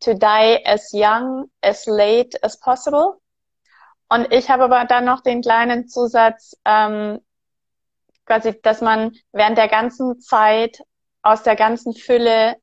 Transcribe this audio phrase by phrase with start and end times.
[0.00, 3.20] to die as young, as late as possible.
[4.08, 7.20] Und ich habe aber dann noch den kleinen Zusatz, ähm,
[8.24, 10.82] quasi, dass man während der ganzen Zeit
[11.22, 12.56] aus der ganzen Fülle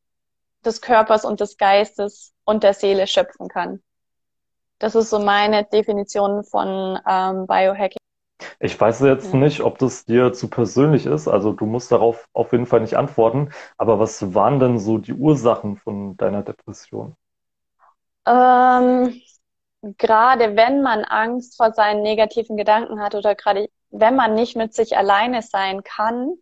[0.64, 3.84] des Körpers und des Geistes und der Seele schöpfen kann.
[4.80, 7.98] Das ist so meine Definition von ähm, Biohacking.
[8.60, 9.40] Ich weiß jetzt ja.
[9.40, 11.28] nicht, ob das dir zu persönlich ist.
[11.28, 13.50] Also du musst darauf auf jeden Fall nicht antworten.
[13.78, 17.16] Aber was waren denn so die Ursachen von deiner Depression?
[18.26, 19.22] Ähm,
[19.98, 24.74] gerade wenn man Angst vor seinen negativen Gedanken hat oder gerade wenn man nicht mit
[24.74, 26.34] sich alleine sein kann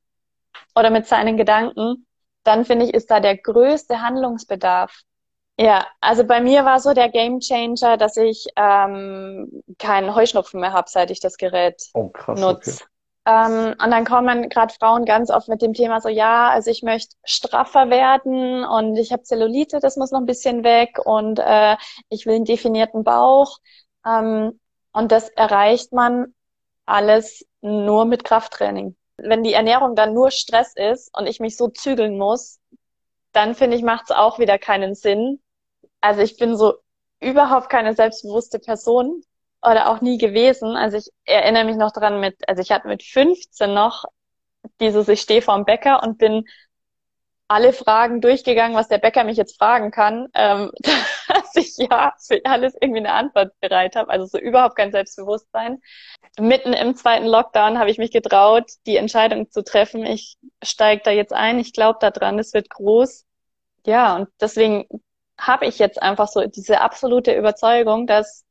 [0.75, 2.07] oder mit seinen Gedanken,
[2.43, 5.01] dann finde ich, ist da der größte Handlungsbedarf.
[5.59, 10.73] Ja, also bei mir war so der Game Changer, dass ich ähm, keinen Heuschnupfen mehr
[10.73, 12.83] habe, seit ich das Gerät oh, krass, nutze.
[12.83, 12.92] Okay.
[13.25, 16.83] Ähm, und dann kommen gerade Frauen ganz oft mit dem Thema so, ja, also ich
[16.83, 21.77] möchte straffer werden und ich habe Zellulite, das muss noch ein bisschen weg und äh,
[22.09, 23.59] ich will einen definierten Bauch.
[24.05, 24.59] Ähm,
[24.91, 26.33] und das erreicht man
[26.85, 28.97] alles nur mit Krafttraining.
[29.17, 32.59] Wenn die Ernährung dann nur Stress ist und ich mich so zügeln muss,
[33.31, 35.41] dann finde ich, macht es auch wieder keinen Sinn.
[36.01, 36.73] Also ich bin so
[37.21, 39.23] überhaupt keine selbstbewusste Person
[39.63, 40.75] oder auch nie gewesen.
[40.75, 44.05] Also ich erinnere mich noch dran mit, also ich hatte mit 15 noch
[44.79, 46.45] dieses, ich stehe vorm Bäcker und bin
[47.47, 50.71] alle Fragen durchgegangen, was der Bäcker mich jetzt fragen kann, ähm,
[51.27, 54.09] dass ich ja für alles irgendwie eine Antwort bereit habe.
[54.09, 55.81] Also so überhaupt kein Selbstbewusstsein.
[56.39, 60.05] Mitten im zweiten Lockdown habe ich mich getraut, die Entscheidung zu treffen.
[60.05, 61.59] Ich steige da jetzt ein.
[61.59, 63.25] Ich glaube daran, es wird groß.
[63.85, 64.87] Ja, und deswegen
[65.39, 68.45] habe ich jetzt einfach so diese absolute Überzeugung, dass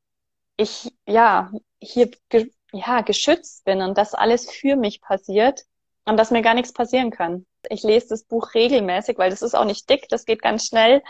[0.63, 5.63] ich ja hier ge ja geschützt bin und dass alles für mich passiert
[6.07, 7.47] und dass mir gar nichts passieren kann.
[7.69, 11.03] Ich lese das Buch regelmäßig, weil das ist auch nicht dick, das geht ganz schnell.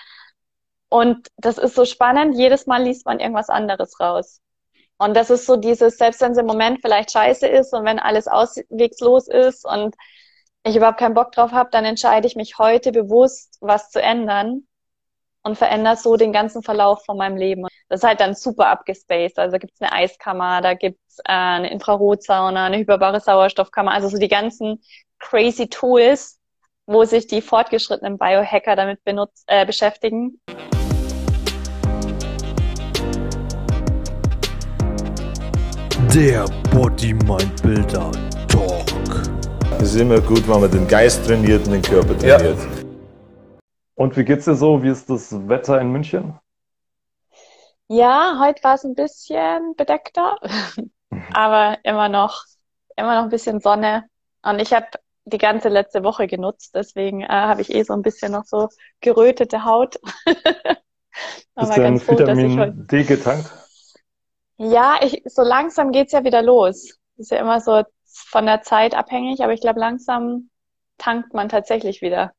[0.88, 2.36] Und das ist so spannend.
[2.36, 4.40] Jedes Mal liest man irgendwas anderes raus.
[4.98, 7.98] Und das ist so dieses, selbst wenn es im Moment vielleicht scheiße ist und wenn
[7.98, 9.94] alles auswegslos ist und
[10.64, 14.66] ich überhaupt keinen Bock drauf habe, dann entscheide ich mich heute bewusst, was zu ändern
[15.42, 17.66] und verändere so den ganzen Verlauf von meinem Leben.
[17.88, 19.38] Das ist halt dann super abgespaced.
[19.38, 24.18] Also da gibt's eine Eiskammer, da gibt's äh, eine Infrarotsauna, eine hyperbare Sauerstoffkammer, also so
[24.18, 24.82] die ganzen
[25.18, 26.38] crazy Tools,
[26.86, 30.40] wo sich die fortgeschrittenen Biohacker damit benutzt, äh, beschäftigen.
[36.14, 38.10] Der Body Mind Builder
[38.48, 39.22] Talk.
[39.78, 42.58] Es ist immer gut, wenn man den Geist trainiert und den Körper trainiert.
[42.58, 42.81] Ja.
[43.94, 44.82] Und wie geht's dir so?
[44.82, 46.38] Wie ist das Wetter in München?
[47.88, 50.38] Ja, heute war es ein bisschen bedeckter,
[51.34, 52.44] aber immer noch,
[52.96, 54.04] immer noch ein bisschen Sonne.
[54.42, 54.86] Und ich habe
[55.24, 58.68] die ganze letzte Woche genutzt, deswegen äh, habe ich eh so ein bisschen noch so
[59.00, 60.00] gerötete Haut.
[61.54, 62.72] Bist du ganz Vitamin heute...
[62.74, 63.50] D getankt?
[64.56, 66.98] Ja, ich, so langsam geht's ja wieder los.
[67.16, 70.50] Ist ja immer so von der Zeit abhängig, aber ich glaube, langsam
[70.98, 72.32] tankt man tatsächlich wieder.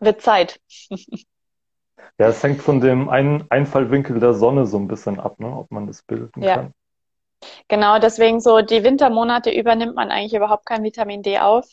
[0.00, 0.60] Wird Zeit.
[0.90, 5.48] ja, es hängt von dem Ein Einfallwinkel der Sonne so ein bisschen ab, ne?
[5.48, 6.54] ob man das bilden ja.
[6.56, 6.74] kann.
[7.68, 11.70] Genau, deswegen so die Wintermonate übernimmt man eigentlich überhaupt kein Vitamin D auf.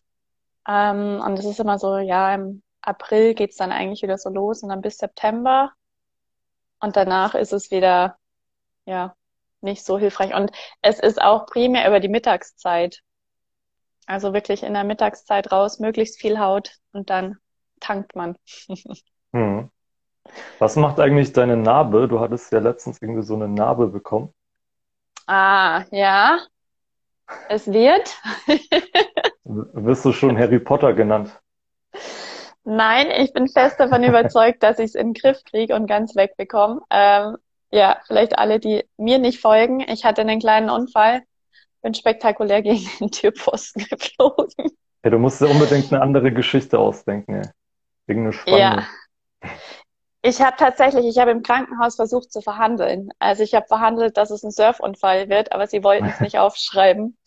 [0.67, 4.63] Ähm, und es ist immer so, ja, im April geht's dann eigentlich wieder so los
[4.63, 5.71] und dann bis September.
[6.79, 8.17] Und danach ist es wieder,
[8.85, 9.15] ja,
[9.61, 10.35] nicht so hilfreich.
[10.35, 10.51] Und
[10.81, 13.01] es ist auch primär über die Mittagszeit.
[14.05, 17.37] Also wirklich in der Mittagszeit raus, möglichst viel Haut und dann
[17.83, 18.35] tankt man.
[19.33, 19.69] hm.
[20.59, 22.07] Was macht eigentlich deine Narbe?
[22.07, 24.33] Du hattest ja letztens irgendwie so eine Narbe bekommen.
[25.27, 26.39] Ah, ja.
[27.49, 28.15] Es wird.
[29.43, 31.39] Wirst du schon Harry Potter genannt?
[32.63, 36.15] Nein, ich bin fest davon überzeugt, dass ich es in den Griff kriege und ganz
[36.15, 36.81] wegbekomme.
[36.89, 37.37] Ähm,
[37.71, 39.81] ja, vielleicht alle, die mir nicht folgen.
[39.81, 41.23] Ich hatte einen kleinen Unfall,
[41.81, 44.71] bin spektakulär gegen den Türpfosten geflogen.
[45.03, 47.35] Ja, du musst dir unbedingt eine andere Geschichte ausdenken.
[47.35, 47.49] Ey.
[48.07, 48.87] Irgendeine spannende.
[49.41, 49.49] Ja.
[50.21, 53.09] Ich habe tatsächlich, ich habe im Krankenhaus versucht zu verhandeln.
[53.19, 57.17] Also ich habe verhandelt, dass es ein Surfunfall wird, aber sie wollten es nicht aufschreiben.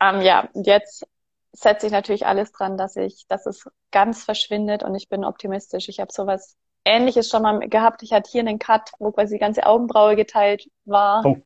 [0.00, 1.06] Ähm, ja, jetzt
[1.52, 5.88] setze ich natürlich alles dran, dass ich, dass es ganz verschwindet und ich bin optimistisch.
[5.88, 8.02] Ich habe sowas Ähnliches schon mal gehabt.
[8.02, 11.24] Ich hatte hier einen Cut, wo quasi die ganze Augenbraue geteilt war.
[11.24, 11.38] Oh.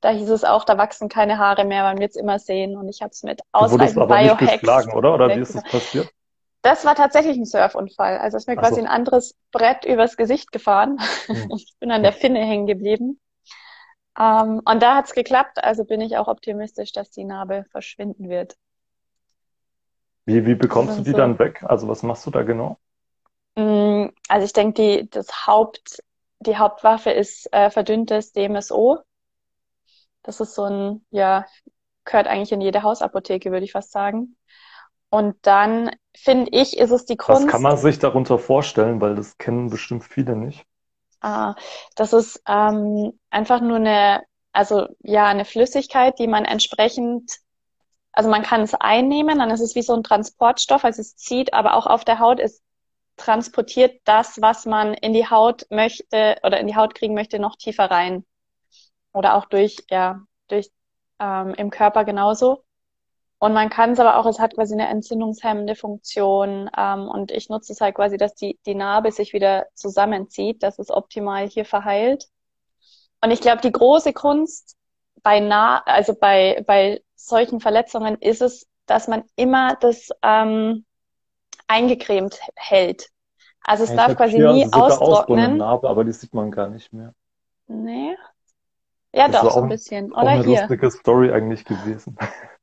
[0.00, 2.76] Da hieß es auch, da wachsen keine Haare mehr, man wird es immer sehen.
[2.76, 4.92] Und ich habe es mit ausreichend Biohacks.
[4.94, 5.14] oder?
[5.14, 6.10] Oder wie ist das passiert?
[6.64, 8.16] Das war tatsächlich ein Surfunfall.
[8.16, 8.80] Also ist mir quasi so.
[8.80, 10.98] ein anderes Brett übers Gesicht gefahren.
[11.26, 11.50] Hm.
[11.56, 13.20] Ich bin an der Finne hängen geblieben.
[14.16, 15.62] Um, ähm, und da hat's geklappt.
[15.62, 18.56] Also bin ich auch optimistisch, dass die Narbe verschwinden wird.
[20.24, 21.18] Wie, wie bekommst du die so.
[21.18, 21.62] dann weg?
[21.64, 22.78] Also was machst du da genau?
[23.56, 26.02] Mm, also ich denke, die, das Haupt,
[26.40, 29.00] die Hauptwaffe ist äh, verdünntes DMSO.
[30.22, 31.44] Das ist so ein, ja,
[32.06, 34.36] gehört eigentlich in jede Hausapotheke, würde ich fast sagen.
[35.10, 37.44] Und dann finde ich, ist es die Kunst.
[37.44, 40.64] Was kann man sich darunter vorstellen, weil das kennen bestimmt viele nicht.
[41.20, 41.54] Ah,
[41.96, 44.22] das ist ähm, einfach nur eine,
[44.52, 47.38] also ja, eine Flüssigkeit, die man entsprechend,
[48.12, 51.54] also man kann es einnehmen, dann ist es wie so ein Transportstoff, also es zieht,
[51.54, 52.62] aber auch auf der Haut ist
[53.16, 57.56] transportiert das, was man in die Haut möchte oder in die Haut kriegen möchte, noch
[57.56, 58.24] tiefer rein.
[59.12, 60.70] Oder auch durch, ja, durch
[61.20, 62.64] ähm, im Körper genauso.
[63.44, 66.70] Und man kann es aber auch, es hat quasi eine entzündungshemmende Funktion.
[66.78, 70.78] Ähm, und ich nutze es halt quasi, dass die, die Narbe sich wieder zusammenzieht, dass
[70.78, 72.28] es optimal hier verheilt.
[73.20, 74.78] Und ich glaube, die große Kunst
[75.22, 80.86] bei nah, also bei, bei solchen Verletzungen ist es, dass man immer das ähm,
[81.66, 83.10] eingecremt hält.
[83.62, 85.58] Also es ja, darf quasi nie austrocknen.
[85.58, 87.12] Narbe, aber die sieht man gar nicht mehr.
[87.66, 88.16] Nee.
[89.12, 90.12] Ja, das doch, so ein bisschen.
[90.12, 90.60] Oder auch eine hier.
[90.60, 92.16] lustige Story eigentlich gewesen.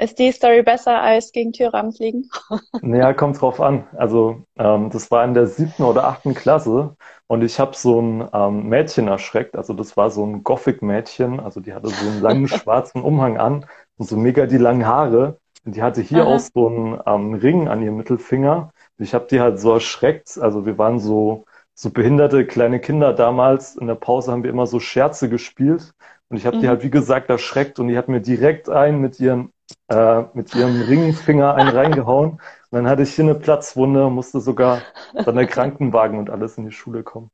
[0.00, 2.30] Ist die Story besser als gegen Türrahmen fliegen?
[2.82, 3.84] naja, kommt drauf an.
[3.96, 6.96] Also ähm, das war in der siebten oder achten Klasse
[7.26, 9.56] und ich habe so ein ähm, Mädchen erschreckt.
[9.56, 11.40] Also das war so ein Gothic-Mädchen.
[11.40, 13.66] Also die hatte so einen langen schwarzen Umhang an
[13.96, 15.40] und so mega die langen Haare.
[15.64, 16.36] Und die hatte hier Aha.
[16.36, 18.70] auch so einen ähm, Ring an ihrem Mittelfinger.
[18.98, 20.38] Und ich habe die halt so erschreckt.
[20.38, 23.76] Also wir waren so so behinderte kleine Kinder damals.
[23.76, 25.92] In der Pause haben wir immer so Scherze gespielt.
[26.28, 26.60] Und ich habe mhm.
[26.60, 29.52] die halt, wie gesagt, erschreckt und die hat mir direkt einen mit ihrem
[29.88, 32.32] äh, mit ihrem Ringfinger einen reingehauen.
[32.32, 34.82] Und dann hatte ich hier eine Platzwunde, musste sogar
[35.14, 37.30] dann der Krankenwagen und alles in die Schule kommen.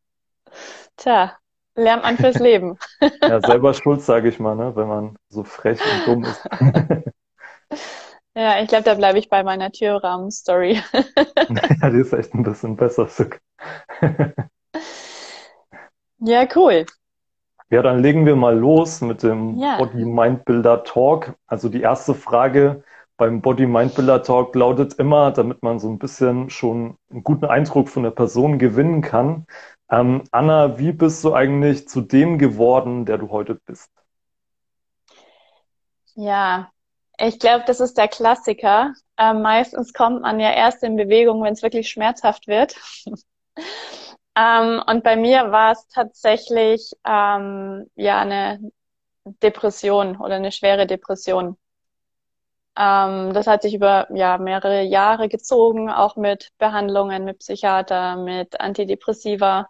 [0.96, 1.36] Tja,
[1.74, 2.78] lernt man fürs Leben.
[3.22, 6.48] ja, selber schuld, sage ich mal, ne, wenn man so frech und dumm ist.
[8.34, 10.80] ja, ich glaube, da bleibe ich bei meiner Türrahmen-Story.
[11.82, 13.08] ja, die ist echt ein bisschen besser.
[16.18, 16.86] ja, cool.
[17.70, 19.78] Ja, dann legen wir mal los mit dem ja.
[19.78, 21.34] Body Mind Builder Talk.
[21.46, 22.84] Also die erste Frage
[23.16, 27.46] beim Body Mind Builder Talk lautet immer, damit man so ein bisschen schon einen guten
[27.46, 29.46] Eindruck von der Person gewinnen kann.
[29.90, 33.90] Ähm, Anna, wie bist du eigentlich zu dem geworden, der du heute bist?
[36.14, 36.70] Ja,
[37.18, 38.92] ich glaube, das ist der Klassiker.
[39.18, 42.76] Ähm, meistens kommt man ja erst in Bewegung, wenn es wirklich schmerzhaft wird.
[44.36, 48.60] Ähm, und bei mir war es tatsächlich ähm, ja eine
[49.42, 51.56] Depression oder eine schwere Depression.
[52.76, 58.60] Ähm, das hat sich über ja mehrere Jahre gezogen, auch mit Behandlungen mit Psychiater, mit
[58.60, 59.68] Antidepressiva.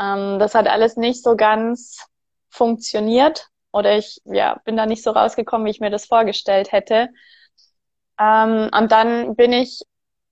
[0.00, 2.06] Ähm, das hat alles nicht so ganz
[2.50, 7.10] funktioniert oder ich ja bin da nicht so rausgekommen, wie ich mir das vorgestellt hätte.
[8.18, 9.82] Ähm, und dann bin ich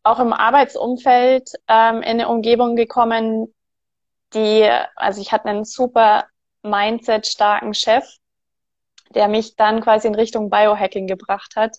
[0.05, 3.53] auch im Arbeitsumfeld ähm, in eine Umgebung gekommen,
[4.35, 6.27] die, also ich hatte einen super
[6.63, 8.05] Mindset-starken Chef,
[9.15, 11.77] der mich dann quasi in Richtung Biohacking gebracht hat.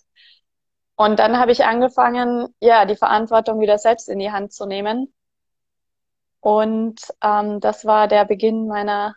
[0.96, 5.12] Und dann habe ich angefangen, ja, die Verantwortung wieder selbst in die Hand zu nehmen.
[6.40, 9.16] Und ähm, das war der Beginn meiner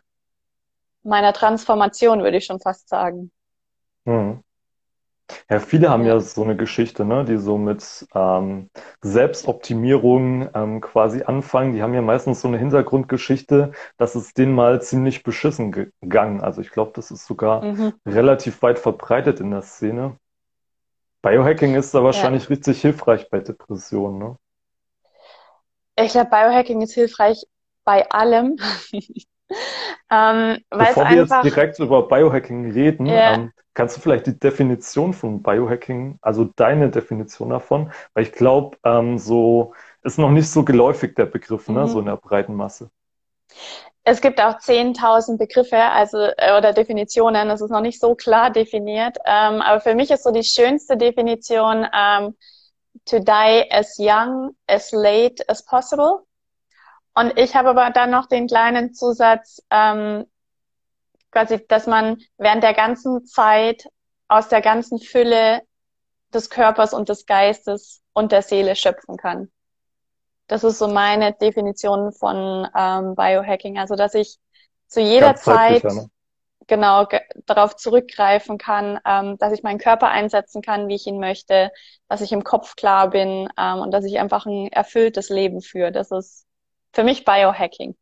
[1.04, 3.32] meiner Transformation, würde ich schon fast sagen.
[4.06, 4.44] Hm.
[5.50, 8.70] Ja, viele haben ja so eine Geschichte, ne, die so mit ähm,
[9.02, 11.74] Selbstoptimierung ähm, quasi anfangen.
[11.74, 16.42] Die haben ja meistens so eine Hintergrundgeschichte, dass es denen mal ziemlich beschissen gegangen.
[16.42, 17.94] Also ich glaube, das ist sogar mhm.
[18.06, 20.18] relativ weit verbreitet in der Szene.
[21.22, 22.50] Biohacking ist da wahrscheinlich ja.
[22.50, 24.36] richtig hilfreich bei Depressionen, ne?
[25.98, 27.46] Ich glaube, Biohacking ist hilfreich
[27.84, 28.58] bei allem.
[30.12, 31.44] ähm, Bevor wir einfach...
[31.44, 33.36] jetzt direkt über Biohacking reden, yeah.
[33.36, 38.77] ähm, kannst du vielleicht die Definition von Biohacking, also deine Definition davon, weil ich glaube,
[38.84, 41.88] ähm, so ist noch nicht so geläufig der Begriff, ne, mhm.
[41.88, 42.89] so in der breiten Masse.
[44.03, 47.48] Es gibt auch 10.000 Begriffe, also äh, oder Definitionen.
[47.50, 49.18] Das ist noch nicht so klar definiert.
[49.25, 52.36] Ähm, aber für mich ist so die schönste Definition ähm,
[53.06, 56.24] to die as young, as late as possible.
[57.20, 60.26] Und ich habe aber dann noch den kleinen Zusatz, ähm,
[61.32, 63.90] quasi, dass man während der ganzen Zeit
[64.30, 65.62] aus der ganzen Fülle
[66.34, 69.52] des Körpers und des Geistes und der Seele schöpfen kann.
[70.48, 73.78] Das ist so meine Definition von ähm, Biohacking.
[73.78, 74.38] Also, dass ich
[74.88, 76.10] zu jeder Zeit ne?
[76.68, 77.06] genau
[77.46, 81.70] darauf zurückgreifen kann, ähm, dass ich meinen Körper einsetzen kann, wie ich ihn möchte,
[82.08, 85.92] dass ich im Kopf klar bin ähm, und dass ich einfach ein erfülltes Leben führe.
[85.92, 86.46] Das ist
[86.93, 87.96] für mich Biohacking.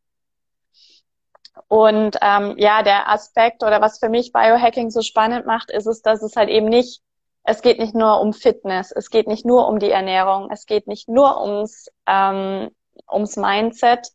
[1.68, 6.02] Und ähm, ja, der Aspekt oder was für mich Biohacking so spannend macht, ist es,
[6.02, 7.02] dass es halt eben nicht,
[7.42, 10.86] es geht nicht nur um Fitness, es geht nicht nur um die Ernährung, es geht
[10.86, 12.70] nicht nur ums ähm,
[13.10, 14.08] ums Mindset,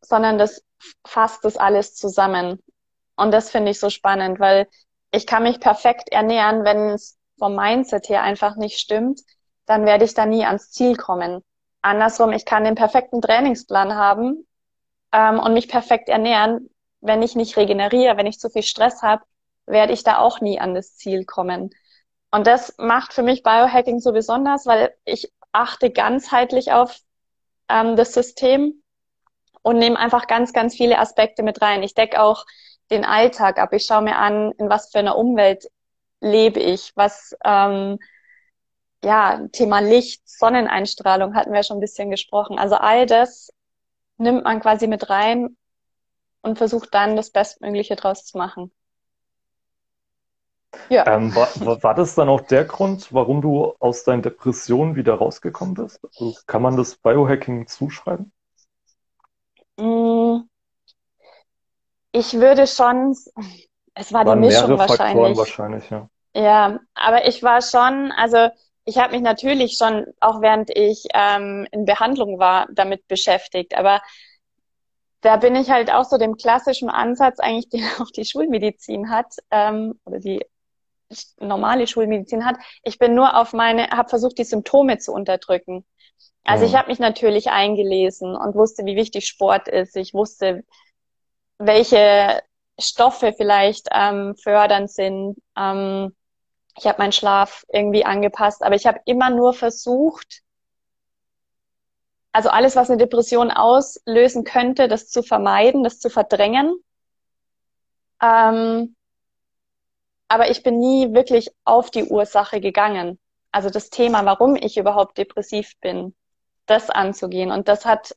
[0.00, 0.62] sondern das
[1.06, 2.62] fasst das alles zusammen.
[3.16, 4.68] Und das finde ich so spannend, weil
[5.10, 9.20] ich kann mich perfekt ernähren, wenn es vom Mindset her einfach nicht stimmt,
[9.66, 11.42] dann werde ich da nie ans Ziel kommen.
[11.86, 14.46] Andersrum, ich kann den perfekten Trainingsplan haben
[15.12, 16.68] ähm, und mich perfekt ernähren.
[17.00, 19.22] Wenn ich nicht regeneriere, wenn ich zu viel Stress habe,
[19.66, 21.70] werde ich da auch nie an das Ziel kommen.
[22.32, 26.98] Und das macht für mich Biohacking so besonders, weil ich achte ganzheitlich auf
[27.68, 28.82] ähm, das System
[29.62, 31.84] und nehme einfach ganz, ganz viele Aspekte mit rein.
[31.84, 32.44] Ich decke auch
[32.90, 33.72] den Alltag ab.
[33.72, 35.66] Ich schaue mir an, in was für einer Umwelt
[36.20, 37.98] lebe ich, was ähm,
[39.04, 42.58] ja Thema Licht, Sonneneinstrahlung hatten wir schon ein bisschen gesprochen.
[42.58, 43.50] Also all das
[44.18, 45.56] nimmt man quasi mit rein
[46.42, 48.72] und versucht dann das Bestmögliche draus zu machen.
[50.88, 51.06] Ja.
[51.06, 51.48] Ähm, war,
[51.82, 56.00] war das dann auch der Grund, warum du aus deinen Depressionen wieder rausgekommen bist?
[56.04, 58.32] Also kann man das Biohacking zuschreiben?
[59.78, 60.48] Mm,
[62.12, 63.16] ich würde schon,
[63.94, 65.38] es war Waren die Mischung wahrscheinlich.
[65.38, 66.08] wahrscheinlich, ja.
[66.34, 68.50] Ja, aber ich war schon, also
[68.86, 73.76] ich habe mich natürlich schon, auch während ich ähm, in Behandlung war, damit beschäftigt.
[73.76, 74.00] Aber
[75.20, 79.34] da bin ich halt auch so dem klassischen Ansatz eigentlich, den auch die Schulmedizin hat,
[79.50, 80.44] ähm, oder die
[81.38, 82.56] normale Schulmedizin hat.
[82.82, 85.84] Ich bin nur auf meine, habe versucht, die Symptome zu unterdrücken.
[86.44, 86.70] Also mhm.
[86.70, 89.96] ich habe mich natürlich eingelesen und wusste, wie wichtig Sport ist.
[89.96, 90.64] Ich wusste,
[91.58, 92.40] welche
[92.78, 95.38] Stoffe vielleicht ähm, fördernd sind.
[95.56, 96.15] Ähm,
[96.76, 100.42] ich habe meinen Schlaf irgendwie angepasst, aber ich habe immer nur versucht,
[102.32, 106.78] also alles, was eine Depression auslösen könnte, das zu vermeiden, das zu verdrängen.
[108.22, 108.94] Ähm,
[110.28, 113.18] aber ich bin nie wirklich auf die Ursache gegangen.
[113.52, 116.14] Also das Thema, warum ich überhaupt depressiv bin,
[116.66, 117.50] das anzugehen.
[117.50, 118.14] Und das hat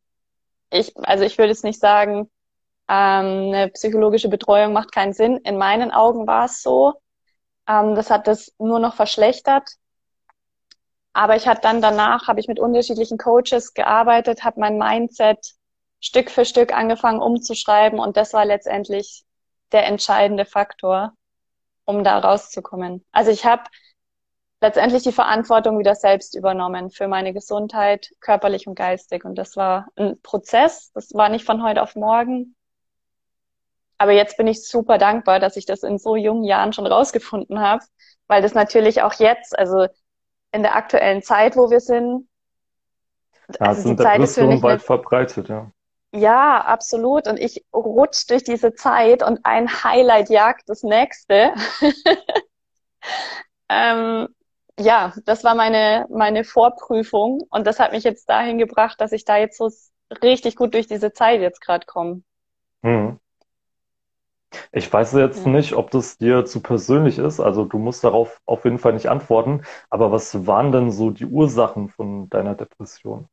[0.72, 2.30] ich, also ich würde jetzt nicht sagen,
[2.88, 5.38] ähm, eine psychologische Betreuung macht keinen Sinn.
[5.38, 6.94] In meinen Augen war es so.
[7.70, 9.70] Ähm, das hat das nur noch verschlechtert.
[11.14, 15.54] Aber ich hatte dann danach, habe ich mit unterschiedlichen Coaches gearbeitet, habe mein Mindset
[16.02, 19.26] Stück für Stück angefangen umzuschreiben und das war letztendlich
[19.72, 21.14] der entscheidende Faktor
[21.86, 23.06] um da rauszukommen.
[23.12, 23.64] Also ich habe
[24.62, 29.26] letztendlich die Verantwortung wieder selbst übernommen für meine Gesundheit, körperlich und geistig.
[29.26, 30.92] Und das war ein Prozess.
[30.94, 32.56] Das war nicht von heute auf morgen.
[34.00, 37.60] Aber jetzt bin ich super dankbar, dass ich das in so jungen Jahren schon rausgefunden
[37.60, 37.84] habe,
[38.27, 39.88] weil das natürlich auch jetzt, also
[40.51, 42.27] in der aktuellen Zeit, wo wir sind,
[43.60, 45.70] ja, also sind die Zeit ist für mich weit verbreitet, ja.
[46.12, 47.27] Ja, absolut.
[47.27, 51.53] Und ich rutsch durch diese Zeit und ein Highlight jagt das nächste.
[53.70, 54.27] ähm,
[54.79, 59.25] ja, das war meine, meine Vorprüfung und das hat mich jetzt dahin gebracht, dass ich
[59.25, 59.70] da jetzt so
[60.24, 62.24] richtig gut durch diese Zeit jetzt gerade komme.
[62.82, 63.20] Hm.
[64.72, 65.51] Ich weiß jetzt ja.
[65.51, 69.08] nicht, ob das dir zu persönlich ist, also du musst darauf auf jeden Fall nicht
[69.08, 73.27] antworten, aber was waren denn so die Ursachen von deiner Depression?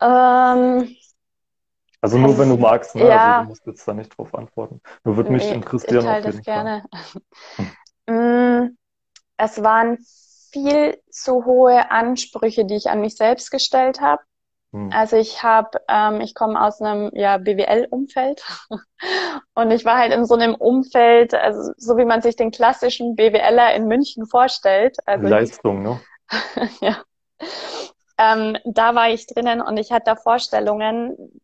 [0.00, 0.96] Ähm,
[2.00, 3.04] also nur wenn du magst, ne?
[3.04, 3.18] Ja.
[3.18, 4.80] Also du musst jetzt da nicht drauf antworten.
[5.04, 5.98] Nur würde mich interessieren.
[5.98, 6.84] Ich teile das gerne.
[8.10, 8.78] Mm,
[9.36, 9.98] es waren
[10.50, 14.22] viel zu hohe Ansprüche, die ich an mich selbst gestellt habe.
[14.72, 14.90] Hm.
[14.92, 18.44] Also ich habe, ähm, ich komme aus einem ja BWL-Umfeld
[19.54, 23.16] und ich war halt in so einem Umfeld, also so wie man sich den klassischen
[23.16, 24.96] BWLer in München vorstellt.
[25.06, 26.00] Also Leistung, ne?
[26.80, 27.02] ja
[28.18, 31.40] ähm, da war ich drinnen und ich hatte Vorstellungen,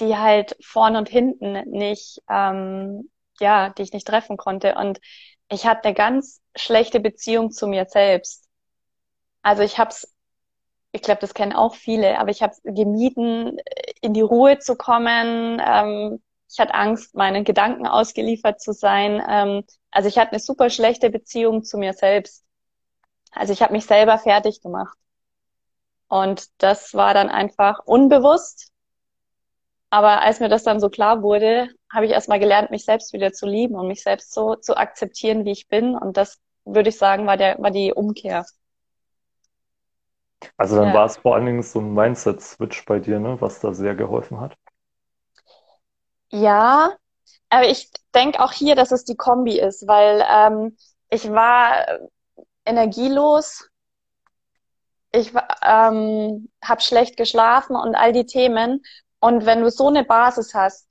[0.00, 4.74] die halt vorn und hinten nicht, ähm, ja, die ich nicht treffen konnte.
[4.74, 5.00] Und
[5.48, 8.48] ich hatte eine ganz schlechte Beziehung zu mir selbst.
[9.42, 10.12] Also ich hab's,
[10.96, 13.58] ich glaube, das kennen auch viele, aber ich habe gemieden,
[14.00, 15.62] in die Ruhe zu kommen.
[15.64, 19.22] Ähm, ich hatte Angst, meinen Gedanken ausgeliefert zu sein.
[19.28, 22.44] Ähm, also ich hatte eine super schlechte Beziehung zu mir selbst.
[23.32, 24.96] Also ich habe mich selber fertig gemacht.
[26.08, 28.72] Und das war dann einfach unbewusst.
[29.90, 33.32] Aber als mir das dann so klar wurde, habe ich erstmal gelernt, mich selbst wieder
[33.32, 35.94] zu lieben und mich selbst so zu akzeptieren, wie ich bin.
[35.96, 38.44] Und das würde ich sagen, war der, war die Umkehr.
[40.56, 40.94] Also dann ja.
[40.94, 44.40] war es vor allen Dingen so ein Mindset-Switch bei dir, ne, was da sehr geholfen
[44.40, 44.56] hat.
[46.30, 46.92] Ja,
[47.48, 50.76] aber ich denke auch hier, dass es die Kombi ist, weil ähm,
[51.10, 51.86] ich war
[52.64, 53.70] energielos,
[55.12, 58.82] ich ähm, habe schlecht geschlafen und all die Themen.
[59.20, 60.88] Und wenn du so eine Basis hast,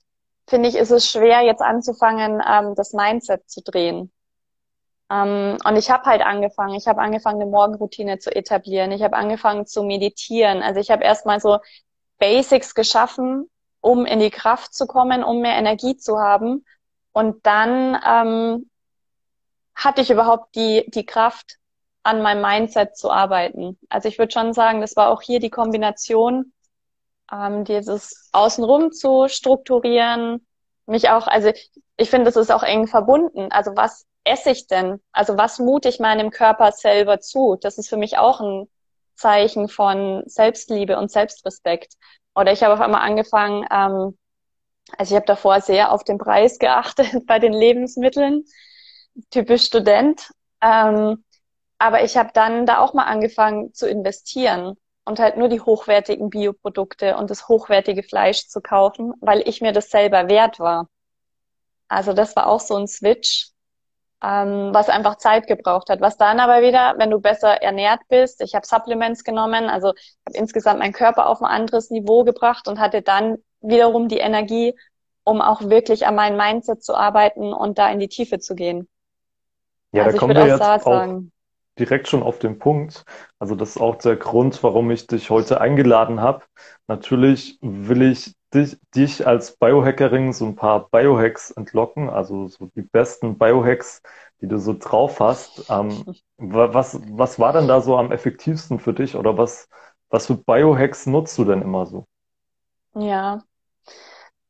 [0.48, 4.12] finde ich, ist es schwer, jetzt anzufangen, ähm, das Mindset zu drehen.
[5.10, 8.92] Ähm, und ich habe halt angefangen, ich habe angefangen, eine Morgenroutine zu etablieren.
[8.92, 10.62] Ich habe angefangen zu meditieren.
[10.62, 11.58] Also ich habe erstmal so
[12.18, 16.64] Basics geschaffen, um in die Kraft zu kommen, um mehr Energie zu haben.
[17.12, 18.70] Und dann ähm,
[19.74, 21.58] hatte ich überhaupt die, die Kraft,
[22.06, 23.78] an meinem Mindset zu arbeiten.
[23.88, 26.52] Also ich würde schon sagen, das war auch hier die Kombination,
[27.32, 30.46] ähm, dieses Außenrum zu strukturieren,
[30.86, 31.50] mich auch, also
[31.96, 33.50] ich finde, das ist auch eng verbunden.
[33.50, 35.00] Also was esse ich denn?
[35.12, 37.56] Also was mute ich meinem Körper selber zu?
[37.60, 38.68] Das ist für mich auch ein
[39.14, 41.94] Zeichen von Selbstliebe und Selbstrespekt.
[42.34, 44.18] Oder ich habe auf einmal angefangen, ähm,
[44.98, 48.44] also ich habe davor sehr auf den Preis geachtet bei den Lebensmitteln,
[49.30, 50.30] typisch Student.
[50.62, 51.24] Ähm,
[51.78, 56.30] aber ich habe dann da auch mal angefangen zu investieren und halt nur die hochwertigen
[56.30, 60.88] Bioprodukte und das hochwertige Fleisch zu kaufen, weil ich mir das selber wert war.
[61.88, 63.50] Also das war auch so ein Switch,
[64.22, 66.00] ähm, was einfach Zeit gebraucht hat.
[66.00, 70.34] Was dann aber wieder, wenn du besser ernährt bist, ich habe Supplements genommen, also habe
[70.34, 74.74] insgesamt meinen Körper auf ein anderes Niveau gebracht und hatte dann wiederum die Energie,
[75.24, 78.88] um auch wirklich an meinem Mindset zu arbeiten und da in die Tiefe zu gehen.
[79.92, 81.32] Ja, also da kommen wir jetzt auch sagen,
[81.78, 83.04] direkt schon auf den Punkt.
[83.38, 86.44] Also das ist auch der Grund, warum ich dich heute eingeladen habe.
[86.86, 92.82] Natürlich will ich dich, dich als Biohackerin so ein paar Biohacks entlocken, also so die
[92.82, 94.02] besten Biohacks,
[94.40, 95.64] die du so drauf hast.
[95.70, 96.04] Ähm,
[96.38, 99.68] was, was war denn da so am effektivsten für dich oder was,
[100.10, 102.06] was für Biohacks nutzt du denn immer so?
[102.94, 103.46] Ja.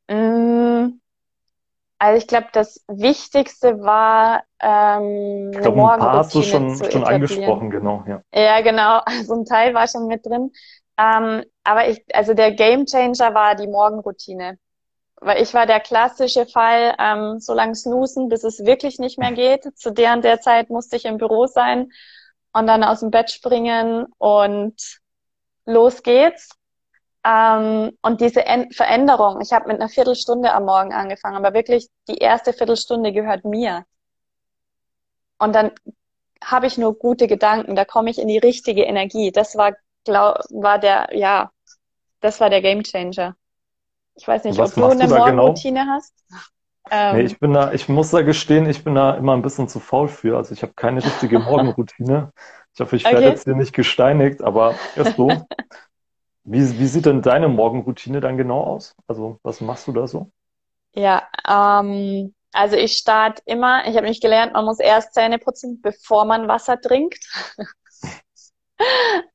[0.08, 1.00] Mm,
[1.98, 7.04] also ich glaube, das Wichtigste war ähm, ich glaube, ein paar hast du schon, schon
[7.04, 8.04] angesprochen, genau.
[8.06, 8.22] Ja.
[8.34, 9.00] ja, genau.
[9.06, 10.52] Also ein Teil war schon mit drin.
[10.98, 14.58] Ähm, aber ich, also der Game Changer war die Morgenroutine.
[15.16, 19.32] Weil ich war der klassische Fall, ähm, so lange snoosen, bis es wirklich nicht mehr
[19.32, 19.64] geht.
[19.76, 21.90] Zu der und der Zeit musste ich im Büro sein
[22.52, 25.00] und dann aus dem Bett springen und
[25.64, 26.50] los geht's.
[27.24, 31.88] Ähm, und diese en Veränderung, ich habe mit einer Viertelstunde am Morgen angefangen, aber wirklich
[32.08, 33.84] die erste Viertelstunde gehört mir.
[35.38, 35.72] Und dann
[36.42, 39.32] habe ich nur gute Gedanken, da komme ich in die richtige Energie.
[39.32, 39.74] Das war
[40.06, 41.50] glaub, war der, ja,
[42.20, 43.36] das war der Gamechanger.
[44.14, 45.18] Ich weiß nicht, ob du eine genau?
[45.18, 45.92] Morgenroutine genau?
[45.92, 46.14] hast.
[46.90, 49.68] Ähm, nee, ich bin da, ich muss da gestehen, ich bin da immer ein bisschen
[49.68, 50.36] zu faul für.
[50.36, 52.32] Also ich habe keine richtige Morgenroutine.
[52.72, 53.28] Ich hoffe, ich werde okay.
[53.28, 55.28] jetzt hier nicht gesteinigt, aber erst so.
[56.44, 58.94] wie, wie sieht denn deine Morgenroutine dann genau aus?
[59.06, 60.30] Also was machst du da so?
[60.94, 65.80] Ja, ähm, also ich starte immer, ich habe nicht gelernt, man muss erst Zähne putzen,
[65.82, 67.24] bevor man Wasser trinkt.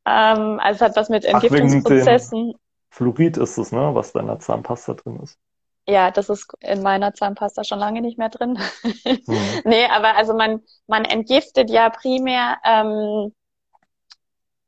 [0.05, 2.53] ähm, also es hat was mit Entgiftungsprozessen.
[2.89, 5.39] Fluorid ist es, ne, was in der Zahnpasta drin ist.
[5.87, 8.59] Ja, das ist in meiner Zahnpasta schon lange nicht mehr drin.
[8.83, 9.19] mhm.
[9.65, 13.33] Nee, aber also man, man entgiftet ja primär, ähm,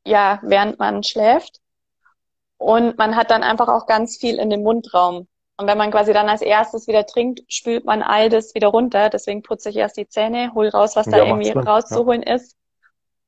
[0.06, 1.60] ja, während man schläft.
[2.58, 5.28] Und man hat dann einfach auch ganz viel in dem Mundraum.
[5.58, 9.10] Und wenn man quasi dann als erstes wieder trinkt, spült man all das wieder runter.
[9.10, 12.36] Deswegen putze ich erst die Zähne, hol raus, was da ja, irgendwie rauszuholen ja.
[12.36, 12.56] ist.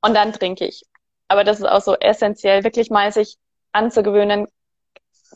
[0.02, 0.84] Und dann trinke ich
[1.28, 3.38] aber das ist auch so essentiell, wirklich mal sich
[3.72, 4.48] anzugewöhnen,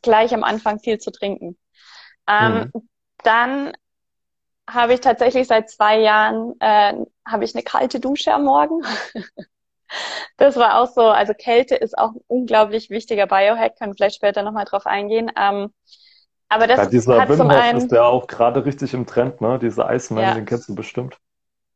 [0.02, 1.58] gleich am Anfang viel zu trinken.
[2.28, 2.90] Ähm, mhm.
[3.24, 3.74] Dann
[4.70, 6.94] habe ich tatsächlich seit zwei Jahren äh,
[7.26, 8.84] habe ich eine kalte Dusche am Morgen.
[10.38, 14.44] das war auch so, also Kälte ist auch ein unglaublich wichtiger Biohack, können vielleicht später
[14.44, 15.32] nochmal drauf eingehen.
[15.36, 15.74] Ähm,
[16.50, 19.40] aber das ja, dieser hat Wim zum einen, ist ja auch gerade richtig im Trend,
[19.40, 19.60] ne?
[19.60, 20.34] Dieser Eismann, ja.
[20.34, 21.18] den kennst du bestimmt.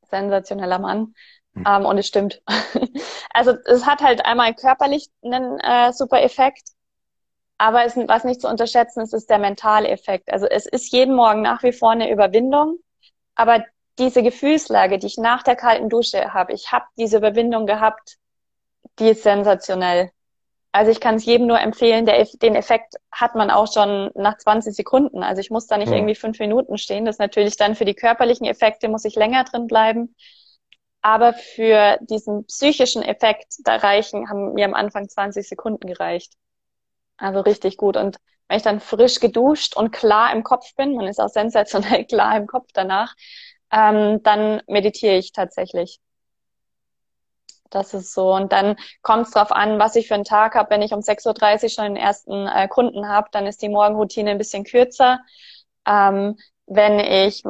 [0.10, 1.14] Sensationeller Mann.
[1.54, 1.64] Mhm.
[1.68, 2.42] Ähm, und es stimmt.
[3.34, 6.70] also es hat halt einmal körperlich einen äh, super Effekt,
[7.58, 10.32] aber es, was nicht zu unterschätzen ist, ist der mentale Effekt.
[10.32, 12.80] Also es ist jeden Morgen nach wie vor eine Überwindung,
[13.36, 13.66] aber
[14.00, 18.18] diese Gefühlslage, die ich nach der kalten Dusche habe, ich habe diese Überwindung gehabt,
[19.00, 20.12] die ist sensationell.
[20.72, 24.40] Also ich kann es jedem nur empfehlen, der, den Effekt hat man auch schon nach
[24.40, 25.22] 20 Sekunden.
[25.22, 25.98] Also ich muss da nicht ja.
[25.98, 27.06] irgendwie fünf Minuten stehen.
[27.06, 30.16] Das ist natürlich dann für die körperlichen Effekte muss ich länger drin bleiben.
[31.04, 36.34] Aber für diesen psychischen Effekt da reichen, haben mir am Anfang 20 Sekunden gereicht.
[37.18, 37.98] Also richtig gut.
[37.98, 42.06] Und wenn ich dann frisch geduscht und klar im Kopf bin, man ist auch sensationell
[42.08, 43.16] klar im Kopf danach,
[43.72, 46.00] ähm, dann meditiere ich tatsächlich.
[47.70, 48.34] Das ist so.
[48.34, 50.70] Und dann kommt es drauf an, was ich für einen Tag habe.
[50.70, 54.32] Wenn ich um 6.30 Uhr schon den ersten äh, Kunden habe, dann ist die Morgenroutine
[54.32, 55.20] ein bisschen kürzer.
[55.86, 57.44] Ähm, wenn ich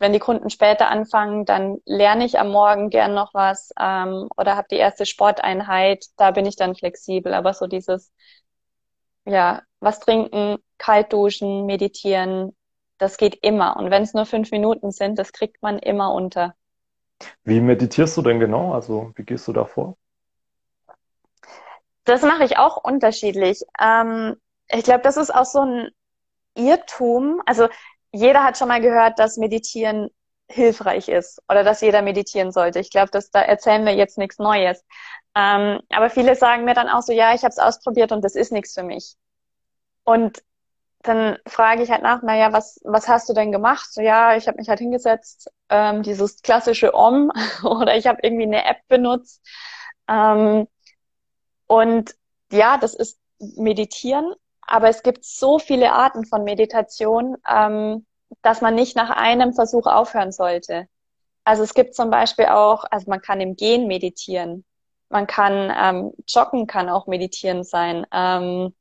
[0.00, 4.56] wenn die Kunden später anfangen, dann lerne ich am Morgen gern noch was ähm, oder
[4.56, 6.06] habe die erste Sporteinheit.
[6.16, 7.34] Da bin ich dann flexibel.
[7.34, 8.10] Aber so dieses,
[9.26, 12.56] ja, was trinken, kalt duschen, meditieren,
[12.96, 13.76] das geht immer.
[13.76, 16.54] Und wenn es nur fünf Minuten sind, das kriegt man immer unter.
[17.44, 18.72] Wie meditierst du denn genau?
[18.72, 19.98] Also wie gehst du da vor?
[22.04, 23.62] Das mache ich auch unterschiedlich.
[23.78, 24.36] Ähm,
[24.68, 25.90] ich glaube, das ist auch so ein
[26.54, 27.42] Irrtum.
[27.44, 27.68] Also
[28.12, 30.10] jeder hat schon mal gehört, dass Meditieren
[30.48, 32.80] hilfreich ist oder dass jeder meditieren sollte.
[32.80, 34.84] Ich glaube, da erzählen wir jetzt nichts Neues.
[35.36, 38.34] Ähm, aber viele sagen mir dann auch so, ja, ich habe es ausprobiert und das
[38.34, 39.14] ist nichts für mich.
[40.04, 40.42] Und
[41.02, 43.92] dann frage ich halt nach, naja, was, was hast du denn gemacht?
[43.92, 47.30] So, ja, ich habe mich halt hingesetzt, ähm, dieses klassische Om
[47.62, 49.40] oder ich habe irgendwie eine App benutzt.
[50.08, 50.66] Ähm,
[51.66, 52.14] und
[52.52, 54.34] ja, das ist Meditieren,
[54.70, 58.06] aber es gibt so viele Arten von Meditation, ähm,
[58.42, 60.86] dass man nicht nach einem Versuch aufhören sollte.
[61.42, 64.64] Also es gibt zum Beispiel auch, also man kann im Gehen meditieren.
[65.08, 68.06] Man kann ähm, joggen, kann auch meditieren sein.
[68.12, 68.72] Ähm,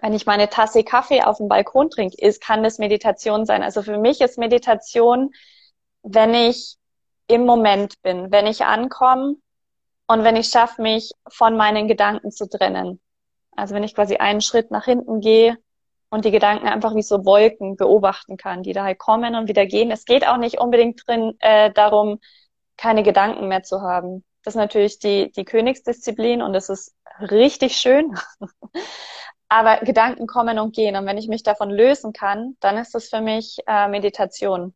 [0.00, 3.62] wenn ich meine Tasse Kaffee auf dem Balkon trinke, ist, kann das Meditation sein.
[3.62, 5.32] Also für mich ist Meditation,
[6.02, 6.78] wenn ich
[7.26, 9.36] im Moment bin, wenn ich ankomme
[10.06, 12.98] und wenn ich schaffe, mich von meinen Gedanken zu trennen.
[13.58, 15.58] Also wenn ich quasi einen Schritt nach hinten gehe
[16.10, 19.66] und die Gedanken einfach wie so Wolken beobachten kann, die da halt kommen und wieder
[19.66, 19.90] gehen.
[19.90, 22.20] Es geht auch nicht unbedingt drin äh, darum,
[22.76, 24.24] keine Gedanken mehr zu haben.
[24.44, 28.16] Das ist natürlich die, die Königsdisziplin und das ist richtig schön.
[29.48, 30.94] Aber Gedanken kommen und gehen.
[30.94, 34.74] Und wenn ich mich davon lösen kann, dann ist das für mich äh, Meditation.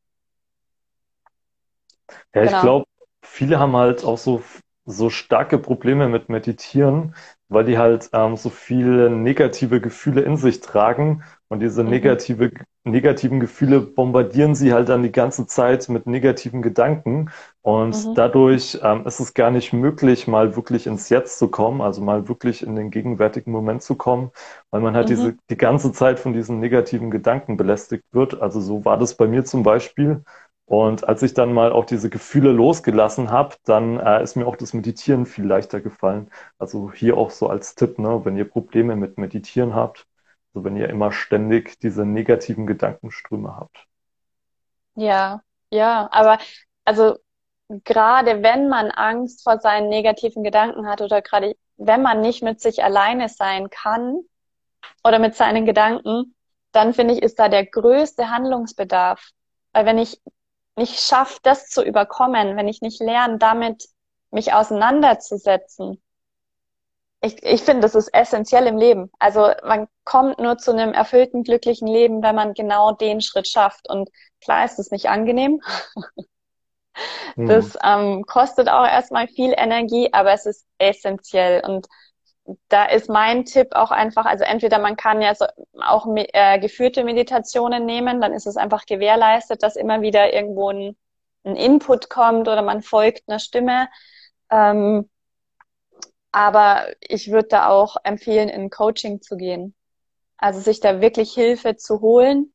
[2.35, 2.57] Ja, genau.
[2.57, 2.87] ich glaube,
[3.23, 4.43] viele haben halt auch so,
[4.85, 7.15] so starke Probleme mit Meditieren,
[7.53, 11.91] weil die halt ähm, so viele negative Gefühle in sich tragen und diese mhm.
[11.91, 12.51] negative,
[12.85, 18.15] negativen Gefühle bombardieren sie halt dann die ganze Zeit mit negativen Gedanken und mhm.
[18.15, 22.27] dadurch ähm, ist es gar nicht möglich, mal wirklich ins Jetzt zu kommen, also mal
[22.29, 24.31] wirklich in den gegenwärtigen Moment zu kommen,
[24.71, 25.15] weil man halt mhm.
[25.15, 28.41] diese, die ganze Zeit von diesen negativen Gedanken belästigt wird.
[28.41, 30.25] Also so war das bei mir zum Beispiel.
[30.67, 34.57] Und als ich dann mal auch diese Gefühle losgelassen habe, dann äh, ist mir auch
[34.57, 36.31] das Meditieren viel leichter gefallen.
[36.59, 40.07] Also hier auch so als Tipp, ne, wenn ihr Probleme mit Meditieren habt,
[40.55, 43.87] also wenn ihr immer ständig diese negativen Gedankenströme habt.
[44.95, 46.39] Ja, ja, aber
[46.85, 47.17] also
[47.85, 52.61] gerade wenn man Angst vor seinen negativen Gedanken hat oder gerade wenn man nicht mit
[52.61, 54.21] sich alleine sein kann
[55.05, 56.35] oder mit seinen Gedanken,
[56.73, 59.31] dann finde ich, ist da der größte Handlungsbedarf.
[59.73, 60.21] Weil wenn ich
[60.77, 63.89] nicht schaffe, das zu überkommen, wenn ich nicht lerne, damit
[64.31, 66.03] mich auseinanderzusetzen.
[67.21, 69.11] Ich, ich finde, das ist essentiell im Leben.
[69.19, 73.89] Also man kommt nur zu einem erfüllten, glücklichen Leben, wenn man genau den Schritt schafft.
[73.89, 75.61] Und klar ist es nicht angenehm.
[77.35, 81.63] Das ähm, kostet auch erstmal viel Energie, aber es ist essentiell.
[81.65, 81.87] Und
[82.69, 85.47] da ist mein Tipp auch einfach, also entweder man kann ja so
[85.81, 90.97] auch äh, geführte Meditationen nehmen, dann ist es einfach gewährleistet, dass immer wieder irgendwo ein,
[91.45, 93.89] ein Input kommt oder man folgt einer Stimme.
[94.51, 95.09] Ähm,
[96.33, 99.75] aber ich würde da auch empfehlen, in Coaching zu gehen.
[100.39, 102.53] Also sich da wirklich Hilfe zu holen,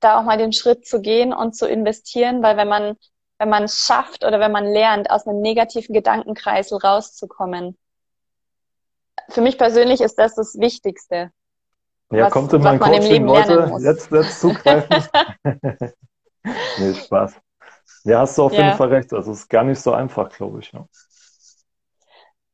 [0.00, 2.96] da auch mal den Schritt zu gehen und zu investieren, weil wenn man,
[3.38, 7.76] wenn man es schafft oder wenn man lernt, aus einem negativen Gedankenkreisel rauszukommen,
[9.30, 11.30] für mich persönlich ist das das Wichtigste.
[12.10, 15.04] Ja, was, kommt in mein Coaching, Leute, jetzt, jetzt zugreifen.
[16.78, 17.36] nee, Spaß.
[18.04, 18.64] Ja, hast du auf ja.
[18.64, 19.12] jeden Fall recht.
[19.12, 20.72] Also es ist gar nicht so einfach, glaube ich.
[20.72, 20.88] Ne?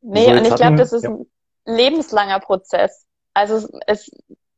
[0.02, 1.10] Nee, so, und ich glaube, das ist ja.
[1.10, 1.26] ein
[1.64, 3.06] lebenslanger Prozess.
[3.32, 4.10] Also es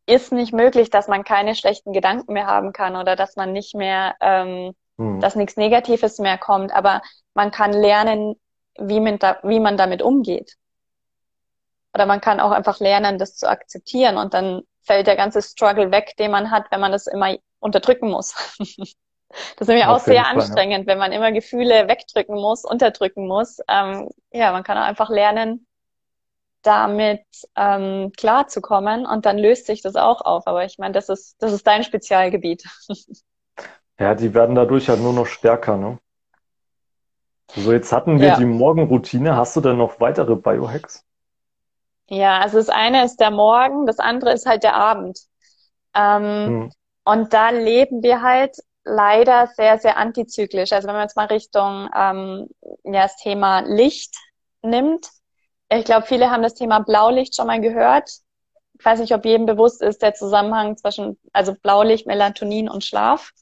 [0.07, 3.75] ist nicht möglich, dass man keine schlechten Gedanken mehr haben kann oder dass man nicht
[3.75, 5.21] mehr, ähm, hm.
[5.21, 6.73] dass nichts Negatives mehr kommt.
[6.73, 7.03] Aber
[7.35, 8.35] man kann lernen,
[8.79, 10.57] wie man, da, wie man damit umgeht.
[11.99, 15.91] Oder man kann auch einfach lernen, das zu akzeptieren und dann fällt der ganze Struggle
[15.91, 18.35] weg, den man hat, wenn man das immer unterdrücken muss.
[18.61, 20.93] das ist nämlich auch sehr Fall, anstrengend, ja.
[20.93, 23.59] wenn man immer Gefühle wegdrücken muss, unterdrücken muss.
[23.67, 25.67] Ähm, ja, man kann auch einfach lernen,
[26.63, 27.25] damit
[27.57, 30.47] ähm, klarzukommen und dann löst sich das auch auf.
[30.47, 32.63] Aber ich meine, das ist, das ist dein Spezialgebiet.
[33.99, 35.99] ja, die werden dadurch halt nur noch stärker, ne?
[37.57, 38.37] So, jetzt hatten wir ja.
[38.37, 39.35] die Morgenroutine.
[39.35, 41.08] Hast du denn noch weitere Biohacks?
[42.09, 45.19] Ja, also das eine ist der Morgen, das andere ist halt der Abend.
[45.95, 46.73] Ähm, hm.
[47.05, 50.73] Und da leben wir halt leider sehr, sehr antizyklisch.
[50.73, 52.49] Also wenn man jetzt mal Richtung ähm,
[52.85, 54.15] ja, das Thema Licht
[54.63, 55.09] nimmt,
[55.71, 58.11] ich glaube, viele haben das Thema Blaulicht schon mal gehört.
[58.79, 63.33] Ich weiß nicht, ob jedem bewusst ist der Zusammenhang zwischen also Blaulicht, Melatonin und Schlaf.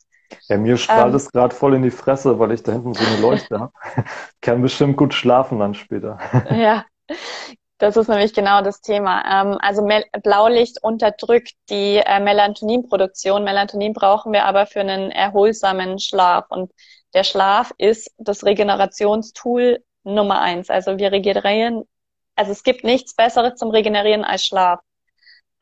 [0.48, 3.04] Ja, mir strahlt ähm, es gerade voll in die Fresse, weil ich da hinten so
[3.04, 3.72] eine Leuchte habe.
[4.40, 6.18] Kann bestimmt gut schlafen dann später.
[6.50, 6.84] Ja,
[7.78, 9.22] Das ist nämlich genau das Thema.
[9.42, 9.86] Ähm, also
[10.22, 13.44] Blaulicht unterdrückt die äh, Melatoninproduktion.
[13.44, 16.46] Melatonin brauchen wir aber für einen erholsamen Schlaf.
[16.48, 16.72] Und
[17.12, 20.70] der Schlaf ist das Regenerationstool Nummer eins.
[20.70, 21.84] Also wir regenerieren,
[22.34, 24.80] also es gibt nichts Besseres zum Regenerieren als Schlaf.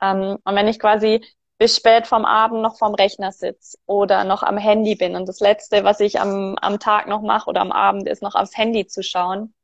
[0.01, 1.25] Ähm, und wenn ich quasi
[1.59, 5.41] bis spät vom Abend noch vorm Rechner sitze oder noch am Handy bin und das
[5.41, 8.87] Letzte, was ich am, am Tag noch mache oder am Abend, ist noch aufs Handy
[8.87, 9.55] zu schauen,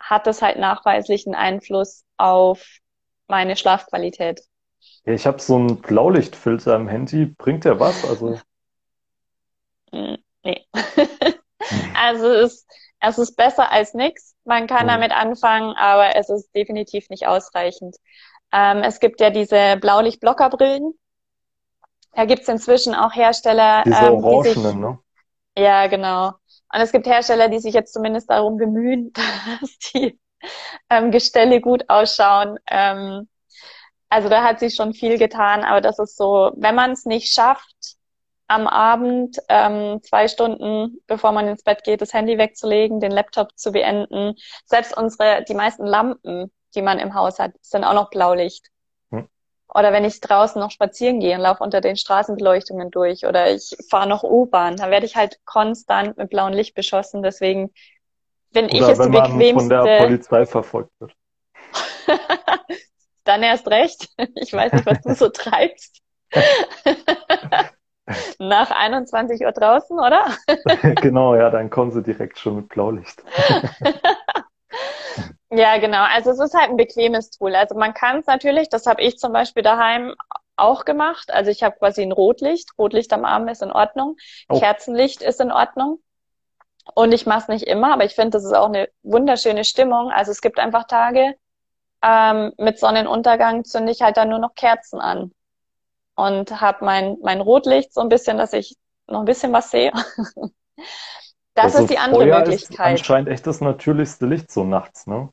[0.00, 2.64] hat das halt nachweislich einen Einfluss auf
[3.28, 4.42] meine Schlafqualität.
[5.04, 7.26] Ja, ich habe so einen Blaulichtfilter am Handy.
[7.26, 8.04] Bringt der was?
[8.04, 8.38] Also
[9.92, 10.66] hm, nee.
[11.94, 12.66] also es ist,
[13.00, 14.34] es ist besser als nichts.
[14.44, 14.90] Man kann mhm.
[14.90, 17.96] damit anfangen, aber es ist definitiv nicht ausreichend.
[18.52, 20.94] Ähm, es gibt ja diese Blaulichtblockerbrillen.
[22.12, 23.82] Da gibt's inzwischen auch Hersteller.
[23.84, 24.98] Diese ähm, Orangenen, die sich, ne?
[25.58, 26.32] Ja, genau.
[26.72, 29.12] Und es gibt Hersteller, die sich jetzt zumindest darum bemühen,
[29.60, 30.18] dass die
[30.90, 32.58] ähm, Gestelle gut ausschauen.
[32.68, 33.28] Ähm,
[34.08, 37.32] also da hat sich schon viel getan, aber das ist so, wenn man es nicht
[37.32, 37.96] schafft,
[38.48, 43.56] am Abend ähm, zwei Stunden, bevor man ins Bett geht, das Handy wegzulegen, den Laptop
[43.58, 44.34] zu beenden.
[44.64, 48.68] Selbst unsere, die meisten Lampen, die man im Haus hat, sind auch noch Blaulicht.
[49.76, 53.76] Oder wenn ich draußen noch spazieren gehe und laufe unter den Straßenbeleuchtungen durch oder ich
[53.90, 57.22] fahre noch U-Bahn, dann werde ich halt konstant mit blauem Licht beschossen.
[57.22, 57.74] Deswegen
[58.52, 59.54] bin ich es die bequemste.
[59.54, 61.14] von der Polizei verfolgt wird.
[63.24, 64.08] dann erst recht.
[64.36, 66.00] Ich weiß nicht, was du so treibst.
[68.38, 70.24] Nach 21 Uhr draußen, oder?
[71.02, 73.22] genau, ja, dann kommen sie direkt schon mit Blaulicht.
[75.50, 76.04] Ja, genau.
[76.04, 77.54] Also es ist halt ein bequemes Tool.
[77.54, 80.14] Also man kann es natürlich, das habe ich zum Beispiel daheim
[80.56, 81.30] auch gemacht.
[81.30, 82.70] Also ich habe quasi ein Rotlicht.
[82.78, 84.16] Rotlicht am Arm ist in Ordnung.
[84.48, 84.58] Oh.
[84.58, 86.00] Kerzenlicht ist in Ordnung.
[86.94, 90.10] Und ich mache es nicht immer, aber ich finde, das ist auch eine wunderschöne Stimmung.
[90.10, 91.34] Also es gibt einfach Tage,
[92.02, 95.32] ähm, mit Sonnenuntergang zünde ich halt dann nur noch Kerzen an.
[96.14, 99.92] Und habe mein, mein Rotlicht so ein bisschen, dass ich noch ein bisschen was sehe.
[101.54, 102.94] das also ist die andere Feuer Möglichkeit.
[102.94, 105.28] Ist anscheinend echt das natürlichste Licht so nachts, ne?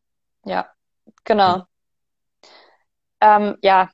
[0.46, 0.68] Ja,
[1.24, 1.58] genau.
[1.58, 1.64] Mhm.
[3.22, 3.90] Ähm, ja,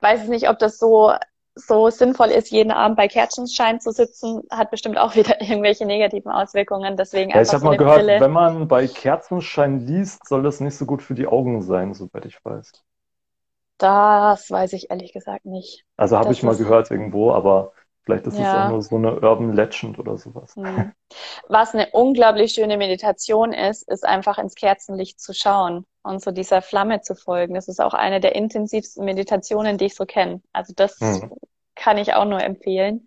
[0.00, 1.12] weiß ich nicht, ob das so
[1.60, 6.30] so sinnvoll ist, jeden Abend bei Kerzenschein zu sitzen, hat bestimmt auch wieder irgendwelche negativen
[6.30, 6.96] Auswirkungen.
[6.96, 8.20] Deswegen ja, ich habe so mal gehört, Brille.
[8.20, 12.26] wenn man bei Kerzenschein liest, soll das nicht so gut für die Augen sein, soweit
[12.26, 12.72] ich weiß.
[13.78, 15.84] Das weiß ich ehrlich gesagt nicht.
[15.96, 17.72] Also habe ich mal gehört irgendwo, aber
[18.08, 18.40] Vielleicht ist ja.
[18.40, 20.56] es auch nur so eine Urban Legend oder sowas.
[20.56, 20.94] Mhm.
[21.46, 26.62] Was eine unglaublich schöne Meditation ist, ist einfach ins Kerzenlicht zu schauen und so dieser
[26.62, 27.52] Flamme zu folgen.
[27.52, 30.40] Das ist auch eine der intensivsten Meditationen, die ich so kenne.
[30.54, 31.34] Also das mhm.
[31.74, 33.06] kann ich auch nur empfehlen.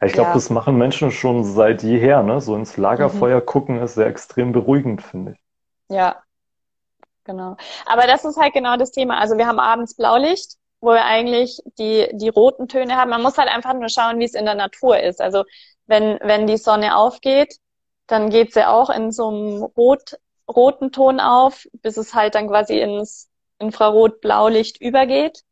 [0.00, 0.34] Ja, ich glaube, ja.
[0.34, 2.40] das machen Menschen schon seit jeher, ne?
[2.40, 3.46] So ins Lagerfeuer mhm.
[3.46, 5.94] gucken ist sehr extrem beruhigend, finde ich.
[5.94, 6.16] Ja,
[7.24, 7.58] genau.
[7.84, 9.18] Aber das ist halt genau das Thema.
[9.18, 13.10] Also wir haben abends Blaulicht wo wir eigentlich die, die roten Töne haben.
[13.10, 15.20] Man muss halt einfach nur schauen, wie es in der Natur ist.
[15.20, 15.44] Also
[15.86, 17.56] wenn, wenn die Sonne aufgeht,
[18.06, 20.18] dann geht sie auch in so einem rot,
[20.48, 25.42] roten Ton auf, bis es halt dann quasi ins Infrarot-Blaulicht übergeht.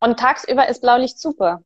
[0.00, 1.62] Und tagsüber ist Blaulicht super.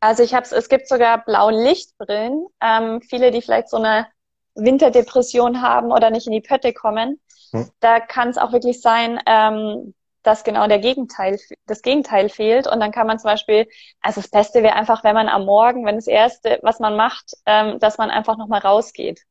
[0.00, 2.46] Also ich habe es gibt sogar Blaulichtbrillen.
[2.60, 4.06] Ähm, viele, die vielleicht so eine
[4.54, 7.70] Winterdepression haben oder nicht in die Pötte kommen, hm.
[7.80, 12.66] da kann es auch wirklich sein, ähm, dass genau der Gegenteil, das Gegenteil fehlt.
[12.66, 13.68] Und dann kann man zum Beispiel,
[14.00, 17.32] also das Beste wäre einfach, wenn man am Morgen, wenn das Erste, was man macht,
[17.46, 19.22] ähm, dass man einfach nochmal rausgeht.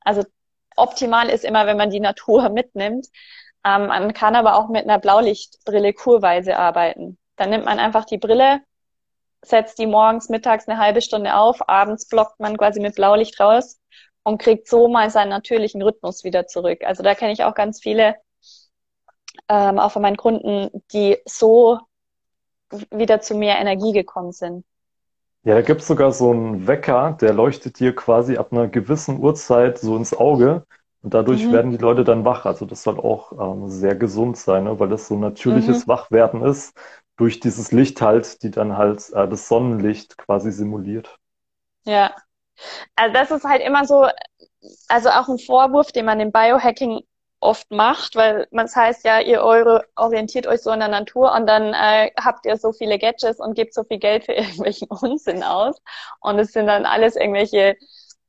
[0.00, 0.24] Also
[0.76, 3.06] optimal ist immer, wenn man die Natur mitnimmt.
[3.64, 7.18] Ähm, man kann aber auch mit einer Blaulichtbrille kurweise arbeiten.
[7.36, 8.60] Dann nimmt man einfach die Brille,
[9.42, 13.78] setzt die morgens, mittags eine halbe Stunde auf, abends blockt man quasi mit Blaulicht raus
[14.24, 16.82] und kriegt so mal seinen natürlichen Rhythmus wieder zurück.
[16.84, 18.16] Also da kenne ich auch ganz viele,
[19.48, 21.78] ähm, auch von meinen Kunden, die so
[22.90, 24.64] wieder zu mehr Energie gekommen sind.
[25.44, 29.78] Ja, da gibt's sogar so einen Wecker, der leuchtet dir quasi ab einer gewissen Uhrzeit
[29.78, 30.66] so ins Auge
[31.02, 31.52] und dadurch mhm.
[31.52, 32.44] werden die Leute dann wach.
[32.44, 34.78] Also das soll auch ähm, sehr gesund sein, ne?
[34.78, 35.90] weil das so natürliches mhm.
[35.90, 36.76] Wachwerden ist
[37.16, 41.16] durch dieses Licht halt, die dann halt äh, das Sonnenlicht quasi simuliert.
[41.84, 42.14] Ja,
[42.96, 44.06] also das ist halt immer so,
[44.88, 47.00] also auch ein Vorwurf, den man im Biohacking
[47.40, 51.32] oft macht, weil man das heißt ja, ihr eure orientiert euch so in der Natur
[51.34, 54.88] und dann äh, habt ihr so viele Gadgets und gebt so viel Geld für irgendwelchen
[54.88, 55.80] Unsinn aus
[56.20, 57.76] und es sind dann alles irgendwelche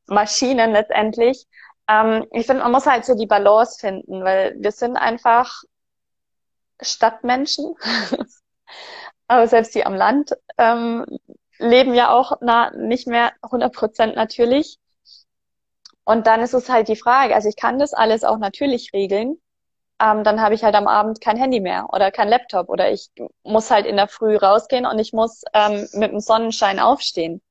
[0.08, 1.48] Maschinen letztendlich.
[1.88, 5.64] Ähm, ich finde, man muss halt so die Balance finden, weil wir sind einfach
[6.82, 7.76] Stadtmenschen,
[9.28, 11.06] aber selbst die am Land ähm,
[11.58, 14.78] leben ja auch na, nicht mehr 100 Prozent natürlich.
[16.10, 19.40] Und dann ist es halt die Frage, also ich kann das alles auch natürlich regeln,
[20.02, 23.12] ähm, dann habe ich halt am Abend kein Handy mehr oder kein Laptop oder ich
[23.44, 27.44] muss halt in der Früh rausgehen und ich muss ähm, mit dem Sonnenschein aufstehen.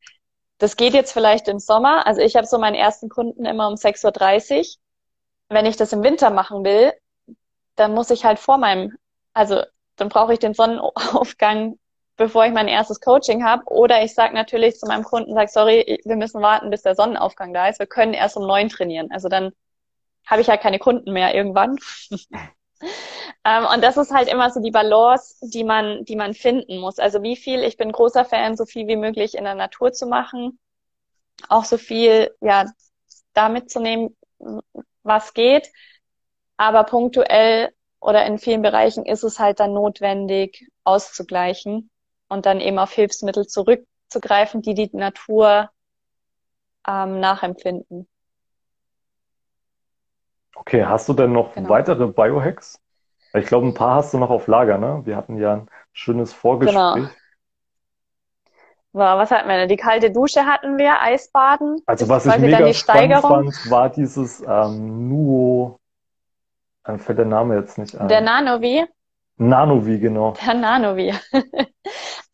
[0.59, 2.05] Das geht jetzt vielleicht im Sommer.
[2.05, 4.65] Also ich habe so meinen ersten Kunden immer um 6.30 Uhr.
[5.51, 6.93] Wenn ich das im Winter machen will,
[7.77, 8.97] dann muss ich halt vor meinem,
[9.35, 9.63] also
[9.95, 11.79] dann brauche ich den Sonnenaufgang,
[12.19, 13.63] bevor ich mein erstes Coaching habe.
[13.67, 17.55] Oder ich sage natürlich zu meinem Kunden, sag, sorry, wir müssen warten, bis der Sonnenaufgang
[17.55, 17.79] da ist.
[17.79, 19.11] Wir können erst um neun trainieren.
[19.11, 19.53] Also dann
[20.27, 21.79] habe ich halt keine Kunden mehr irgendwann.
[23.45, 26.99] ähm, und das ist halt immer so die Balance, die man, die man finden muss.
[26.99, 30.07] Also wie viel, ich bin großer Fan, so viel wie möglich in der Natur zu
[30.07, 30.59] machen.
[31.49, 32.67] Auch so viel, ja,
[33.33, 34.17] da mitzunehmen,
[35.05, 35.71] was geht.
[36.57, 41.91] Aber punktuell oder in vielen Bereichen ist es halt dann notwendig, auszugleichen
[42.29, 45.71] und dann eben auf Hilfsmittel zurückzugreifen, die die Natur
[46.87, 48.09] ähm, nachempfinden.
[50.55, 51.69] Okay, hast du denn noch genau.
[51.69, 52.81] weitere Biohacks?
[53.35, 55.03] Ich glaube, ein paar hast du noch auf Lager, ne?
[55.05, 56.95] Wir hatten ja ein schönes Vorgespräch.
[56.95, 57.09] Genau.
[58.93, 59.69] So, was hatten wir denn?
[59.69, 61.83] Die kalte Dusche hatten wir, Eisbaden.
[61.87, 65.79] Also was ich mega spannend fand, war dieses ähm, Nuo,
[66.85, 68.09] Dann äh, fällt der Name jetzt nicht ein.
[68.09, 68.87] Der Nanovi?
[69.37, 70.35] Nanovi, genau.
[70.45, 71.15] Der Nanovi.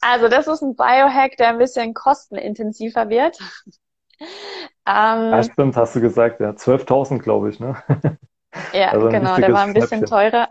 [0.05, 3.39] also das ist ein Biohack, der ein bisschen kostenintensiver wird.
[4.87, 6.51] Ähm, ja, stimmt, hast du gesagt, ja.
[6.51, 7.83] 12.000, glaube ich, ne?
[8.73, 10.49] ja, also genau, der war ein bisschen teurer.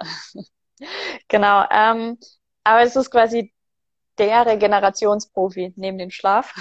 [1.29, 2.17] genau, ähm,
[2.63, 3.53] aber es ist quasi
[4.17, 6.53] der Regenerationsprofi neben dem Schlaf.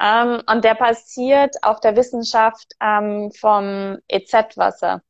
[0.00, 5.02] ähm, und der basiert auf der Wissenschaft ähm, vom EZ-Wasser.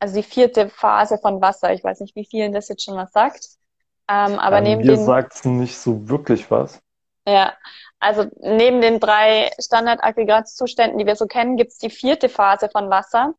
[0.00, 1.72] Also die vierte Phase von Wasser.
[1.72, 3.57] Ich weiß nicht, wie vielen das jetzt schon was sagt.
[4.08, 6.80] Ähm, aber ähm, neben mir sagt es nicht so wirklich was.
[7.26, 7.52] Ja,
[8.00, 12.90] also neben den drei Standardaggregatzuständen, die wir so kennen, gibt es die vierte Phase von
[12.90, 13.34] Wasser.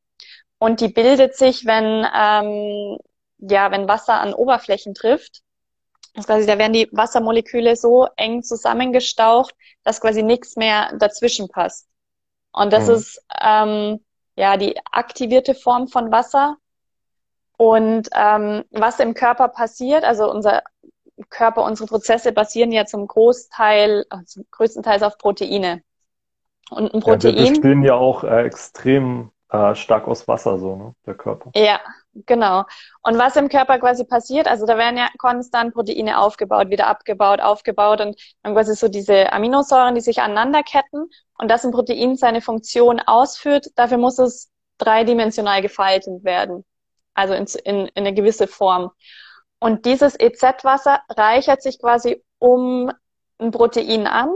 [0.59, 2.97] Und die bildet sich, wenn, ähm,
[3.39, 5.41] ja, wenn Wasser an Oberflächen trifft.
[6.13, 11.87] Das quasi, da werden die Wassermoleküle so eng zusammengestaucht, dass quasi nichts mehr dazwischen passt.
[12.51, 12.93] Und das mhm.
[12.93, 14.05] ist ähm,
[14.35, 16.57] ja die aktivierte Form von Wasser.
[17.61, 20.63] Und ähm, was im Körper passiert, also unser
[21.29, 25.83] Körper, unsere Prozesse basieren ja zum Großteil, äh, zum größten Teil auf Proteine.
[26.69, 27.35] Und ein Protein.
[27.35, 31.51] Ja, wir bestehen ja auch äh, extrem äh, stark aus Wasser, so, ne, der Körper.
[31.53, 31.81] Ja,
[32.13, 32.63] genau.
[33.03, 37.41] Und was im Körper quasi passiert, also da werden ja konstant Proteine aufgebaut, wieder abgebaut,
[37.41, 42.39] aufgebaut und dann quasi so diese Aminosäuren, die sich aneinanderketten und dass ein Protein seine
[42.39, 46.63] Funktion ausführt, dafür muss es dreidimensional gefaltet werden.
[47.13, 48.91] Also in, in, in eine gewisse Form.
[49.59, 52.91] Und dieses EZ-Wasser reichert sich quasi um
[53.39, 54.33] ein Protein an.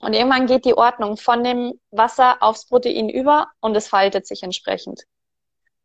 [0.00, 4.42] Und irgendwann geht die Ordnung von dem Wasser aufs Protein über und es faltet sich
[4.42, 5.04] entsprechend.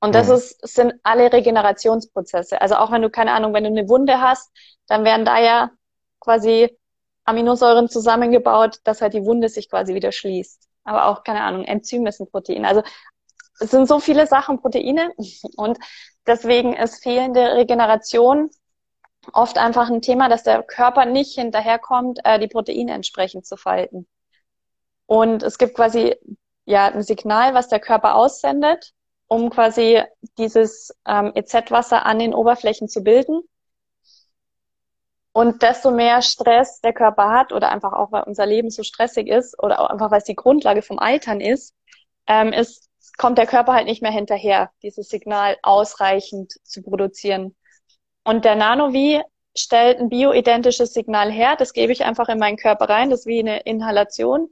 [0.01, 0.33] Und das mhm.
[0.35, 2.61] ist, sind alle Regenerationsprozesse.
[2.61, 4.51] Also auch wenn du, keine Ahnung, wenn du eine Wunde hast,
[4.87, 5.71] dann werden da ja
[6.19, 6.75] quasi
[7.25, 10.67] Aminosäuren zusammengebaut, dass halt die Wunde sich quasi wieder schließt.
[10.83, 12.67] Aber auch, keine Ahnung, Enzyme sind Proteine.
[12.67, 12.81] Also
[13.59, 15.13] es sind so viele Sachen Proteine
[15.57, 15.77] und
[16.29, 18.51] Deswegen ist fehlende Regeneration
[19.33, 24.07] oft einfach ein Thema, dass der Körper nicht hinterherkommt, äh, die Proteine entsprechend zu falten.
[25.07, 26.15] Und es gibt quasi
[26.65, 28.93] ja ein Signal, was der Körper aussendet,
[29.27, 30.03] um quasi
[30.37, 33.41] dieses ähm, EZ-Wasser an den Oberflächen zu bilden.
[35.31, 39.27] Und desto mehr Stress der Körper hat oder einfach auch, weil unser Leben so stressig
[39.27, 41.73] ist oder auch einfach, weil es die Grundlage vom Altern ist,
[42.27, 47.55] ähm, ist kommt der Körper halt nicht mehr hinterher, dieses Signal ausreichend zu produzieren.
[48.23, 49.21] Und der Nanovi
[49.57, 53.25] stellt ein bioidentisches Signal her, das gebe ich einfach in meinen Körper rein, das ist
[53.25, 54.49] wie eine Inhalation.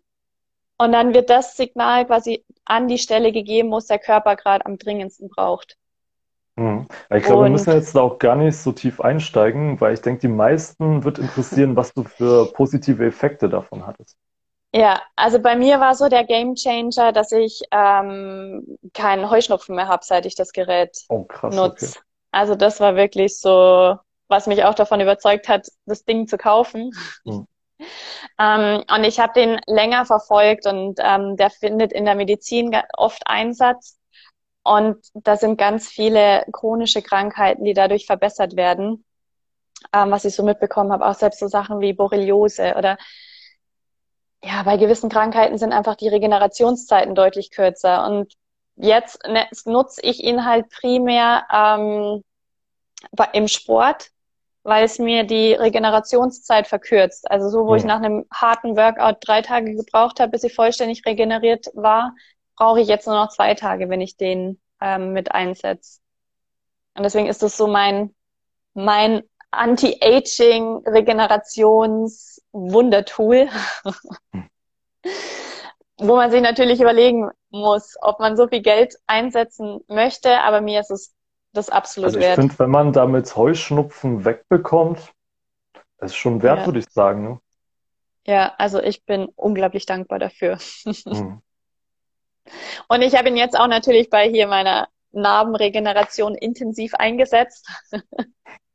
[0.78, 4.66] Und dann wird das Signal quasi an die Stelle gegeben, wo es der Körper gerade
[4.66, 5.78] am dringendsten braucht.
[6.56, 6.88] Mhm.
[7.16, 10.22] Ich glaube, wir müssen jetzt da auch gar nicht so tief einsteigen, weil ich denke,
[10.22, 14.18] die meisten wird interessieren, was du für positive Effekte davon hattest.
[14.74, 19.88] Ja, also bei mir war so der Game Changer, dass ich ähm, keinen Heuschnupfen mehr
[19.88, 21.90] habe, seit ich das Gerät oh, krass, nutze.
[21.90, 22.00] Okay.
[22.32, 26.92] Also das war wirklich so, was mich auch davon überzeugt hat, das Ding zu kaufen.
[27.26, 27.48] Hm.
[28.40, 33.24] ähm, und ich habe den länger verfolgt und ähm, der findet in der Medizin oft
[33.26, 33.98] Einsatz.
[34.64, 39.06] Und da sind ganz viele chronische Krankheiten, die dadurch verbessert werden.
[39.94, 42.98] Ähm, was ich so mitbekommen habe, auch selbst so Sachen wie Borreliose oder
[44.44, 48.06] ja, bei gewissen Krankheiten sind einfach die Regenerationszeiten deutlich kürzer.
[48.06, 48.34] Und
[48.76, 52.24] jetzt ne, nutze ich ihn halt primär ähm,
[53.34, 54.10] im Sport,
[54.64, 57.30] weil es mir die Regenerationszeit verkürzt.
[57.32, 57.78] Also so, wo ja.
[57.78, 62.14] ich nach einem harten Workout drei Tage gebraucht habe, bis ich vollständig regeneriert war,
[62.56, 66.00] brauche ich jetzt nur noch zwei Tage, wenn ich den ähm, mit einsetze.
[66.96, 68.14] Und deswegen ist das so mein,
[68.74, 73.50] mein Anti-Aging, Regenerations, Wundertool.
[76.00, 80.80] Wo man sich natürlich überlegen muss, ob man so viel Geld einsetzen möchte, aber mir
[80.80, 81.14] ist es
[81.54, 82.36] das absolut also ich wert.
[82.36, 85.12] finde, wenn man damit Heuschnupfen wegbekommt,
[86.00, 86.66] ist schon wert, Ja.
[86.68, 87.24] würde ich sagen.
[87.24, 87.40] Ne?
[88.26, 90.58] Ja, also ich bin unglaublich dankbar dafür.
[90.84, 91.42] Hm.
[92.88, 97.68] Und ich habe ihn jetzt auch natürlich bei hier meiner Narbenregeneration intensiv eingesetzt.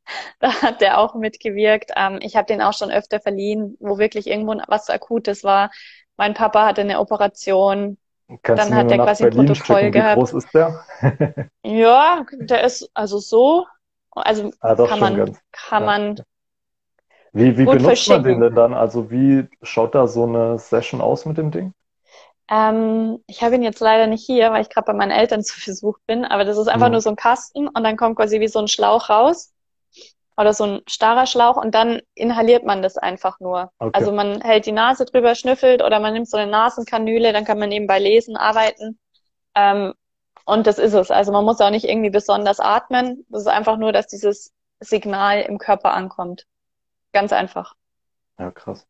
[0.41, 1.93] Da hat der auch mitgewirkt.
[1.97, 5.71] Ähm, ich habe den auch schon öfter verliehen, wo wirklich irgendwo was Akutes war.
[6.17, 7.99] Mein Papa hatte eine Operation.
[8.43, 10.03] Kannst Dann hat nach quasi ein Berlin Protokoll schicken, wie gehabt.
[10.03, 10.85] groß ist der?
[11.65, 13.67] Ja, der ist also so.
[14.13, 15.39] Also Ah, kann man, ganz.
[15.53, 15.85] kann ja.
[15.85, 16.23] man,
[17.35, 18.73] Wie, wie benutzt man den denn dann?
[18.73, 21.75] Also wie schaut da so eine Session aus mit dem Ding?
[22.49, 25.61] ähm, ich habe ihn jetzt leider nicht hier, weil ich gerade bei meinen Eltern zu
[25.65, 26.91] Besuch bin, aber das ist einfach Mhm.
[26.91, 29.52] nur so ein Kasten und dann kommt quasi wie so ein Schlauch raus.
[30.37, 33.71] Oder so ein starrer Schlauch und dann inhaliert man das einfach nur.
[33.79, 33.91] Okay.
[33.93, 37.59] Also man hält die Nase drüber, schnüffelt oder man nimmt so eine Nasenkanüle, dann kann
[37.59, 38.99] man nebenbei lesen, arbeiten.
[39.55, 39.93] Ähm,
[40.45, 41.11] und das ist es.
[41.11, 43.25] Also man muss auch nicht irgendwie besonders atmen.
[43.29, 46.47] Das ist einfach nur, dass dieses Signal im Körper ankommt.
[47.13, 47.75] Ganz einfach.
[48.39, 48.87] Ja, krass.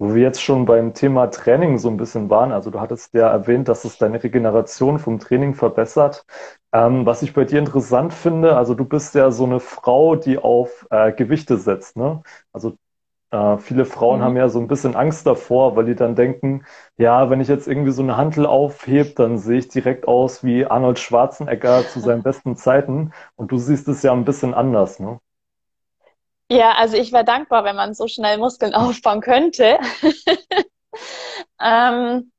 [0.00, 3.28] Wo wir jetzt schon beim Thema Training so ein bisschen waren, also du hattest ja
[3.30, 6.26] erwähnt, dass es deine Regeneration vom Training verbessert.
[6.72, 10.38] Ähm, was ich bei dir interessant finde, also du bist ja so eine Frau, die
[10.38, 12.22] auf äh, Gewichte setzt, ne?
[12.52, 12.76] Also
[13.30, 14.24] äh, viele Frauen Mhm.
[14.24, 16.64] haben ja so ein bisschen Angst davor, weil die dann denken,
[16.98, 20.66] ja, wenn ich jetzt irgendwie so eine Hantel aufhebe, dann sehe ich direkt aus wie
[20.66, 23.12] Arnold Schwarzenegger zu seinen besten Zeiten.
[23.36, 25.20] Und du siehst es ja ein bisschen anders, ne?
[26.50, 29.78] Ja, also ich wäre dankbar, wenn man so schnell Muskeln aufbauen könnte.
[31.60, 32.32] ähm,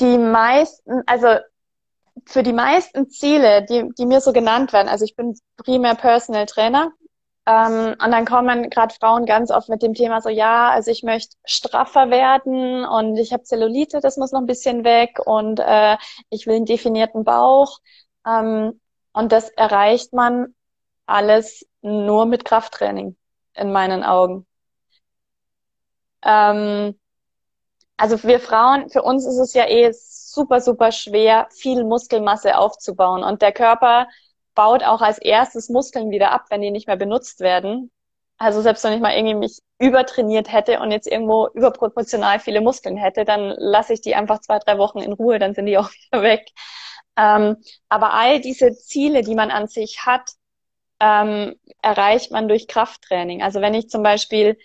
[0.00, 1.36] die meisten, also
[2.26, 6.46] für die meisten Ziele, die, die mir so genannt werden, also ich bin primär Personal
[6.46, 6.92] Trainer,
[7.46, 11.02] ähm, und dann kommen gerade Frauen ganz oft mit dem Thema so, ja, also ich
[11.02, 15.96] möchte straffer werden und ich habe Zellulite, das muss noch ein bisschen weg und äh,
[16.30, 17.80] ich will einen definierten Bauch.
[18.26, 18.80] Ähm,
[19.12, 20.54] und das erreicht man
[21.06, 23.16] alles nur mit Krafttraining
[23.54, 24.46] in meinen Augen.
[26.24, 26.98] Ähm,
[27.96, 33.22] also wir Frauen, für uns ist es ja eh super, super schwer, viel Muskelmasse aufzubauen.
[33.22, 34.08] Und der Körper
[34.54, 37.90] baut auch als erstes Muskeln wieder ab, wenn die nicht mehr benutzt werden.
[38.38, 42.96] Also selbst wenn ich mal irgendwie mich übertrainiert hätte und jetzt irgendwo überproportional viele Muskeln
[42.96, 45.90] hätte, dann lasse ich die einfach zwei, drei Wochen in Ruhe, dann sind die auch
[46.10, 46.48] wieder weg.
[47.16, 47.56] Ähm,
[47.88, 50.30] aber all diese Ziele, die man an sich hat,
[51.02, 53.42] ähm, erreicht man durch Krafttraining.
[53.42, 54.58] Also wenn ich zum Beispiel,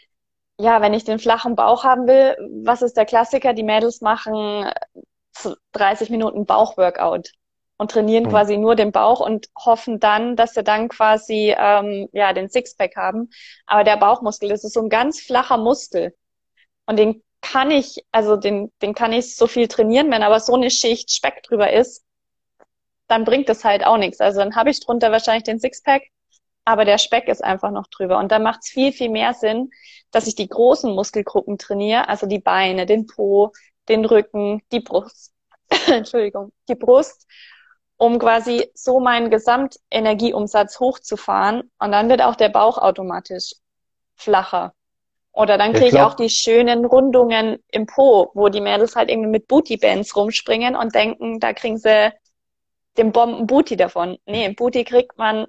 [0.60, 3.54] ja, wenn ich den flachen Bauch haben will, was ist der Klassiker?
[3.54, 4.72] Die Mädels machen
[5.72, 7.32] 30 Minuten Bauchworkout
[7.78, 8.30] und trainieren Mhm.
[8.30, 12.96] quasi nur den Bauch und hoffen dann, dass sie dann quasi ähm, ja den Sixpack
[12.96, 13.30] haben.
[13.66, 16.16] Aber der Bauchmuskel, das ist so ein ganz flacher Muskel
[16.88, 20.56] und den kann ich, also den, den kann ich so viel trainieren, wenn aber so
[20.56, 22.04] eine Schicht Speck drüber ist,
[23.08, 24.20] dann bringt das halt auch nichts.
[24.22, 26.04] Also dann habe ich drunter wahrscheinlich den Sixpack,
[26.68, 28.18] aber der Speck ist einfach noch drüber.
[28.18, 29.70] Und da macht es viel, viel mehr Sinn,
[30.12, 33.54] dass ich die großen Muskelgruppen trainiere, also die Beine, den Po,
[33.88, 35.32] den Rücken, die Brust,
[35.88, 37.26] Entschuldigung, die Brust,
[37.96, 41.72] um quasi so meinen Gesamtenergieumsatz hochzufahren.
[41.80, 43.54] Und dann wird auch der Bauch automatisch
[44.16, 44.74] flacher.
[45.32, 49.30] Oder dann kriege ich auch die schönen Rundungen im Po, wo die Mädels halt irgendwie
[49.30, 52.12] mit Booty-Bands rumspringen und denken, da kriegen sie
[52.98, 54.18] den Bomben-Booty davon.
[54.26, 55.46] Nee, Booty kriegt man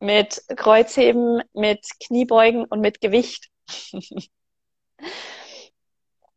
[0.00, 3.50] mit Kreuzheben, mit Kniebeugen und mit Gewicht.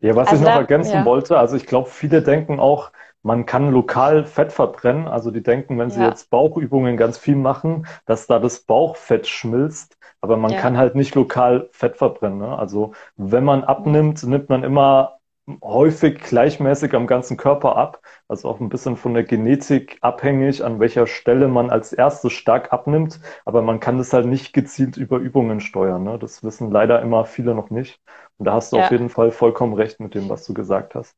[0.02, 1.06] Ja, was ich Also noch da- ergänzen ja.
[1.06, 2.92] wollte, also ich glaube, viele denken auch,
[3.22, 5.10] man kann lokal Fett verbrennen.
[5.10, 6.08] Also die denken, wenn sie Ja.
[6.08, 9.98] jetzt Bauchübungen ganz viel machen, dass da das Bauchfett schmilzt.
[10.22, 10.60] Aber man Ja.
[10.62, 12.40] kann halt nicht lokal Fett verbrennen.
[12.40, 12.58] Ne?
[12.58, 15.19] Also wenn man abnimmt, nimmt man immer
[15.64, 18.02] häufig gleichmäßig am ganzen Körper ab.
[18.28, 22.72] Also auch ein bisschen von der Genetik abhängig, an welcher Stelle man als erstes stark
[22.74, 23.20] abnimmt.
[23.46, 26.04] Aber man kann das halt nicht gezielt über Übungen steuern.
[26.04, 26.20] Ne?
[26.20, 28.00] Das wissen leider immer viele noch nicht.
[28.38, 28.86] Und da hast du Ja.
[28.86, 31.16] auf jeden Fall vollkommen recht mit dem, was du gesagt hast.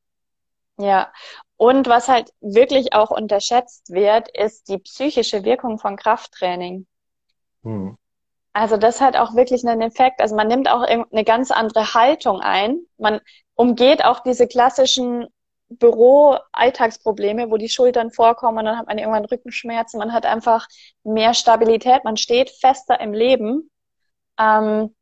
[0.77, 1.11] Ja.
[1.57, 6.87] Und was halt wirklich auch unterschätzt wird, ist die psychische Wirkung von Krafttraining.
[7.63, 7.95] Hm.
[8.53, 10.21] Also das hat auch wirklich einen Effekt.
[10.21, 12.79] Also man nimmt auch eine ganz andere Haltung ein.
[12.97, 13.21] Man
[13.55, 15.27] umgeht auch diese klassischen
[15.69, 19.99] Büro-Alltagsprobleme, wo die Schultern vorkommen und dann hat man irgendwann Rückenschmerzen.
[19.99, 20.67] Man hat einfach
[21.03, 22.03] mehr Stabilität.
[22.03, 23.69] Man steht fester im Leben.
[24.37, 24.93] Ähm,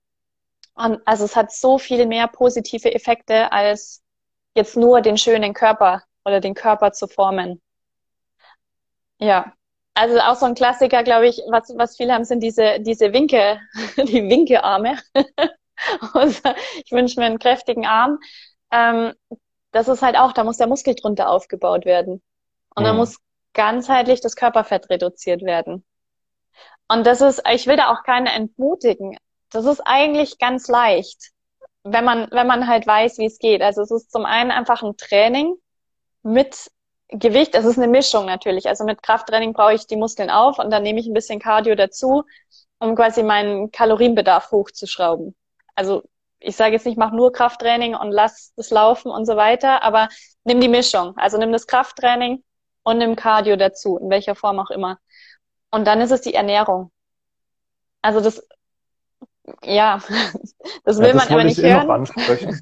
[0.76, 4.02] also es hat so viel mehr positive Effekte, als
[4.56, 7.62] jetzt nur den schönen Körper oder den Körper zu formen.
[9.20, 9.54] Ja,
[9.94, 13.60] Also auch so ein Klassiker, glaube ich, was, was viele haben, sind diese, diese Winke,
[13.98, 14.98] die Winkearme.
[16.14, 16.42] also
[16.84, 18.20] ich wünsche mir einen kräftigen Arm.
[18.72, 19.14] Ähm,
[19.72, 22.22] das ist halt auch, da muss der Muskel drunter aufgebaut werden.
[22.76, 22.88] Und mhm.
[22.88, 23.18] da muss
[23.54, 25.84] ganzheitlich das Körperfett reduziert werden.
[26.88, 29.18] Und das ist, ich will da auch keine entmutigen.
[29.52, 31.32] Das ist eigentlich ganz leicht,
[31.84, 33.62] wenn man, wenn man halt weiß, wie es geht.
[33.62, 35.56] Also es ist zum einen einfach ein Training
[36.24, 36.70] mit
[37.10, 37.56] Gewicht.
[37.56, 38.68] Es ist eine Mischung natürlich.
[38.68, 41.76] Also mit Krafttraining brauche ich die Muskeln auf und dann nehme ich ein bisschen Cardio
[41.76, 42.24] dazu,
[42.80, 45.36] um quasi meinen Kalorienbedarf hochzuschrauben.
[45.76, 46.04] Also
[46.40, 50.10] ich sage jetzt nicht, mach nur Krafttraining und lass das laufen und so weiter, aber
[50.44, 51.18] nimm die Mischung.
[51.18, 52.44] Also nimm das Krafttraining
[52.84, 55.00] und nimm Cardio dazu, in welcher Form auch immer.
[55.72, 56.92] Und dann ist es die Ernährung.
[58.02, 58.48] Also das,
[59.64, 60.02] ja,
[60.84, 62.08] das will ja, das man aber nicht eh hören.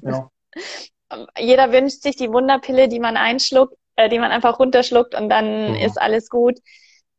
[0.02, 0.30] Ja.
[1.38, 5.72] Jeder wünscht sich die Wunderpille, die man einschluckt, äh, die man einfach runterschluckt und dann
[5.72, 5.74] mhm.
[5.74, 6.58] ist alles gut.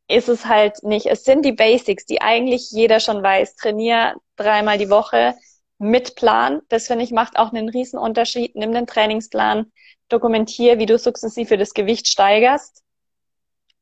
[0.08, 1.06] Ist es halt nicht.
[1.06, 3.54] Es sind die Basics, die eigentlich jeder schon weiß.
[3.56, 5.34] Trainier dreimal die Woche
[5.78, 6.62] mit Plan.
[6.68, 8.56] Das finde ich macht auch einen riesen Unterschied.
[8.56, 9.70] Nimm den Trainingsplan,
[10.08, 12.82] dokumentier, wie du sukzessive das Gewicht steigerst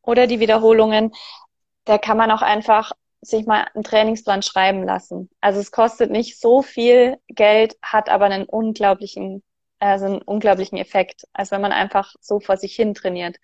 [0.03, 1.13] oder die Wiederholungen.
[1.85, 5.31] Da kann man auch einfach sich mal einen Trainingsplan schreiben lassen.
[5.41, 9.43] Also es kostet nicht so viel Geld, hat aber einen unglaublichen,
[9.79, 13.37] also einen unglaublichen Effekt, als wenn man einfach so vor sich hin trainiert.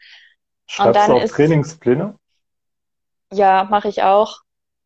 [0.66, 2.18] Schreibst du auch ist, Trainingspläne?
[3.32, 4.40] Ja, mache ich auch.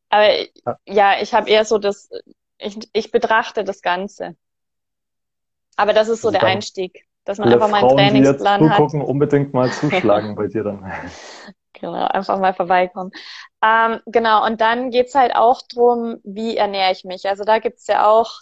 [0.08, 2.10] Aber ja, ja ich habe eher so das,
[2.58, 4.36] ich, ich betrachte das Ganze.
[5.76, 8.74] Aber das ist so also der Einstieg, dass man einfach mal einen Trainingsplan die jetzt
[8.76, 9.08] zugucken, hat.
[9.08, 10.92] unbedingt mal zuschlagen bei dir dann.
[11.74, 13.12] Genau, einfach mal vorbeikommen.
[13.62, 17.28] Ähm, genau, und dann geht's halt auch drum, wie ernähre ich mich.
[17.28, 18.32] Also da gibt's ja auch,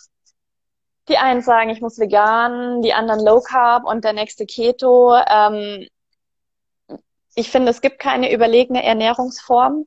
[1.09, 5.15] die einen sagen, ich muss vegan, die anderen Low Carb und der nächste Keto.
[5.15, 5.87] Ähm,
[7.35, 9.87] ich finde, es gibt keine überlegene Ernährungsform.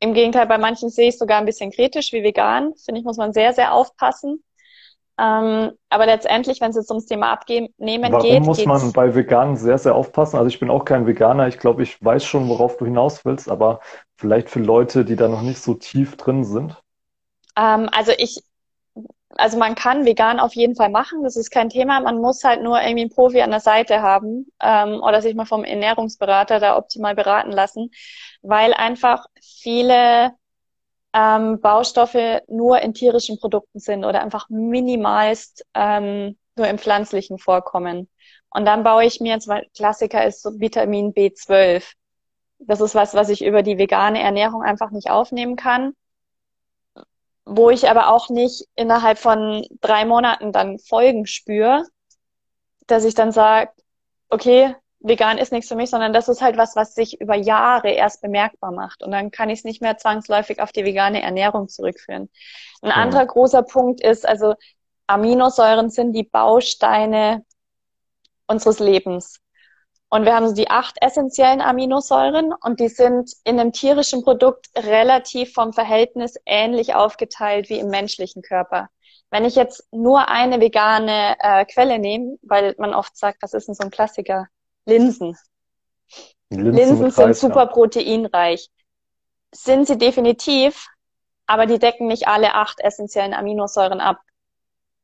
[0.00, 2.74] Im Gegenteil, bei manchen sehe ich sogar ein bisschen kritisch wie vegan.
[2.76, 4.42] Finde ich, muss man sehr, sehr aufpassen.
[5.18, 8.32] Ähm, aber letztendlich, wenn es jetzt ums Thema Abnehmen Warum geht.
[8.32, 10.36] Warum muss man bei Veganen sehr, sehr aufpassen?
[10.36, 11.48] Also ich bin auch kein Veganer.
[11.48, 13.80] Ich glaube, ich weiß schon, worauf du hinaus willst, aber
[14.16, 16.82] vielleicht für Leute, die da noch nicht so tief drin sind.
[17.56, 18.42] Ähm, also ich,
[19.36, 22.00] also man kann vegan auf jeden Fall machen, das ist kein Thema.
[22.00, 25.46] Man muss halt nur irgendwie einen Profi an der Seite haben ähm, oder sich mal
[25.46, 27.90] vom Ernährungsberater da optimal beraten lassen,
[28.42, 30.32] weil einfach viele
[31.14, 38.08] ähm, Baustoffe nur in tierischen Produkten sind oder einfach minimalst ähm, nur im pflanzlichen vorkommen.
[38.50, 41.94] Und dann baue ich mir, zum Klassiker ist so Vitamin B12.
[42.58, 45.94] Das ist was, was ich über die vegane Ernährung einfach nicht aufnehmen kann.
[47.44, 51.84] Wo ich aber auch nicht innerhalb von drei Monaten dann Folgen spüre,
[52.86, 53.70] dass ich dann sage,
[54.28, 57.90] okay, vegan ist nichts für mich, sondern das ist halt was, was sich über Jahre
[57.90, 59.02] erst bemerkbar macht.
[59.02, 62.30] Und dann kann ich es nicht mehr zwangsläufig auf die vegane Ernährung zurückführen.
[62.82, 62.96] Ein ja.
[62.96, 64.54] anderer großer Punkt ist, also
[65.06, 67.44] Aminosäuren sind die Bausteine
[68.46, 69.41] unseres Lebens.
[70.12, 74.68] Und wir haben so die acht essentiellen Aminosäuren und die sind in einem tierischen Produkt
[74.76, 78.90] relativ vom Verhältnis ähnlich aufgeteilt wie im menschlichen Körper.
[79.30, 83.74] Wenn ich jetzt nur eine vegane äh, Quelle nehme, weil man oft sagt, das ist
[83.74, 84.48] so ein Klassiker,
[84.84, 85.34] Linsen.
[86.50, 88.68] Linsen, Linsen sind super proteinreich.
[89.50, 90.88] Sind sie definitiv,
[91.46, 94.18] aber die decken nicht alle acht essentiellen Aminosäuren ab.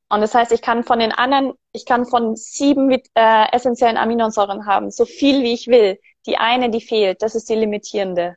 [0.09, 4.67] Und das heißt, ich kann von den anderen, ich kann von sieben äh, essentiellen Aminosäuren
[4.67, 5.99] haben, so viel wie ich will.
[6.27, 8.37] Die eine, die fehlt, das ist die limitierende.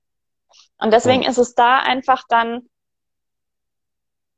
[0.78, 1.30] Und deswegen ja.
[1.30, 2.68] ist es da einfach dann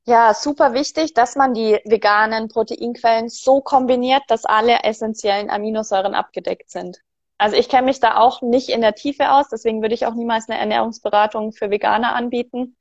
[0.06, 6.70] ja super wichtig, dass man die veganen Proteinquellen so kombiniert, dass alle essentiellen Aminosäuren abgedeckt
[6.70, 7.00] sind.
[7.38, 10.14] Also ich kenne mich da auch nicht in der Tiefe aus, deswegen würde ich auch
[10.14, 12.78] niemals eine Ernährungsberatung für Veganer anbieten,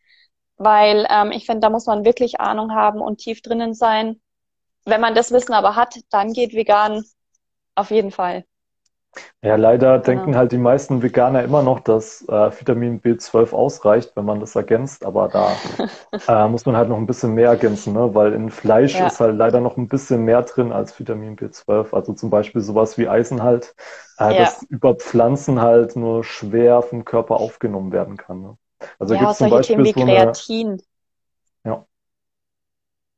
[0.56, 4.20] weil ähm, ich finde, da muss man wirklich Ahnung haben und tief drinnen sein.
[4.84, 7.04] Wenn man das Wissen aber hat, dann geht vegan
[7.74, 8.44] auf jeden Fall.
[9.42, 10.04] Ja, leider genau.
[10.04, 14.56] denken halt die meisten Veganer immer noch, dass äh, Vitamin B12 ausreicht, wenn man das
[14.56, 15.52] ergänzt, aber da
[16.28, 18.14] äh, muss man halt noch ein bisschen mehr ergänzen, ne?
[18.14, 19.08] weil in Fleisch ja.
[19.08, 21.92] ist halt leider noch ein bisschen mehr drin als Vitamin B12.
[21.92, 23.74] Also zum Beispiel sowas wie Eisen halt,
[24.18, 24.44] äh, ja.
[24.44, 28.40] das über Pflanzen halt nur schwer vom Körper aufgenommen werden kann.
[28.40, 28.56] Ne?
[28.98, 30.82] Also ja, gibt zum Beispiel Themen wie so Kreatin.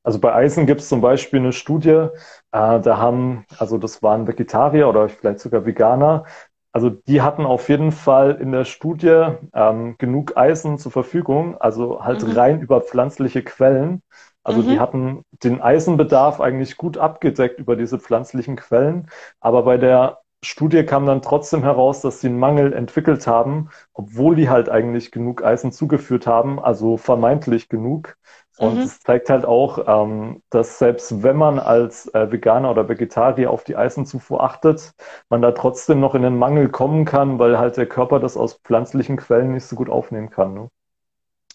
[0.04, 2.08] Also bei Eisen gibt es zum Beispiel eine Studie, äh,
[2.52, 6.24] da haben, also das waren Vegetarier oder vielleicht sogar Veganer,
[6.72, 12.04] also die hatten auf jeden Fall in der Studie ähm, genug Eisen zur Verfügung, also
[12.04, 12.32] halt mhm.
[12.32, 14.02] rein über pflanzliche Quellen.
[14.42, 14.68] Also mhm.
[14.68, 19.08] die hatten den Eisenbedarf eigentlich gut abgedeckt über diese pflanzlichen Quellen,
[19.40, 24.34] aber bei der Studie kam dann trotzdem heraus, dass sie einen Mangel entwickelt haben, obwohl
[24.36, 28.16] die halt eigentlich genug Eisen zugeführt haben, also vermeintlich genug.
[28.58, 29.04] Und es mhm.
[29.04, 33.74] zeigt halt auch, ähm, dass selbst wenn man als äh, Veganer oder Vegetarier auf die
[33.74, 34.92] Eisenzufuhr achtet,
[35.28, 38.54] man da trotzdem noch in den Mangel kommen kann, weil halt der Körper das aus
[38.64, 40.54] pflanzlichen Quellen nicht so gut aufnehmen kann.
[40.54, 40.68] Ne?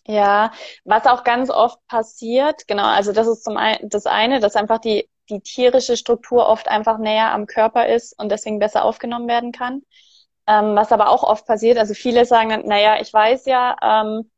[0.07, 0.51] Ja,
[0.83, 4.79] was auch ganz oft passiert, genau, also das ist zum einen das eine, dass einfach
[4.79, 9.51] die, die tierische Struktur oft einfach näher am Körper ist und deswegen besser aufgenommen werden
[9.51, 9.83] kann.
[10.47, 14.29] Ähm, was aber auch oft passiert, also viele sagen dann, naja, ich weiß ja, ähm,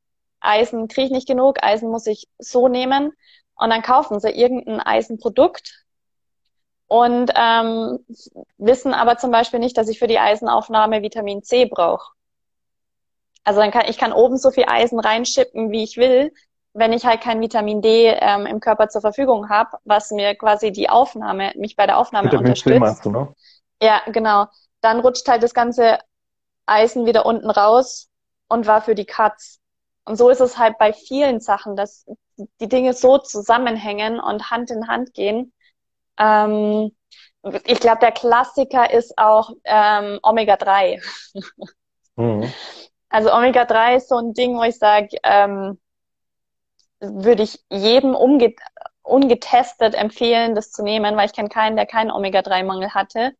[0.41, 3.13] Eisen kriege ich nicht genug, Eisen muss ich so nehmen.
[3.55, 5.85] Und dann kaufen sie irgendein Eisenprodukt
[6.87, 7.99] und ähm,
[8.57, 12.11] wissen aber zum Beispiel nicht, dass ich für die Eisenaufnahme Vitamin C brauche.
[13.43, 16.33] Also dann kann ich kann oben so viel Eisen reinschippen, wie ich will,
[16.73, 20.71] wenn ich halt kein Vitamin D ähm, im Körper zur Verfügung habe, was mir quasi
[20.71, 22.73] die Aufnahme, mich bei der Aufnahme Vitamin unterstützt.
[22.73, 23.33] C meinst du, ne?
[23.81, 24.47] Ja, genau.
[24.81, 25.99] Dann rutscht halt das ganze
[26.65, 28.09] Eisen wieder unten raus
[28.49, 29.60] und war für die Katz.
[30.05, 32.05] Und so ist es halt bei vielen Sachen, dass
[32.59, 35.53] die Dinge so zusammenhängen und Hand in Hand gehen.
[36.17, 36.95] Ähm,
[37.65, 41.01] ich glaube, der Klassiker ist auch ähm, Omega-3.
[42.15, 42.51] Mhm.
[43.09, 45.79] Also Omega-3 ist so ein Ding, wo ich sage, ähm,
[46.99, 48.53] würde ich jedem umge
[49.03, 53.33] ungetestet empfehlen, das zu nehmen, weil ich kenne keinen, der keinen Omega-3-Mangel hatte,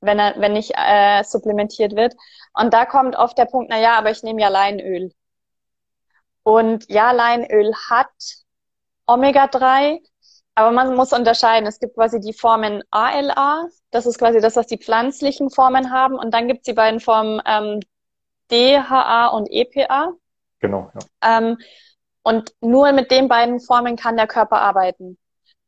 [0.00, 2.16] wenn er, wenn nicht äh, supplementiert wird.
[2.54, 5.12] Und da kommt oft der Punkt, na ja, aber ich nehme ja Leinöl.
[6.42, 8.08] Und ja, Leinöl hat
[9.06, 10.00] Omega-3,
[10.54, 11.66] aber man muss unterscheiden.
[11.66, 16.14] Es gibt quasi die Formen ALA, das ist quasi das, was die pflanzlichen Formen haben.
[16.16, 17.80] Und dann gibt es die beiden Formen ähm,
[18.50, 20.12] DHA und EPA.
[20.60, 21.38] Genau, ja.
[21.38, 21.58] Ähm,
[22.22, 25.18] und nur mit den beiden Formen kann der Körper arbeiten.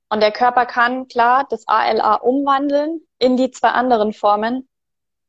[0.09, 4.69] Und der Körper kann klar das ALA umwandeln in die zwei anderen Formen.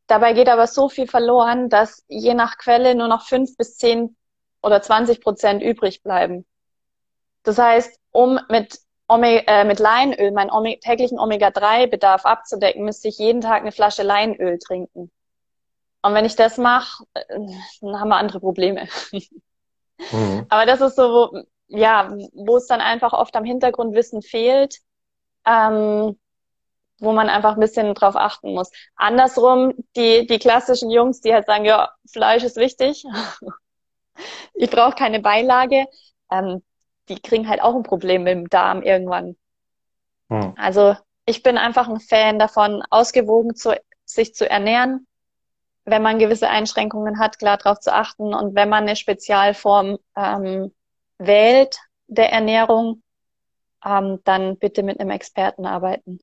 [0.07, 4.17] Dabei geht aber so viel verloren, dass je nach Quelle nur noch fünf bis zehn
[4.63, 6.45] oder 20 Prozent übrig bleiben.
[7.43, 13.17] Das heißt, um mit, Ome äh, mit Leinöl meinen Ome täglichen Omega-3-Bedarf abzudecken, müsste ich
[13.17, 15.11] jeden Tag eine Flasche Leinöl trinken.
[16.01, 17.23] Und wenn ich das mache, äh,
[17.81, 18.87] dann haben wir andere Probleme.
[20.11, 20.45] Mhm.
[20.49, 24.79] Aber das ist so, wo, ja, wo es dann einfach oft am Hintergrundwissen fehlt,
[25.45, 26.17] ähm,
[26.99, 28.71] wo man einfach ein bisschen drauf achten muss.
[28.95, 33.03] Andersrum, die, die klassischen Jungs, die halt sagen, ja, Fleisch ist wichtig,
[34.53, 35.85] ich brauche keine Beilage,
[36.31, 36.63] ähm,
[37.09, 39.35] die kriegen halt auch ein Problem mit dem Darm irgendwann.
[40.29, 40.53] Mhm.
[40.57, 40.95] Also
[41.25, 45.07] ich bin einfach ein Fan davon, ausgewogen zu, sich zu ernähren,
[45.85, 50.73] wenn man gewisse Einschränkungen hat, klar darauf zu achten und wenn man eine Spezialform ähm,
[51.17, 53.01] wählt der Ernährung,
[53.85, 56.19] ähm, dann bitte mit einem Experten arbeiten.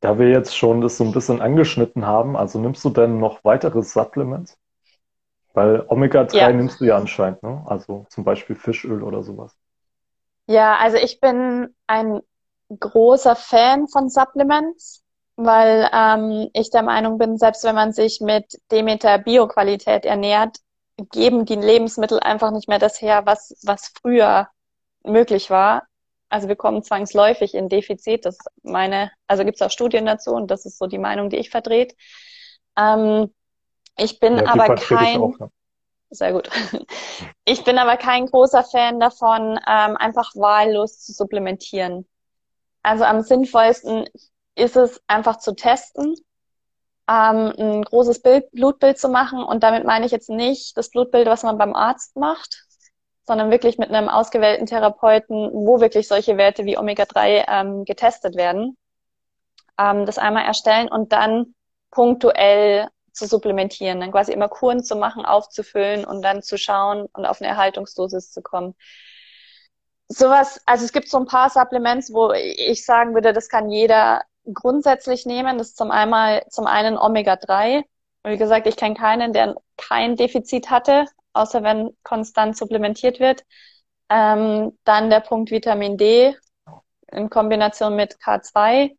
[0.00, 3.42] Da wir jetzt schon das so ein bisschen angeschnitten haben, also nimmst du denn noch
[3.42, 4.58] weitere Supplements?
[5.54, 6.52] Weil Omega-3 ja.
[6.52, 7.62] nimmst du ja anscheinend, ne?
[7.66, 9.56] Also zum Beispiel Fischöl oder sowas.
[10.46, 12.20] Ja, also ich bin ein
[12.78, 15.02] großer Fan von Supplements
[15.36, 20.58] weil ähm, ich der Meinung bin, selbst wenn man sich mit Demeter Bioqualität ernährt,
[21.10, 24.48] geben die Lebensmittel einfach nicht mehr das her, was, was früher
[25.04, 25.84] möglich war.
[26.28, 28.24] Also wir kommen zwangsläufig in Defizit.
[28.24, 31.36] Das meine, also gibt es auch Studien dazu und das ist so die Meinung, die
[31.36, 31.94] ich vertrete.
[32.76, 33.32] Ähm,
[33.96, 35.20] ich bin ja, aber kein.
[35.20, 35.48] Auch, ja.
[36.10, 36.48] Sehr gut.
[37.44, 42.06] Ich bin aber kein großer Fan davon, ähm, einfach wahllos zu supplementieren.
[42.84, 44.08] Also am sinnvollsten
[44.54, 46.14] ist es einfach zu testen,
[47.08, 49.42] ähm, ein großes Bild, Blutbild zu machen.
[49.42, 52.64] Und damit meine ich jetzt nicht das Blutbild, was man beim Arzt macht,
[53.24, 58.76] sondern wirklich mit einem ausgewählten Therapeuten, wo wirklich solche Werte wie Omega-3 ähm, getestet werden.
[59.78, 61.54] Ähm, das einmal erstellen und dann
[61.90, 67.26] punktuell zu supplementieren, dann quasi immer Kuren zu machen, aufzufüllen und dann zu schauen und
[67.26, 68.74] auf eine Erhaltungsdosis zu kommen
[70.12, 74.22] sowas, also es gibt so ein paar Supplements, wo ich sagen würde, das kann jeder
[74.52, 75.58] grundsätzlich nehmen.
[75.58, 77.84] Das ist zum, einmal, zum einen Omega-3.
[78.24, 83.44] Wie gesagt, ich kenne keinen, der kein Defizit hatte, außer wenn konstant supplementiert wird.
[84.08, 86.36] Ähm, dann der Punkt Vitamin D
[87.10, 88.96] in Kombination mit K2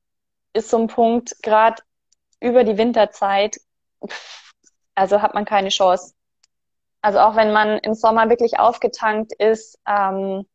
[0.53, 1.81] ist so ein Punkt, gerade
[2.39, 3.57] über die Winterzeit,
[4.95, 6.13] also hat man keine Chance.
[7.01, 10.45] Also auch wenn man im Sommer wirklich aufgetankt ist, ähm,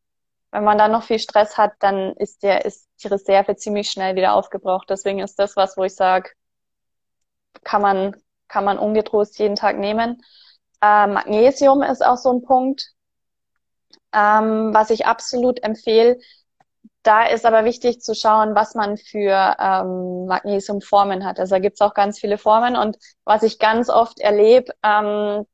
[0.50, 4.16] wenn man da noch viel Stress hat, dann ist der, ist die Reserve ziemlich schnell
[4.16, 4.88] wieder aufgebraucht.
[4.88, 6.30] Deswegen ist das was, wo ich sage,
[7.64, 8.16] kann man,
[8.48, 10.22] kann man ungetrost jeden Tag nehmen.
[10.80, 12.92] Äh, Magnesium ist auch so ein Punkt,
[14.12, 16.18] ähm, was ich absolut empfehle.
[17.02, 21.38] Da ist aber wichtig zu schauen, was man für ähm, Magnesiumformen hat.
[21.38, 25.46] Also da gibt's auch ganz viele Formen und was ich ganz oft erlebe, ähm,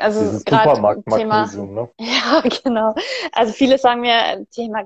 [0.00, 1.90] also gerade Thema, ne?
[1.98, 2.94] ja genau.
[3.32, 4.84] Also viele sagen mir Thema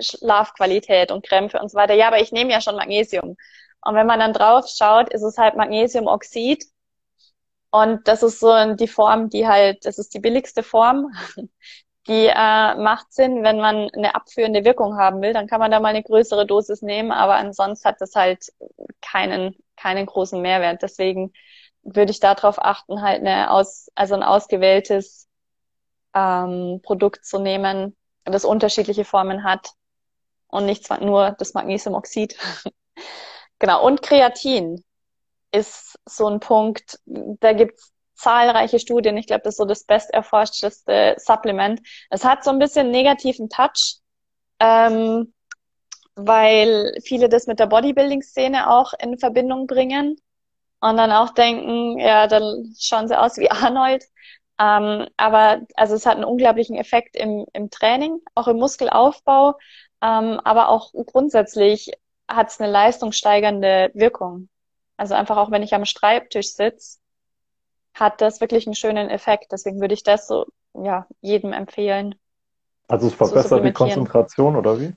[0.00, 1.94] Schlafqualität und Krämpfe und so weiter.
[1.94, 3.36] Ja, aber ich nehme ja schon Magnesium.
[3.82, 6.64] Und wenn man dann drauf schaut, ist es halt Magnesiumoxid.
[7.70, 11.12] Und das ist so die Form, die halt, das ist die billigste Form.
[12.06, 15.80] Die äh, macht Sinn, wenn man eine abführende Wirkung haben will, dann kann man da
[15.80, 18.52] mal eine größere Dosis nehmen, aber ansonsten hat das halt
[19.00, 20.82] keinen, keinen großen Mehrwert.
[20.82, 21.32] Deswegen
[21.82, 25.28] würde ich darauf achten, halt eine aus, also ein ausgewähltes
[26.14, 29.70] ähm, Produkt zu nehmen, das unterschiedliche Formen hat
[30.48, 32.36] und nicht nur das Magnesiumoxid.
[33.58, 33.84] genau.
[33.84, 34.84] Und Kreatin
[35.52, 39.16] ist so ein Punkt, da gibt's zahlreiche Studien.
[39.16, 41.80] Ich glaube, das ist so das besterforschteste Supplement.
[42.10, 43.98] Es hat so ein bisschen negativen Touch,
[44.60, 45.32] ähm,
[46.14, 50.16] weil viele das mit der Bodybuilding-Szene auch in Verbindung bringen
[50.80, 54.04] und dann auch denken, ja, dann schauen sie aus wie Arnold.
[54.58, 59.54] Ähm, aber also es hat einen unglaublichen Effekt im, im Training, auch im Muskelaufbau,
[60.00, 61.90] ähm, aber auch grundsätzlich
[62.28, 64.48] hat es eine leistungssteigernde Wirkung.
[64.96, 66.98] Also einfach auch, wenn ich am Schreibtisch sitze,
[67.94, 69.52] hat das wirklich einen schönen Effekt.
[69.52, 72.14] Deswegen würde ich das so ja jedem empfehlen.
[72.88, 74.92] Also es verbessert die Konzentration oder wie?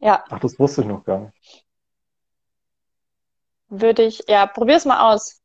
[0.00, 0.24] Ja.
[0.28, 1.64] Ach, das wusste ich noch gar nicht
[3.80, 5.40] würde ich, ja, probier's mal aus.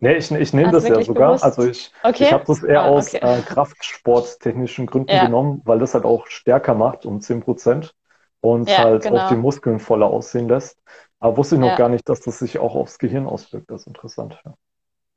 [0.00, 1.28] Nee, ich, ich nehme das ja sogar.
[1.28, 1.44] Bewusst?
[1.44, 2.24] Also ich, okay.
[2.24, 3.20] ich habe das eher ah, aus okay.
[3.22, 5.24] äh, kraftsporttechnischen Gründen ja.
[5.24, 7.94] genommen, weil das halt auch stärker macht um 10 Prozent
[8.40, 9.24] und ja, halt genau.
[9.24, 10.78] auch die Muskeln voller aussehen lässt.
[11.20, 11.76] Aber wusste ich noch ja.
[11.76, 13.70] gar nicht, dass das sich auch aufs Gehirn auswirkt.
[13.70, 14.38] Das ist interessant.
[14.44, 14.54] Ja.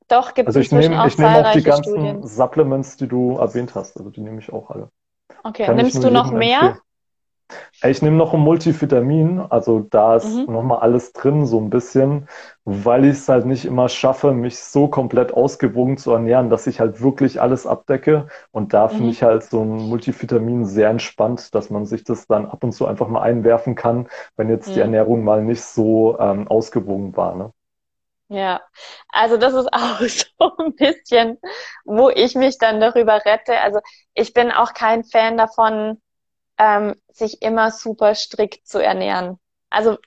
[0.07, 2.23] Doch, gibt es Also ich nehme ich nehme auch die ganzen Studien.
[2.23, 3.97] Supplements, die du erwähnt hast.
[3.97, 4.89] Also die nehme ich auch alle.
[5.43, 6.59] Okay, Kann nimmst du noch mehr?
[6.59, 6.81] Empfehlen.
[7.83, 10.53] Ich nehme noch ein Multivitamin, also da ist mhm.
[10.53, 12.27] nochmal alles drin, so ein bisschen,
[12.65, 16.79] weil ich es halt nicht immer schaffe, mich so komplett ausgewogen zu ernähren, dass ich
[16.79, 18.27] halt wirklich alles abdecke.
[18.51, 18.91] Und da mhm.
[18.91, 22.73] finde ich halt so ein Multivitamin sehr entspannt, dass man sich das dann ab und
[22.73, 24.73] zu einfach mal einwerfen kann, wenn jetzt mhm.
[24.73, 27.35] die Ernährung mal nicht so ähm, ausgewogen war.
[27.35, 27.51] Ne?
[28.29, 28.61] Ja,
[29.09, 31.39] also das ist auch so ein bisschen,
[31.85, 33.59] wo ich mich dann darüber rette.
[33.59, 33.79] Also
[34.13, 36.01] ich bin auch kein Fan davon,
[36.57, 39.39] ähm, sich immer super strikt zu ernähren.
[39.69, 39.97] Also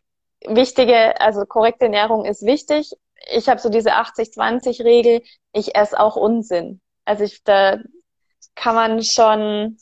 [0.46, 2.92] wichtige, also korrekte Ernährung ist wichtig.
[3.32, 6.80] Ich habe so diese 80-20-Regel, ich esse auch Unsinn.
[7.06, 7.78] Also ich, da
[8.54, 9.78] kann man schon,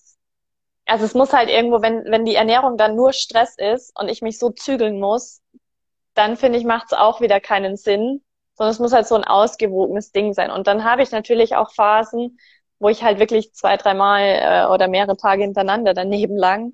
[0.87, 4.23] also es muss halt irgendwo, wenn, wenn die Ernährung dann nur Stress ist und ich
[4.23, 5.43] mich so zügeln muss,
[6.15, 8.23] dann finde ich, macht es auch wieder keinen Sinn,
[8.59, 10.51] sondern es muss halt so ein ausgewogenes Ding sein.
[10.51, 12.39] Und dann habe ich natürlich auch Phasen,
[12.81, 16.73] wo ich halt wirklich zwei, dreimal äh, oder mehrere Tage hintereinander daneben lang.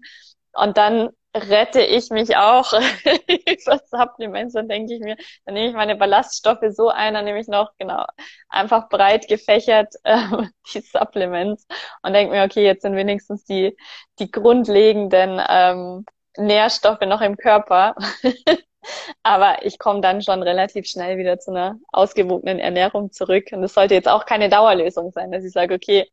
[0.55, 2.73] Und dann rette ich mich auch
[3.29, 7.41] über Supplements und denke ich mir, dann nehme ich meine Ballaststoffe so ein, dann nehme
[7.41, 8.05] ich noch, genau,
[8.49, 10.19] einfach breit gefächert äh,
[10.73, 11.67] die Supplements
[12.03, 13.77] und denke mir, okay, jetzt sind wenigstens die,
[14.19, 16.05] die grundlegenden ähm,
[16.37, 17.95] Nährstoffe noch im Körper.
[19.23, 23.47] Aber ich komme dann schon relativ schnell wieder zu einer ausgewogenen Ernährung zurück.
[23.53, 26.09] Und das sollte jetzt auch keine Dauerlösung sein, dass ich sage, okay,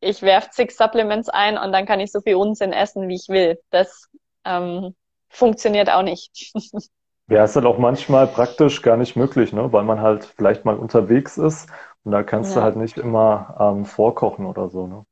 [0.00, 3.28] ich werfe zig Supplements ein und dann kann ich so viel Unsinn essen, wie ich
[3.28, 3.60] will.
[3.70, 4.08] Das
[4.44, 4.94] ähm,
[5.28, 6.52] funktioniert auch nicht.
[7.30, 9.72] Ja, ist halt auch manchmal praktisch gar nicht möglich, ne?
[9.72, 11.68] weil man halt vielleicht mal unterwegs ist
[12.02, 12.56] und da kannst ja.
[12.56, 14.88] du halt nicht immer ähm, vorkochen oder so.
[14.88, 15.04] Ne?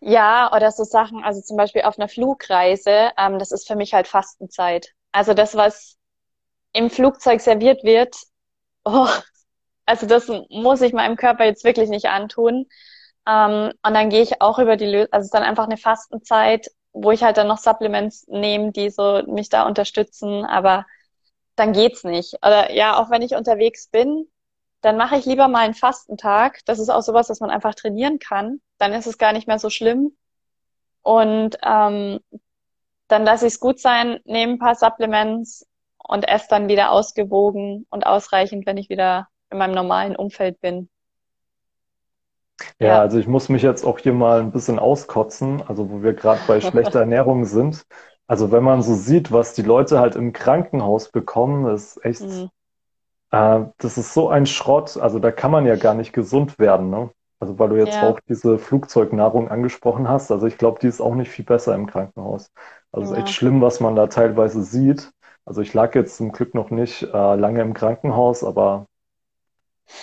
[0.00, 3.94] Ja, oder so Sachen, also zum Beispiel auf einer Flugreise, ähm, das ist für mich
[3.94, 4.92] halt Fastenzeit.
[5.18, 5.96] Also das, was
[6.72, 8.14] im Flugzeug serviert wird,
[8.84, 9.08] oh,
[9.84, 12.66] also das muss ich meinem Körper jetzt wirklich nicht antun.
[13.26, 15.76] Ähm, und dann gehe ich auch über die Lösung, also es ist dann einfach eine
[15.76, 20.86] Fastenzeit, wo ich halt dann noch Supplements nehme, die so mich da unterstützen, aber
[21.56, 22.34] dann geht's nicht.
[22.34, 24.28] Oder ja, auch wenn ich unterwegs bin,
[24.82, 26.60] dann mache ich lieber mal einen Fastentag.
[26.64, 28.60] Das ist auch sowas, dass man einfach trainieren kann.
[28.78, 30.16] Dann ist es gar nicht mehr so schlimm.
[31.02, 32.20] Und ähm,
[33.08, 35.66] dann lasse ich es gut sein, nehme ein paar Supplements
[35.98, 40.88] und esse dann wieder ausgewogen und ausreichend, wenn ich wieder in meinem normalen Umfeld bin.
[42.78, 46.02] Ja, ja, also ich muss mich jetzt auch hier mal ein bisschen auskotzen, also wo
[46.02, 47.86] wir gerade bei schlechter Ernährung sind.
[48.26, 52.50] Also wenn man so sieht, was die Leute halt im Krankenhaus bekommen, ist echt, mhm.
[53.30, 54.96] äh, das ist so ein Schrott.
[54.98, 57.10] Also da kann man ja gar nicht gesund werden, ne?
[57.40, 58.08] Also weil du jetzt ja.
[58.08, 60.30] auch diese Flugzeugnahrung angesprochen hast.
[60.30, 62.50] Also ich glaube, die ist auch nicht viel besser im Krankenhaus.
[62.92, 63.18] Also ja.
[63.18, 65.10] ist echt schlimm, was man da teilweise sieht.
[65.44, 68.86] Also ich lag jetzt zum Glück noch nicht äh, lange im Krankenhaus, aber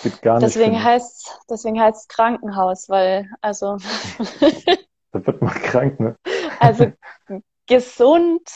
[0.02, 0.46] geht gar nicht.
[0.46, 0.84] Deswegen hin.
[0.84, 3.76] heißt deswegen heißt Krankenhaus, weil also
[5.12, 6.16] da wird man krank, ne?
[6.58, 6.92] Also
[7.66, 8.48] gesund.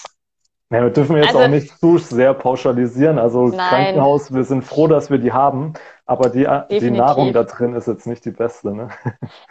[0.72, 3.18] Ja, wir dürfen jetzt Also- auch nicht zu sehr pauschalisieren.
[3.18, 3.58] Also Nein.
[3.68, 5.74] Krankenhaus, wir sind froh, dass wir die haben,
[6.06, 6.98] aber die, die Definitiv.
[6.98, 8.72] Nahrung da drin ist jetzt nicht die beste.
[8.72, 8.88] Ne?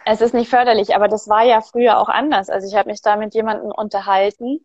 [0.06, 2.48] Es ist nicht förderlich, aber das war ja früher auch anders.
[2.48, 4.64] Also ich habe mich da mit jemandem unterhalten,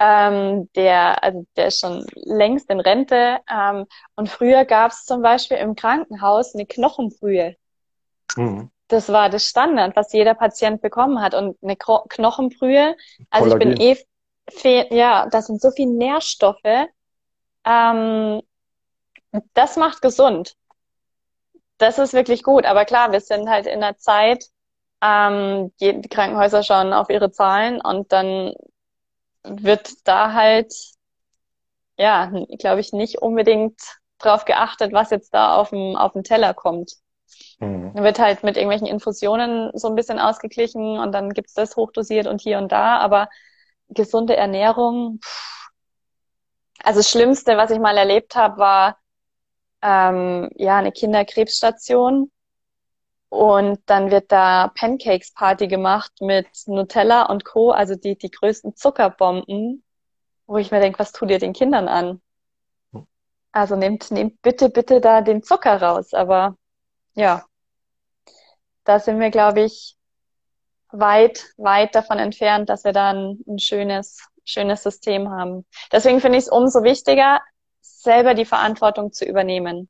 [0.00, 3.38] ähm, der, also der ist schon längst in Rente.
[3.48, 3.86] Ähm,
[4.16, 7.56] und früher gab es zum Beispiel im Krankenhaus eine Knochenbrühe.
[8.36, 8.70] Mhm.
[8.88, 11.34] Das war das Standard, was jeder Patient bekommen hat.
[11.34, 12.96] Und eine Kro Knochenbrühe,
[13.28, 13.94] also ich bin Kollagen.
[13.94, 13.96] eh,
[14.50, 16.88] fe ja, das sind so viele Nährstoffe.
[17.64, 18.40] Ähm,
[19.52, 20.56] das macht gesund.
[21.76, 22.64] Das ist wirklich gut.
[22.64, 24.46] Aber klar, wir sind halt in der Zeit,
[25.02, 28.54] ähm, die die Krankenhäuser schauen auf ihre Zahlen und dann
[29.44, 30.72] wird da halt,
[31.96, 33.80] ja, glaube ich, nicht unbedingt
[34.18, 36.92] drauf geachtet, was jetzt da auf dem, auf dem Teller kommt.
[37.58, 37.94] Mhm.
[37.94, 42.40] Wird halt mit irgendwelchen Infusionen so ein bisschen ausgeglichen und dann gibt's das hochdosiert und
[42.40, 43.28] hier und da, aber
[43.88, 45.68] gesunde Ernährung, pff.
[46.82, 48.98] also das Schlimmste, was ich mal erlebt habe, war
[49.82, 52.30] ähm, ja eine Kinderkrebsstation
[53.30, 58.76] und dann wird da Pancakes Party gemacht mit Nutella und Co., also die die größten
[58.76, 59.84] Zuckerbomben,
[60.46, 62.20] wo ich mir denke, was tut ihr den Kindern an?
[63.52, 66.56] Also nehmt nehmt bitte bitte da den Zucker raus, aber
[67.14, 67.44] ja,
[68.84, 69.96] da sind wir, glaube ich,
[70.90, 75.66] weit, weit davon entfernt, dass wir da ein, ein schönes, schönes System haben.
[75.92, 77.40] Deswegen finde ich es umso wichtiger,
[77.80, 79.88] selber die Verantwortung zu übernehmen.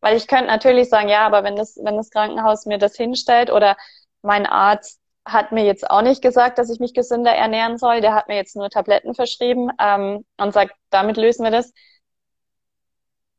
[0.00, 3.50] Weil ich könnte natürlich sagen, ja, aber wenn das, wenn das Krankenhaus mir das hinstellt
[3.50, 3.76] oder
[4.22, 8.14] mein Arzt hat mir jetzt auch nicht gesagt, dass ich mich gesünder ernähren soll, der
[8.14, 11.72] hat mir jetzt nur Tabletten verschrieben ähm, und sagt, damit lösen wir das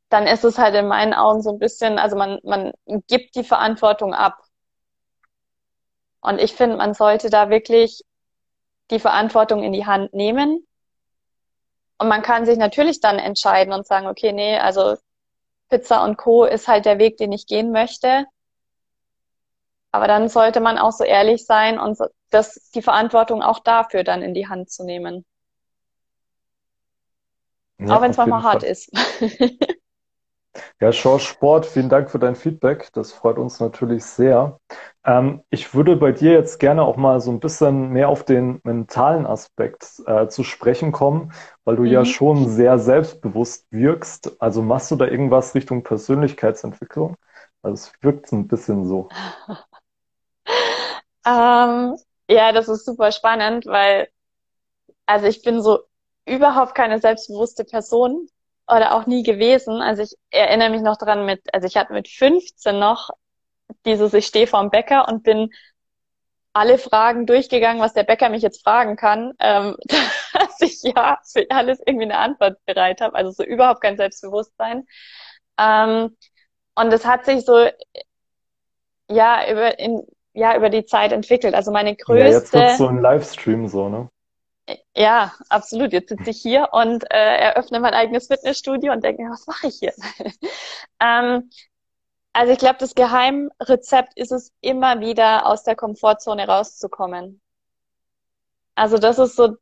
[0.09, 2.73] dann ist es halt in meinen Augen so ein bisschen, also man, man
[3.07, 4.37] gibt die Verantwortung ab.
[6.21, 8.01] Und ich finde, man sollte da wirklich
[8.91, 10.67] die Verantwortung in die Hand nehmen.
[11.99, 14.95] Und man kann sich natürlich dann entscheiden und sagen, okay, nee, also
[15.69, 16.45] Pizza und Co.
[16.45, 18.25] ist halt der Weg, den ich gehen möchte.
[19.91, 21.97] Aber dann sollte man auch so ehrlich sein und
[22.29, 25.25] das, die Verantwortung auch dafür dann in die Hand zu nehmen.
[27.79, 28.91] Ja, auch wenn es manchmal hart ist.
[30.79, 32.89] Ja, Schor Sport, vielen Dank für dein Feedback.
[32.93, 34.59] Das freut uns natürlich sehr.
[35.05, 38.59] Ähm, ich würde bei dir jetzt gerne auch mal so ein bisschen mehr auf den
[38.63, 41.31] mentalen Aspekt äh, zu sprechen kommen,
[41.65, 42.05] weil du ja Mhm.
[42.05, 44.41] schon sehr selbstbewusst wirkst.
[44.41, 47.15] Also machst du da irgendwas Richtung Persönlichkeitsentwicklung?
[47.61, 49.09] Also es wirkt ein bisschen so.
[51.25, 51.95] Ähm,
[52.29, 54.09] ja, das ist super spannend, weil,
[55.07, 55.81] also ich bin so
[56.27, 58.29] überhaupt keine selbstbewusste Person
[58.69, 59.81] oder auch nie gewesen.
[59.81, 63.09] Also ich erinnere mich noch dran mit, also ich hatte mit 15 noch
[63.85, 65.49] dieses, ich stehe vorm Bäcker und bin
[66.53, 69.75] alle Fragen durchgegangen, was der Bäcker mich jetzt fragen kann, ähm,
[70.33, 73.15] dass ich ja für alles irgendwie eine Antwort bereit habe.
[73.15, 74.85] Also so überhaupt kein Selbstbewusstsein.
[75.57, 76.15] Ähm,
[76.75, 77.67] und es hat sich so,
[79.09, 81.53] ja, über, in, ja, über die Zeit entwickelt.
[81.53, 84.09] Also meine Ja, jetzt größte, wird's so ein Livestream so, ne?
[84.95, 85.93] Ja, absolut.
[85.93, 89.75] Jetzt sitze ich hier und äh, eröffne mein eigenes Fitnessstudio und denke was mache ich
[89.79, 89.93] hier?
[90.99, 91.49] ähm,
[92.33, 97.41] also ich glaube, das Geheimrezept ist es, immer wieder aus der Komfortzone rauszukommen.
[98.75, 99.57] Also das ist so,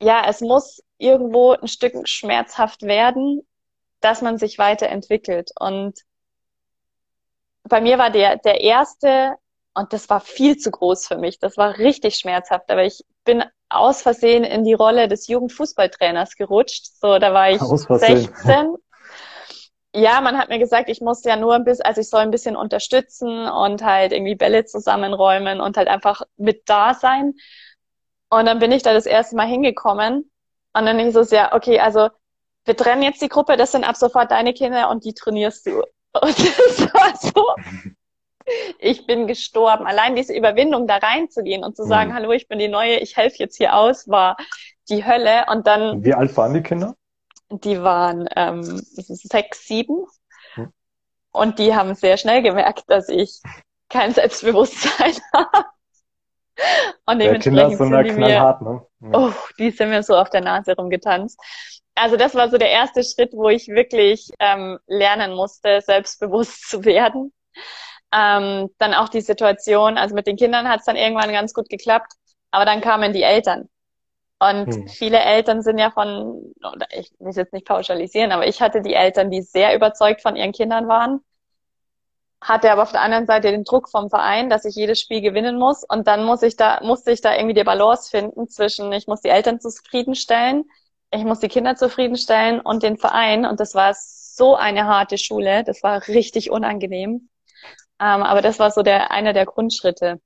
[0.00, 3.46] ja, es muss irgendwo ein Stück schmerzhaft werden,
[4.00, 5.50] dass man sich weiterentwickelt.
[5.58, 6.00] Und
[7.64, 9.36] bei mir war der, der erste,
[9.74, 13.44] und das war viel zu groß für mich, das war richtig schmerzhaft, aber ich bin
[13.70, 16.86] aus Versehen in die Rolle des Jugendfußballtrainers gerutscht.
[17.00, 18.28] So, da war ich Aus Versehen.
[18.34, 18.76] 16.
[19.94, 22.30] Ja, man hat mir gesagt, ich muss ja nur ein bisschen, also ich soll ein
[22.30, 27.34] bisschen unterstützen und halt irgendwie Bälle zusammenräumen und halt einfach mit da sein.
[28.28, 30.30] Und dann bin ich da das erste Mal hingekommen
[30.74, 32.08] und dann ist es ja, okay, also
[32.64, 35.82] wir trennen jetzt die Gruppe, das sind ab sofort deine Kinder und die trainierst du.
[36.20, 37.46] Und das war so,
[38.78, 39.86] ich bin gestorben.
[39.86, 42.14] Allein diese Überwindung, da reinzugehen und zu sagen, Mhm.
[42.14, 44.36] hallo, ich bin die Neue, ich helfe jetzt hier aus, war
[44.88, 45.46] die Hölle.
[45.50, 46.94] Und dann, Wie alt waren die Kinder?
[47.50, 50.06] die waren ähm, sechs, sieben.
[50.56, 50.72] Mhm.
[51.32, 53.40] Und die haben sehr schnell gemerkt, dass ich
[53.88, 55.64] kein Selbstbewusstsein habe.
[57.06, 58.28] Und Ja, dementsprechend sind sind die mir
[58.60, 58.86] ne?
[59.00, 59.10] Ja.
[59.12, 61.40] Oh, die sind mir so auf der Nase rumgetanzt.
[61.94, 66.84] Also das war so der erste Schritt, wo ich wirklich ähm, lernen musste, selbstbewusst zu
[66.84, 67.32] werden.
[68.12, 71.68] Ähm, dann auch die Situation, also mit den Kindern hat es dann irgendwann ganz gut
[71.68, 72.12] geklappt,
[72.50, 73.68] aber dann kamen die Eltern.
[74.40, 74.88] Und Hm.
[74.88, 76.54] viele Eltern sind ja von,
[76.92, 80.36] ich will es jetzt nicht pauschalisieren, aber ich hatte die Eltern, die sehr überzeugt von
[80.36, 81.20] ihren Kindern waren.
[82.42, 85.58] hatte aber auf der anderen Seite den Druck vom Verein, dass ich jedes Spiel gewinnen
[85.58, 85.84] muss.
[85.84, 89.20] Und dann muss ich da, musste ich da irgendwie die Balance finden zwischen, ich muss
[89.22, 90.64] die Eltern zufriedenstellen,
[91.12, 93.44] ich muss die Kinder zufriedenstellen und den Verein.
[93.46, 95.64] Und das war so eine harte Schule.
[95.64, 97.29] Das war richtig unangenehm.
[98.00, 100.20] Ähm, aber das war so der, einer der Grundschritte.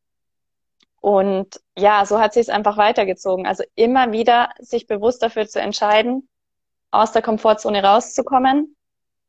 [1.01, 3.47] Und ja, so hat sich es einfach weitergezogen.
[3.47, 6.29] Also immer wieder sich bewusst dafür zu entscheiden,
[6.91, 8.77] aus der Komfortzone rauszukommen.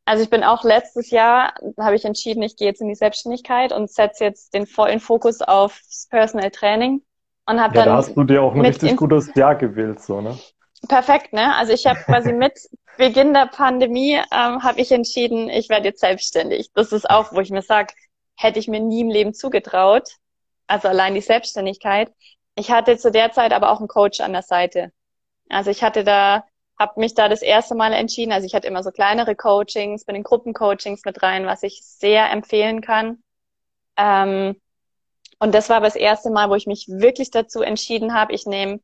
[0.05, 3.73] Also ich bin auch letztes Jahr, habe ich entschieden, ich gehe jetzt in die Selbstständigkeit
[3.73, 5.81] und setze jetzt den vollen Fokus auf
[6.11, 7.01] Personal Training
[7.47, 10.21] und habe ja, dann da hast du dir auch ein richtig gutes Jahr gewählt, so
[10.21, 10.37] ne?
[10.87, 11.55] Perfekt, ne?
[11.55, 12.53] Also ich habe quasi mit
[12.97, 16.71] Beginn der Pandemie ähm, habe ich entschieden, ich werde jetzt selbstständig.
[16.73, 17.93] Das ist auch, wo ich mir sage,
[18.35, 20.09] hätte ich mir nie im Leben zugetraut.
[20.67, 22.11] Also allein die Selbstständigkeit.
[22.55, 24.91] Ich hatte zu der Zeit aber auch einen Coach an der Seite.
[25.49, 26.45] Also ich hatte da
[26.77, 28.31] habe mich da das erste Mal entschieden.
[28.31, 32.29] Also ich hatte immer so kleinere Coachings, bin in Gruppencoachings mit rein, was ich sehr
[32.31, 33.23] empfehlen kann.
[33.97, 34.59] Ähm,
[35.39, 38.45] und das war aber das erste Mal, wo ich mich wirklich dazu entschieden habe, ich
[38.45, 38.79] nehme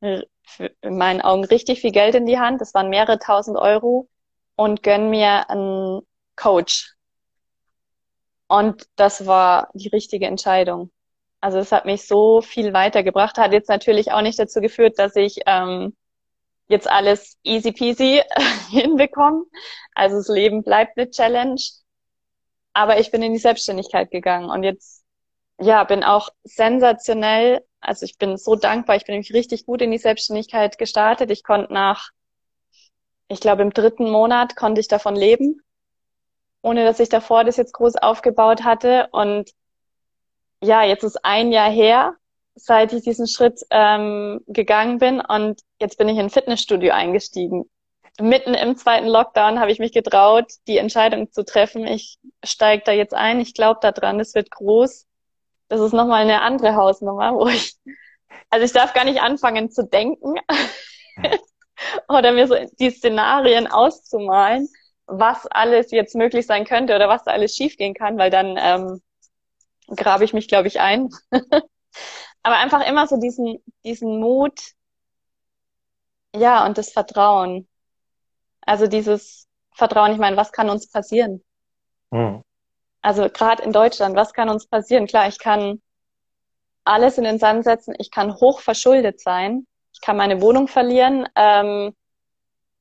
[0.00, 2.60] in meinen Augen richtig viel Geld in die Hand.
[2.60, 4.08] Das waren mehrere tausend Euro
[4.54, 6.02] und gönn mir einen
[6.36, 6.95] Coach.
[8.48, 10.90] Und das war die richtige Entscheidung.
[11.40, 13.38] Also es hat mich so viel weitergebracht.
[13.38, 15.94] Hat jetzt natürlich auch nicht dazu geführt, dass ich ähm,
[16.68, 18.22] jetzt alles easy peasy
[18.70, 19.44] hinbekommen.
[19.94, 21.60] Also das Leben bleibt eine Challenge.
[22.72, 25.02] Aber ich bin in die Selbstständigkeit gegangen und jetzt,
[25.58, 27.64] ja, bin auch sensationell.
[27.80, 28.96] Also ich bin so dankbar.
[28.96, 31.30] Ich bin nämlich richtig gut in die Selbstständigkeit gestartet.
[31.30, 32.10] Ich konnte nach,
[33.28, 35.62] ich glaube, im dritten Monat konnte ich davon leben,
[36.66, 39.08] ohne dass ich davor das jetzt groß aufgebaut hatte.
[39.12, 39.50] Und
[40.62, 42.16] ja, jetzt ist ein Jahr her
[42.56, 47.70] seit ich diesen Schritt ähm, gegangen bin und jetzt bin ich in ein Fitnessstudio eingestiegen.
[48.18, 51.86] Mitten im zweiten Lockdown habe ich mich getraut, die Entscheidung zu treffen.
[51.86, 53.40] Ich steige da jetzt ein.
[53.40, 55.06] Ich glaube da dran, es wird groß.
[55.68, 57.76] Das ist nochmal eine andere Hausnummer, wo ich,
[58.48, 60.36] also ich darf gar nicht anfangen zu denken
[62.08, 64.66] oder mir so die Szenarien auszumalen,
[65.06, 69.02] was alles jetzt möglich sein könnte oder was da alles schiefgehen kann, weil dann ähm,
[69.94, 71.10] grabe ich mich, glaube ich, ein.
[72.42, 74.60] aber einfach immer so diesen, diesen Mut,
[76.34, 77.66] ja, und das Vertrauen.
[78.60, 81.42] Also dieses Vertrauen, ich meine, was kann uns passieren?
[82.10, 82.42] Mhm.
[83.00, 85.06] Also gerade in Deutschland, was kann uns passieren?
[85.06, 85.80] Klar, ich kann
[86.84, 91.28] alles in den Sand setzen, ich kann hoch verschuldet sein, ich kann meine Wohnung verlieren,
[91.34, 91.94] ähm,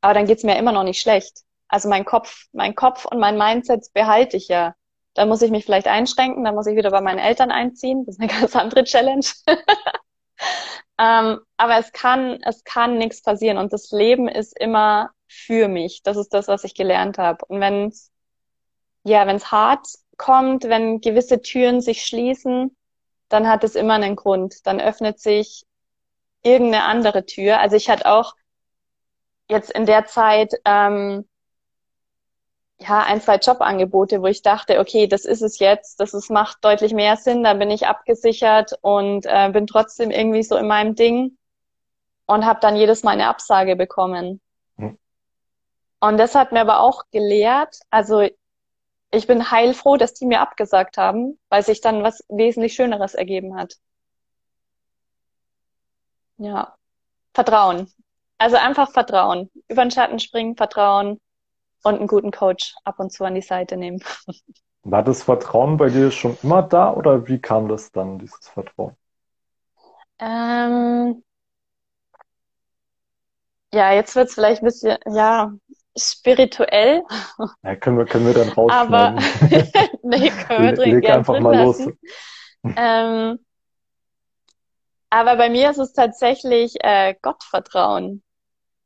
[0.02, 1.42] aber dann geht's mir immer noch nicht schlecht.
[1.76, 4.76] Also mein Kopf, mein Kopf und mein Mindset behalte ich ja.
[5.14, 8.06] Da muss ich mich vielleicht einschränken, da muss ich wieder bei meinen Eltern einziehen.
[8.06, 9.26] Das ist eine ganz andere Challenge.
[10.98, 16.02] ähm, aber es kann, es kann nichts passieren und das Leben ist immer für mich.
[16.02, 17.44] Das ist das, was ich gelernt habe.
[17.46, 17.92] Und wenn
[19.04, 22.74] ja, wenn es hart kommt, wenn gewisse Türen sich schließen,
[23.28, 24.66] dann hat es immer einen Grund.
[24.66, 25.66] Dann öffnet sich
[26.42, 27.60] irgendeine andere Tür.
[27.60, 28.34] Also ich hatte auch
[29.50, 31.28] jetzt in der Zeit ähm,
[32.80, 36.64] ja, ein, zwei Jobangebote, wo ich dachte, okay, das ist es jetzt, das ist, macht
[36.64, 40.96] deutlich mehr Sinn, da bin ich abgesichert und äh, bin trotzdem irgendwie so in meinem
[40.96, 41.38] Ding
[42.26, 44.42] und habe dann jedes Mal eine Absage bekommen.
[44.78, 44.98] Hm.
[46.02, 48.28] Und das hat mir aber auch gelehrt, also
[49.12, 53.56] ich bin heilfroh, dass die mir abgesagt haben, weil sich dann was wesentlich Schöneres ergeben
[53.56, 53.76] hat.
[56.38, 56.76] Ja,
[57.34, 57.92] Vertrauen.
[58.38, 59.50] Also einfach Vertrauen.
[59.70, 61.22] Über den Schatten springen, Vertrauen
[61.86, 64.04] und einen guten Coach ab und zu an die Seite nehmen.
[64.84, 68.96] War das Vertrauen bei dir schon immer da oder wie kam das dann, dieses Vertrauen?
[70.20, 71.24] Ähm,
[73.74, 75.52] ja, jetzt wird es vielleicht ein bisschen, ja,
[75.98, 77.04] spirituell.
[77.64, 78.94] Ja, können wir, können wir dann rausschneiden.
[78.94, 79.16] Aber,
[80.04, 81.80] nee, können wir drin, Leg einfach mal los.
[82.76, 83.40] Ähm,
[85.10, 88.22] aber bei mir ist es tatsächlich äh, Gottvertrauen.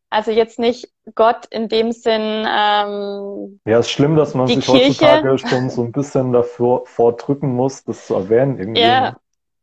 [0.10, 2.46] Also jetzt nicht Gott in dem Sinn.
[2.48, 4.88] Ähm, ja, ist schlimm, dass man sich Kirche.
[4.88, 8.58] heutzutage schon so ein bisschen davor vordrücken muss, das zu erwähnen.
[8.58, 8.82] Irgendwie.
[8.82, 9.18] Ja,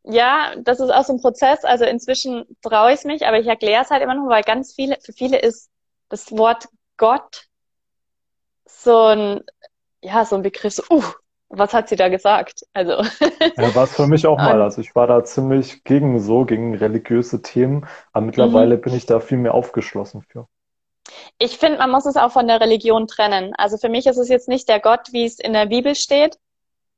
[0.04, 1.64] ja, das ist auch so ein Prozess.
[1.64, 4.98] Also inzwischen traue ich mich, aber ich erkläre es halt immer nur, weil ganz viele,
[5.02, 5.68] für viele ist
[6.08, 7.48] das Wort Gott
[8.66, 9.40] so ein,
[10.02, 11.02] ja, so ein Begriff, so, uh,
[11.48, 12.66] was hat sie da gesagt?
[12.72, 12.92] Also.
[12.92, 14.60] ja, war es für mich auch mal.
[14.62, 18.80] Also ich war da ziemlich gegen so, gegen religiöse Themen, aber mittlerweile mhm.
[18.80, 20.48] bin ich da viel mehr aufgeschlossen für.
[21.38, 23.54] Ich finde, man muss es auch von der Religion trennen.
[23.56, 26.36] Also für mich ist es jetzt nicht der Gott, wie es in der Bibel steht,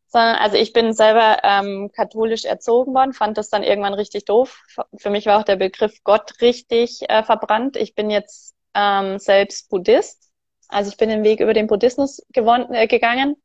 [0.07, 4.63] sondern also ich bin selber ähm, katholisch erzogen worden, fand das dann irgendwann richtig doof.
[4.97, 7.77] Für mich war auch der Begriff Gott richtig äh, verbrannt.
[7.77, 10.31] Ich bin jetzt ähm, selbst Buddhist.
[10.69, 13.37] Also ich bin den Weg über den Buddhismus gewonnen, äh, gegangen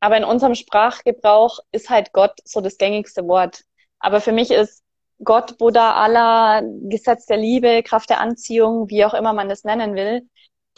[0.00, 3.62] aber in unserem Sprachgebrauch ist halt Gott so das gängigste Wort.
[3.98, 4.82] Aber für mich ist
[5.24, 9.94] Gott, Buddha, Allah, Gesetz der Liebe, Kraft der Anziehung, wie auch immer man das nennen
[9.94, 10.28] will,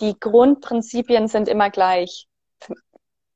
[0.00, 2.28] die Grundprinzipien sind immer gleich.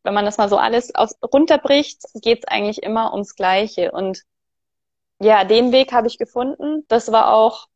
[0.04, 3.92] Wenn man das mal so alles aus, runterbricht, geht es eigentlich immer ums Gleiche.
[3.92, 4.22] Und
[5.20, 6.84] ja, den Weg habe ich gefunden.
[6.88, 7.66] Das war auch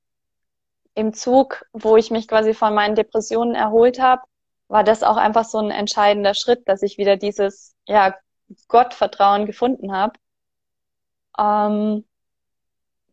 [0.94, 4.22] im Zug, wo ich mich quasi von meinen Depressionen erholt habe,
[4.68, 8.16] war das auch einfach so ein entscheidender Schritt, dass ich wieder dieses ja,
[8.68, 10.18] Gottvertrauen gefunden habe.
[11.39, 12.05] Ähm,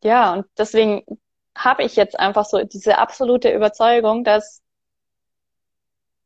[0.03, 1.03] ja, und deswegen
[1.55, 4.61] habe ich jetzt einfach so diese absolute Überzeugung, dass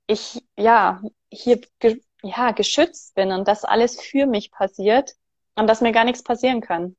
[0.08, 5.14] ich ja hier ge ja geschützt bin und dass alles für mich passiert
[5.56, 6.96] und dass mir gar nichts passieren kann.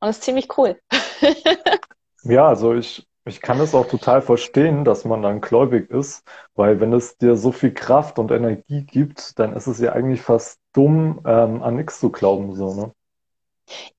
[0.00, 0.80] Und das ist ziemlich cool.
[2.22, 6.80] ja, also ich, ich kann es auch total verstehen, dass man dann gläubig ist, weil
[6.80, 10.60] wenn es dir so viel Kraft und Energie gibt, dann ist es ja eigentlich fast
[10.72, 12.92] dumm, ähm, an nichts zu glauben, so, ne?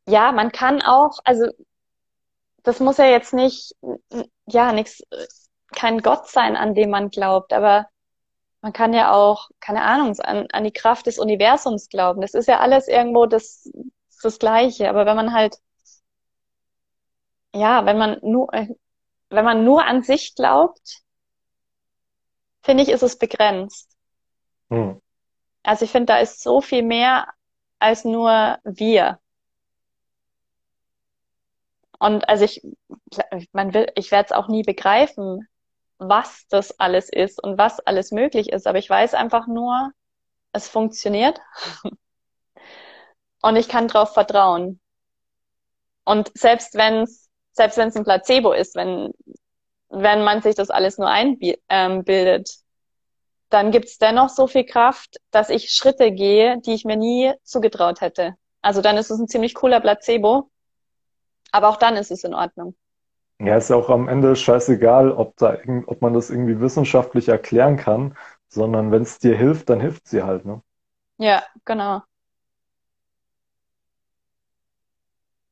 [0.08, 1.46] Ja, man kann auch, also
[2.64, 3.76] das muss ja jetzt nicht,
[4.48, 5.04] ja, nichts,
[5.72, 7.88] kein Gott sein, an dem man glaubt, aber
[8.62, 12.22] man kann ja auch, keine Ahnung, an, an die Kraft des Universums glauben.
[12.22, 13.72] Das ist ja alles irgendwo das,
[14.22, 14.90] das Gleiche.
[14.90, 15.58] Aber wenn man halt,
[17.54, 18.50] ja, wenn man nur,
[19.30, 21.02] wenn man nur an sich glaubt,
[22.62, 23.90] finde ich, ist es begrenzt.
[24.70, 25.02] Hm.
[25.64, 27.28] Also ich finde, da ist so viel mehr
[27.80, 29.20] als nur wir.
[32.00, 32.62] Und also ich,
[33.52, 35.48] man will, ich werde es auch nie begreifen,
[35.98, 38.68] was das alles ist und was alles möglich ist.
[38.68, 39.92] Aber ich weiß einfach nur,
[40.54, 41.40] es funktioniert.
[43.42, 44.80] und ich kann drauf vertrauen.
[46.06, 49.12] Und selbst wenn es, selbst wenn es ein Placebo ist, wenn,
[49.90, 52.46] wenn man sich das alles nur einbildet, ähm,
[53.50, 57.34] dann gibt es dennoch so viel Kraft, dass ich Schritte gehe, die ich mir nie
[57.44, 58.36] zugetraut hätte.
[58.62, 60.50] Also dann ist es ein ziemlich cooler Placebo.
[61.52, 62.76] Aber auch dann ist es in Ordnung.
[63.40, 67.78] Ja, ist ja auch am Ende scheißegal, ob, da, ob man das irgendwie wissenschaftlich erklären
[67.78, 68.16] kann,
[68.50, 70.62] sondern wenn es dir hilft, dann hilft sie halt, ne?
[71.18, 72.02] Ja, genau.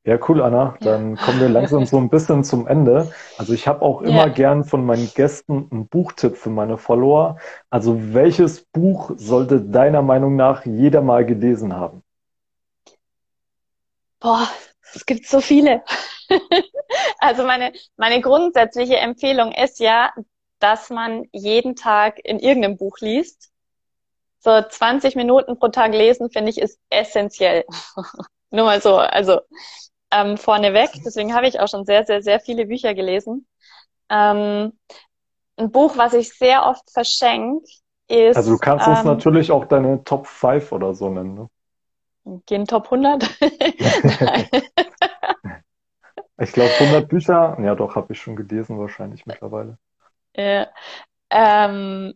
[0.07, 0.77] Ja, cool, Anna.
[0.79, 1.21] Dann ja.
[1.21, 3.11] kommen wir langsam so ein bisschen zum Ende.
[3.37, 4.29] Also ich habe auch immer ja.
[4.29, 7.37] gern von meinen Gästen einen Buchtipp für meine Follower.
[7.69, 12.03] Also welches Buch sollte deiner Meinung nach jeder mal gelesen haben?
[14.21, 14.47] Boah,
[14.93, 15.83] es gibt so viele.
[17.19, 20.13] also meine, meine grundsätzliche Empfehlung ist ja,
[20.59, 23.51] dass man jeden Tag in irgendeinem Buch liest.
[24.39, 27.65] So 20 Minuten pro Tag lesen, finde ich, ist essentiell.
[28.51, 29.41] Nur mal so, also
[30.11, 30.89] ähm, vorneweg.
[31.05, 33.47] Deswegen habe ich auch schon sehr, sehr, sehr viele Bücher gelesen.
[34.09, 34.73] Ähm,
[35.57, 37.65] ein Buch, was ich sehr oft verschenke,
[38.07, 38.37] ist.
[38.37, 41.49] Also du kannst uns ähm, natürlich auch deine Top 5 oder so nennen, ne?
[42.45, 43.23] Gehen Top 100?
[46.39, 49.77] ich glaube 100 Bücher, ja doch, habe ich schon gelesen wahrscheinlich mittlerweile.
[50.39, 50.67] Ja.
[51.31, 52.13] Ähm,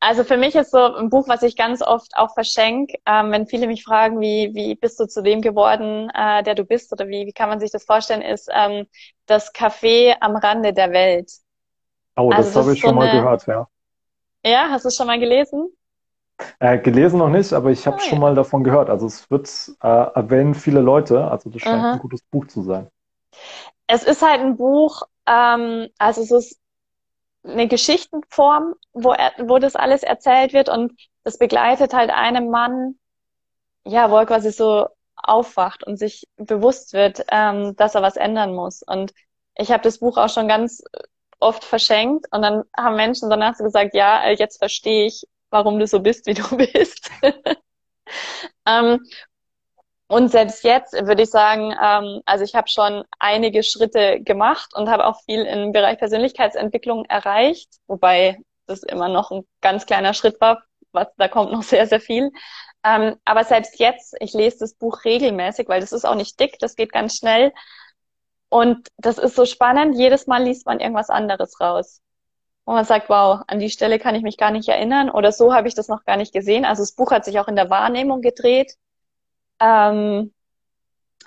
[0.00, 3.46] also für mich ist so ein Buch, was ich ganz oft auch verschenke, ähm, wenn
[3.46, 7.06] viele mich fragen, wie, wie bist du zu dem geworden, äh, der du bist oder
[7.08, 8.86] wie, wie kann man sich das vorstellen, ist ähm,
[9.26, 11.30] das Café am Rande der Welt.
[12.16, 13.68] Oh, das also, habe ich schon so mal gehört, ja.
[14.44, 15.70] Ja, hast du es schon mal gelesen?
[16.58, 18.88] Äh, gelesen noch nicht, aber ich habe oh, schon mal davon gehört.
[18.88, 19.48] Also es wird
[19.82, 21.30] äh, erwähnen viele Leute.
[21.30, 21.92] Also das scheint Aha.
[21.92, 22.88] ein gutes Buch zu sein.
[23.86, 26.59] Es ist halt ein Buch, ähm, also es ist
[27.44, 30.92] eine Geschichtenform, wo, er, wo das alles erzählt wird und
[31.24, 32.98] das begleitet halt einen Mann,
[33.84, 38.54] ja, wo er quasi so aufwacht und sich bewusst wird, ähm, dass er was ändern
[38.54, 38.82] muss.
[38.82, 39.12] Und
[39.56, 40.82] ich habe das Buch auch schon ganz
[41.38, 45.86] oft verschenkt und dann haben Menschen danach so gesagt, ja, jetzt verstehe ich, warum du
[45.86, 47.10] so bist, wie du bist.
[48.66, 49.00] ähm,
[50.10, 54.88] und selbst jetzt würde ich sagen, ähm, also ich habe schon einige Schritte gemacht und
[54.90, 60.40] habe auch viel im Bereich Persönlichkeitsentwicklung erreicht, wobei das immer noch ein ganz kleiner Schritt
[60.40, 62.32] war, was, da kommt noch sehr, sehr viel.
[62.84, 66.58] Ähm, aber selbst jetzt, ich lese das Buch regelmäßig, weil das ist auch nicht dick,
[66.58, 67.52] das geht ganz schnell.
[68.48, 72.02] Und das ist so spannend, jedes Mal liest man irgendwas anderes raus
[72.66, 75.54] wo man sagt, wow, an die Stelle kann ich mich gar nicht erinnern oder so
[75.54, 76.64] habe ich das noch gar nicht gesehen.
[76.64, 78.74] Also das Buch hat sich auch in der Wahrnehmung gedreht.
[79.60, 80.32] Ähm,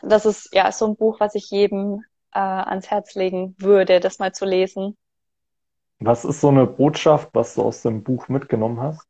[0.01, 2.03] das ist ja so ein Buch, was ich jedem
[2.33, 4.97] äh, ans Herz legen würde, das mal zu lesen.
[5.99, 9.07] Was ist so eine Botschaft, was du aus dem Buch mitgenommen hast?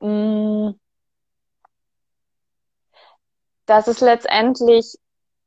[0.00, 0.70] Mm.
[3.66, 4.96] Dass es letztendlich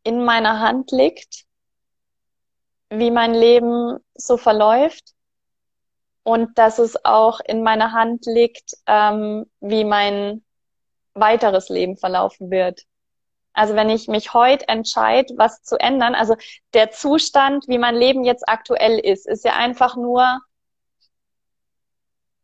[0.03, 1.45] in meiner Hand liegt
[2.91, 5.13] wie mein Leben so verläuft
[6.23, 10.43] und dass es auch in meiner Hand liegt, ähm, wie mein
[11.13, 12.81] weiteres Leben verlaufen wird.
[13.53, 16.35] Also wenn ich mich heute entscheide, was zu ändern, also
[16.73, 20.39] der Zustand, wie mein Leben jetzt aktuell ist, ist ja einfach nur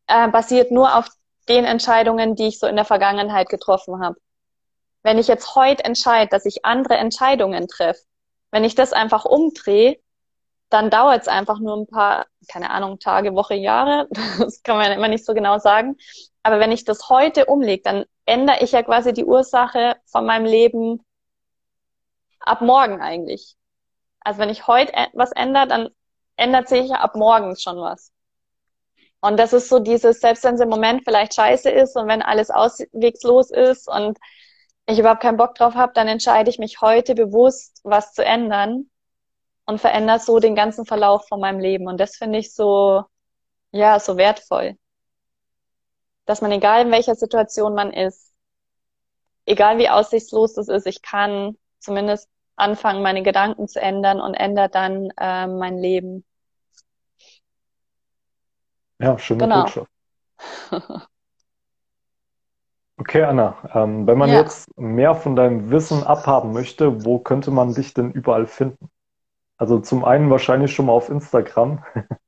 [0.07, 1.07] äh, basiert nur auf
[1.47, 4.17] den Entscheidungen, die ich so in der Vergangenheit getroffen habe.
[5.03, 8.01] Wenn ich jetzt heute entscheide, dass ich andere Entscheidungen treffe,
[8.51, 9.97] wenn ich das einfach umdrehe,
[10.69, 14.07] dann dauert es einfach nur ein paar, keine Ahnung, Tage, Woche, Jahre.
[14.39, 15.95] Das kann man immer nicht so genau sagen.
[16.43, 20.45] Aber wenn ich das heute umlege, dann ändere ich ja quasi die Ursache von meinem
[20.45, 21.03] Leben
[22.39, 23.55] ab morgen eigentlich.
[24.19, 25.89] Also wenn ich heute was ändere, dann
[26.35, 28.11] ändert sich ja ab morgen schon was.
[29.21, 32.21] Und das ist so dieses, selbst wenn es im Moment vielleicht scheiße ist und wenn
[32.21, 34.17] alles auswegslos ist und
[34.85, 38.89] ich überhaupt keinen Bock drauf habe, dann entscheide ich mich heute bewusst, was zu ändern
[39.65, 41.87] und verändere so den ganzen Verlauf von meinem Leben.
[41.87, 43.03] Und das finde ich so,
[43.71, 44.77] ja, so wertvoll.
[46.27, 48.33] Dass man, egal in welcher Situation man ist,
[49.45, 54.75] egal wie aussichtslos das ist, ich kann zumindest anfangen, meine Gedanken zu ändern und ändert
[54.75, 56.25] dann äh, mein Leben.
[58.99, 59.61] Ja, schöne genau.
[59.61, 59.91] Botschaft.
[62.99, 64.41] Okay, Anna, ähm, wenn man ja.
[64.41, 68.89] jetzt mehr von deinem Wissen abhaben möchte, wo könnte man dich denn überall finden?
[69.55, 71.85] Also zum einen wahrscheinlich schon mal auf Instagram.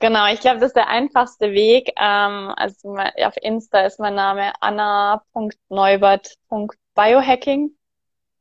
[0.00, 1.92] Genau, ich glaube, das ist der einfachste Weg.
[1.98, 7.60] Ähm, also auf Insta ist mein Name anna.neubert.biohacking.
[7.60, 7.74] Ähm,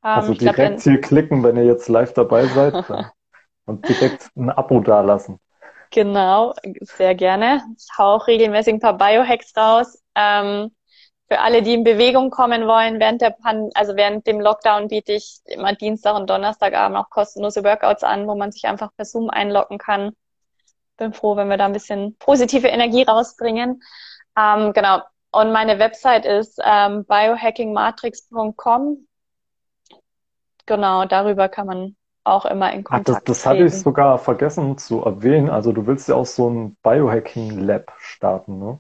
[0.04, 2.88] also direkt glaub, hier klicken, wenn ihr jetzt live dabei seid
[3.66, 5.40] und direkt ein Abo dalassen.
[5.90, 7.64] Genau, sehr gerne.
[7.78, 10.02] Ich hau auch regelmäßig ein paar Biohacks raus.
[10.16, 10.72] Ähm,
[11.30, 15.14] für alle, die in Bewegung kommen wollen, während der Pan also während dem Lockdown biete
[15.14, 19.30] ich immer Dienstag und Donnerstagabend auch kostenlose Workouts an, wo man sich einfach per Zoom
[19.30, 20.14] einloggen kann.
[20.98, 23.82] Bin froh, wenn wir da ein bisschen positive Energie rausbringen.
[24.38, 25.02] Ähm, genau.
[25.32, 29.08] Und meine Website ist ähm, biohackingmatrix.com.
[30.66, 34.78] Genau, darüber kann man auch immer in Kontakt Ach, das, das hatte ich sogar vergessen
[34.78, 35.50] zu erwähnen.
[35.50, 38.80] Also du willst ja auch so ein Biohacking Lab starten, ne?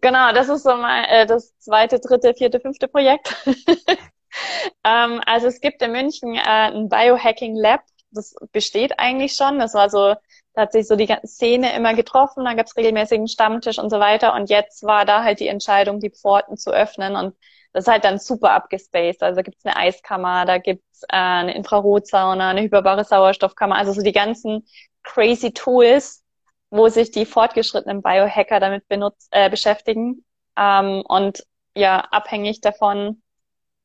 [0.00, 3.36] Genau, das ist so mal äh, das zweite, dritte, vierte, fünfte Projekt.
[4.84, 7.82] ähm, also es gibt in München äh, ein Biohacking Lab.
[8.10, 9.58] Das besteht eigentlich schon.
[9.58, 10.14] Das war so,
[10.54, 13.90] da hat sich so die ganze Szene immer getroffen, da gab es regelmäßigen Stammtisch und
[13.90, 14.34] so weiter.
[14.34, 17.16] Und jetzt war da halt die Entscheidung, die Pforten zu öffnen.
[17.16, 17.36] Und
[17.72, 19.22] das ist halt dann super abgespaced.
[19.22, 24.02] Also da gibt's eine Eiskammer, da gibt's äh, eine Infrarotsauna, eine hyperbare Sauerstoffkammer, also so
[24.02, 24.66] die ganzen
[25.02, 26.24] crazy Tools,
[26.70, 30.24] wo sich die fortgeschrittenen Biohacker damit benutzt, äh, beschäftigen.
[30.56, 31.44] Ähm, und
[31.76, 33.22] ja, abhängig davon,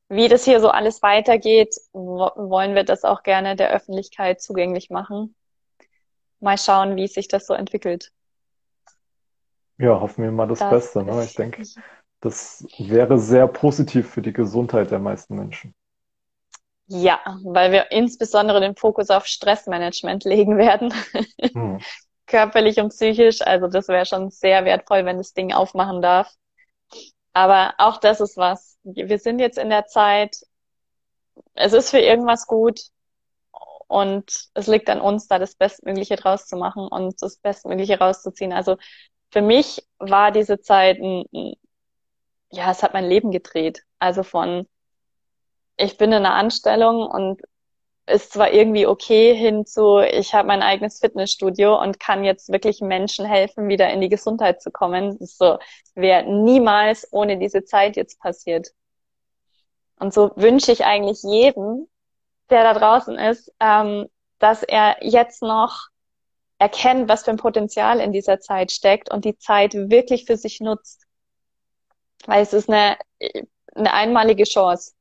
[0.08, 5.34] wie das hier so alles weitergeht, wollen wir das auch gerne der Öffentlichkeit zugänglich machen.
[6.40, 8.12] Mal schauen, wie sich das so entwickelt.
[9.78, 11.02] Ja, hoffen wir mal das, das Beste.
[11.02, 11.24] Ne?
[11.24, 11.62] Ich denke,
[12.20, 15.74] das wäre sehr positiv für die Gesundheit der meisten Menschen.
[16.88, 20.92] Ja, weil wir insbesondere den Fokus auf Stressmanagement legen werden.
[21.52, 21.80] Hm
[22.26, 23.42] körperlich und psychisch.
[23.42, 26.32] Also das wäre schon sehr wertvoll, wenn das Ding aufmachen darf.
[27.32, 28.78] Aber auch das ist was.
[28.82, 30.36] Wir sind jetzt in der Zeit,
[31.54, 32.80] es ist für irgendwas gut
[33.88, 38.52] und es liegt an uns, da das Bestmögliche draus zu machen und das Bestmögliche rauszuziehen.
[38.52, 38.76] Also
[39.30, 41.24] für mich war diese Zeit, ein,
[42.50, 43.82] ja, es hat mein Leben gedreht.
[43.98, 44.66] Also von,
[45.76, 47.42] ich bin in einer Anstellung und
[48.06, 52.80] ist zwar irgendwie okay hin zu, ich habe mein eigenes Fitnessstudio und kann jetzt wirklich
[52.80, 55.08] Menschen helfen, wieder in die Gesundheit zu kommen.
[55.08, 55.58] Das ist so,
[55.94, 58.68] wäre niemals ohne diese Zeit jetzt passiert.
[59.98, 61.88] Und so wünsche ich eigentlich jedem,
[62.50, 64.06] der da draußen ist, ähm,
[64.38, 65.88] dass er jetzt noch
[66.58, 70.60] erkennt, was für ein Potenzial in dieser Zeit steckt und die Zeit wirklich für sich
[70.60, 71.04] nutzt.
[72.26, 72.96] Weil es ist eine,
[73.74, 74.92] eine einmalige Chance.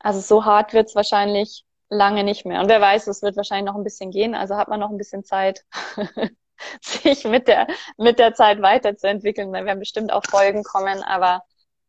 [0.00, 2.60] Also so hart wird's wahrscheinlich lange nicht mehr.
[2.60, 4.34] Und wer weiß, es wird wahrscheinlich noch ein bisschen gehen.
[4.34, 5.64] Also hat man noch ein bisschen Zeit,
[6.82, 9.52] sich mit der, mit der Zeit weiterzuentwickeln.
[9.52, 11.02] Da werden bestimmt auch Folgen kommen.
[11.02, 11.42] Aber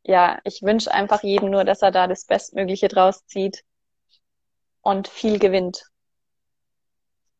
[0.09, 3.63] ja, ich wünsche einfach jedem nur, dass er da das Bestmögliche draus zieht
[4.81, 5.83] und viel gewinnt.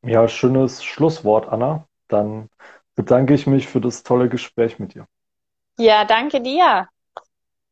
[0.04, 1.88] Ja, schönes Schlusswort, Anna.
[2.10, 2.50] Dann
[2.94, 5.08] bedanke ich mich für das tolle Gespräch mit dir.
[5.80, 6.88] Ja, danke dir.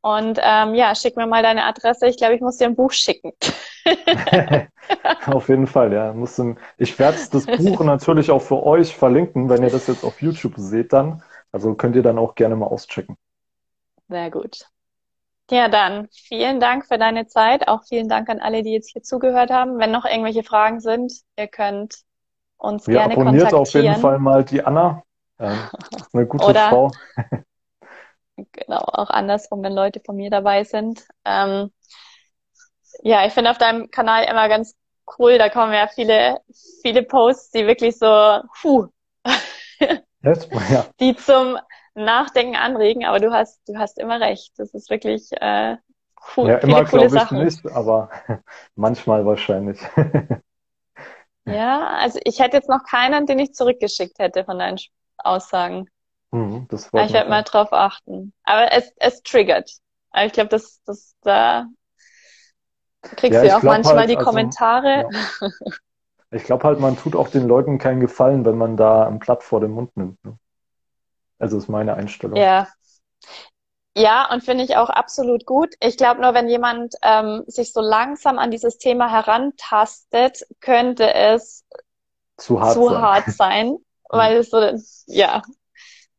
[0.01, 2.07] Und ähm, ja, schick mir mal deine Adresse.
[2.07, 3.33] Ich glaube, ich muss dir ein Buch schicken.
[5.27, 6.15] auf jeden Fall, ja.
[6.77, 10.55] Ich werde das Buch natürlich auch für euch verlinken, wenn ihr das jetzt auf YouTube
[10.57, 11.21] seht dann.
[11.51, 13.15] Also könnt ihr dann auch gerne mal auschecken.
[14.07, 14.65] Sehr gut.
[15.49, 17.67] Ja, dann vielen Dank für deine Zeit.
[17.67, 19.79] Auch vielen Dank an alle, die jetzt hier zugehört haben.
[19.79, 21.95] Wenn noch irgendwelche Fragen sind, ihr könnt
[22.57, 24.01] uns Ja, gerne abonniert auf jeden kontaktieren.
[24.01, 25.03] Fall mal die Anna.
[25.39, 26.91] Ist eine gute Oder- Frau.
[28.51, 31.07] Genau, auch andersrum, wenn Leute von mir dabei sind.
[31.25, 31.71] Ähm,
[33.01, 34.75] ja, ich finde auf deinem Kanal immer ganz
[35.17, 36.39] cool, da kommen ja viele,
[36.81, 38.87] viele Posts, die wirklich so, puh?
[39.79, 40.85] Ja.
[40.99, 41.57] die zum
[42.05, 44.53] Nachdenken anregen, aber du hast, du hast immer recht.
[44.57, 45.77] Das ist wirklich äh,
[46.37, 47.31] cool, Ja, immer glaube ich Sachen.
[47.31, 48.09] nicht, aber
[48.75, 49.79] manchmal wahrscheinlich.
[51.45, 54.77] Ja, also ich hätte jetzt noch keinen, den ich zurückgeschickt hätte von deinen
[55.17, 55.89] Aussagen.
[56.31, 58.33] Hm, das ich werde mal drauf achten.
[58.43, 59.71] Aber es, es triggert.
[60.11, 61.67] Aber ich glaube, das, das, da
[63.17, 65.05] kriegst Ja, du ja auch manchmal halt, die also, Kommentare.
[65.11, 65.11] ja.
[66.31, 69.43] Ich glaube halt, man tut auch den Leuten keinen Gefallen, wenn man da ein Blatt
[69.43, 70.23] vor den Mund nimmt.
[70.23, 70.37] Ne?
[71.39, 72.35] Also ist meine Einstellung.
[72.35, 72.67] Ja.
[73.95, 75.73] Ja, und finde ich auch absolut gut.
[75.79, 81.65] Ich glaube nur, wenn jemand ähm, sich so langsam an dieses Thema herantastet, könnte es
[82.37, 83.01] Zu hart zu sein.
[83.01, 83.77] hart sein,
[84.09, 84.59] weil es so,
[85.07, 85.41] ja.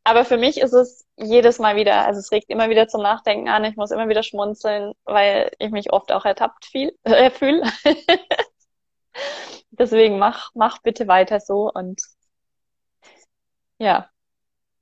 [0.03, 3.49] Aber für mich ist es jedes Mal wieder, also es regt immer wieder zum Nachdenken
[3.49, 3.65] an.
[3.65, 7.63] Ich muss immer wieder schmunzeln, weil ich mich oft auch ertappt viel, äh, fühle.
[9.71, 12.01] Deswegen mach, mach bitte weiter so und
[13.79, 14.09] ja,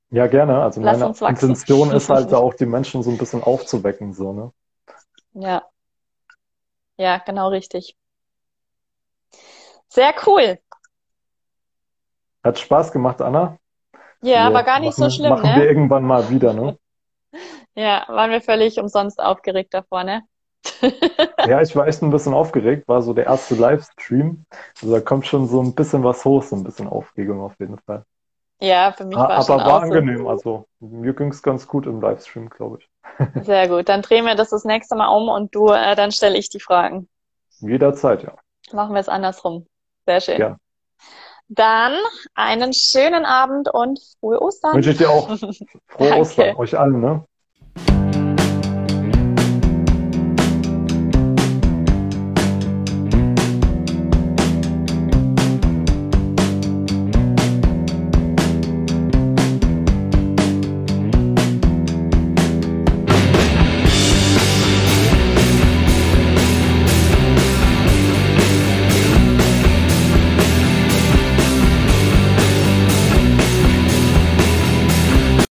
[0.09, 0.61] Ja, gerne.
[0.61, 1.31] Also Lass meine.
[1.31, 4.51] Intention ist halt auch die Menschen so ein bisschen aufzuwecken, so, ne?
[5.33, 5.69] ja.
[6.97, 7.95] Ja, genau richtig.
[9.89, 10.59] Sehr cool.
[12.43, 13.57] Hat Spaß gemacht, Anna.
[14.21, 15.65] Ja, Wir war gar nicht so machen, schlimm, Machen wir ne?
[15.65, 16.77] irgendwann mal wieder, ne?
[17.75, 20.23] Ja, waren wir völlig umsonst aufgeregt davor, ne?
[21.47, 24.45] Ja, ich war echt ein bisschen aufgeregt, war so der erste Livestream.
[24.81, 27.77] Also da kommt schon so ein bisschen was hoch, so ein bisschen Aufregung auf jeden
[27.79, 28.05] Fall.
[28.59, 29.93] Ja, für mich war schon Aber war auch so.
[29.93, 32.89] angenehm, also mir ging's ganz gut im Livestream, glaube ich.
[33.45, 33.87] Sehr gut.
[33.89, 36.59] Dann drehen wir das das nächste Mal um und du, äh, dann stelle ich die
[36.59, 37.07] Fragen.
[37.59, 38.35] Jederzeit, ja.
[38.73, 39.67] Machen wir es andersrum.
[40.05, 40.39] Sehr schön.
[40.39, 40.57] Ja.
[41.49, 41.93] Dann
[42.33, 44.75] einen schönen Abend und frohe Ostern.
[44.75, 45.29] Wünsche ich dir auch
[45.87, 46.17] frohe.
[46.17, 47.25] Ostern, euch allen, ne?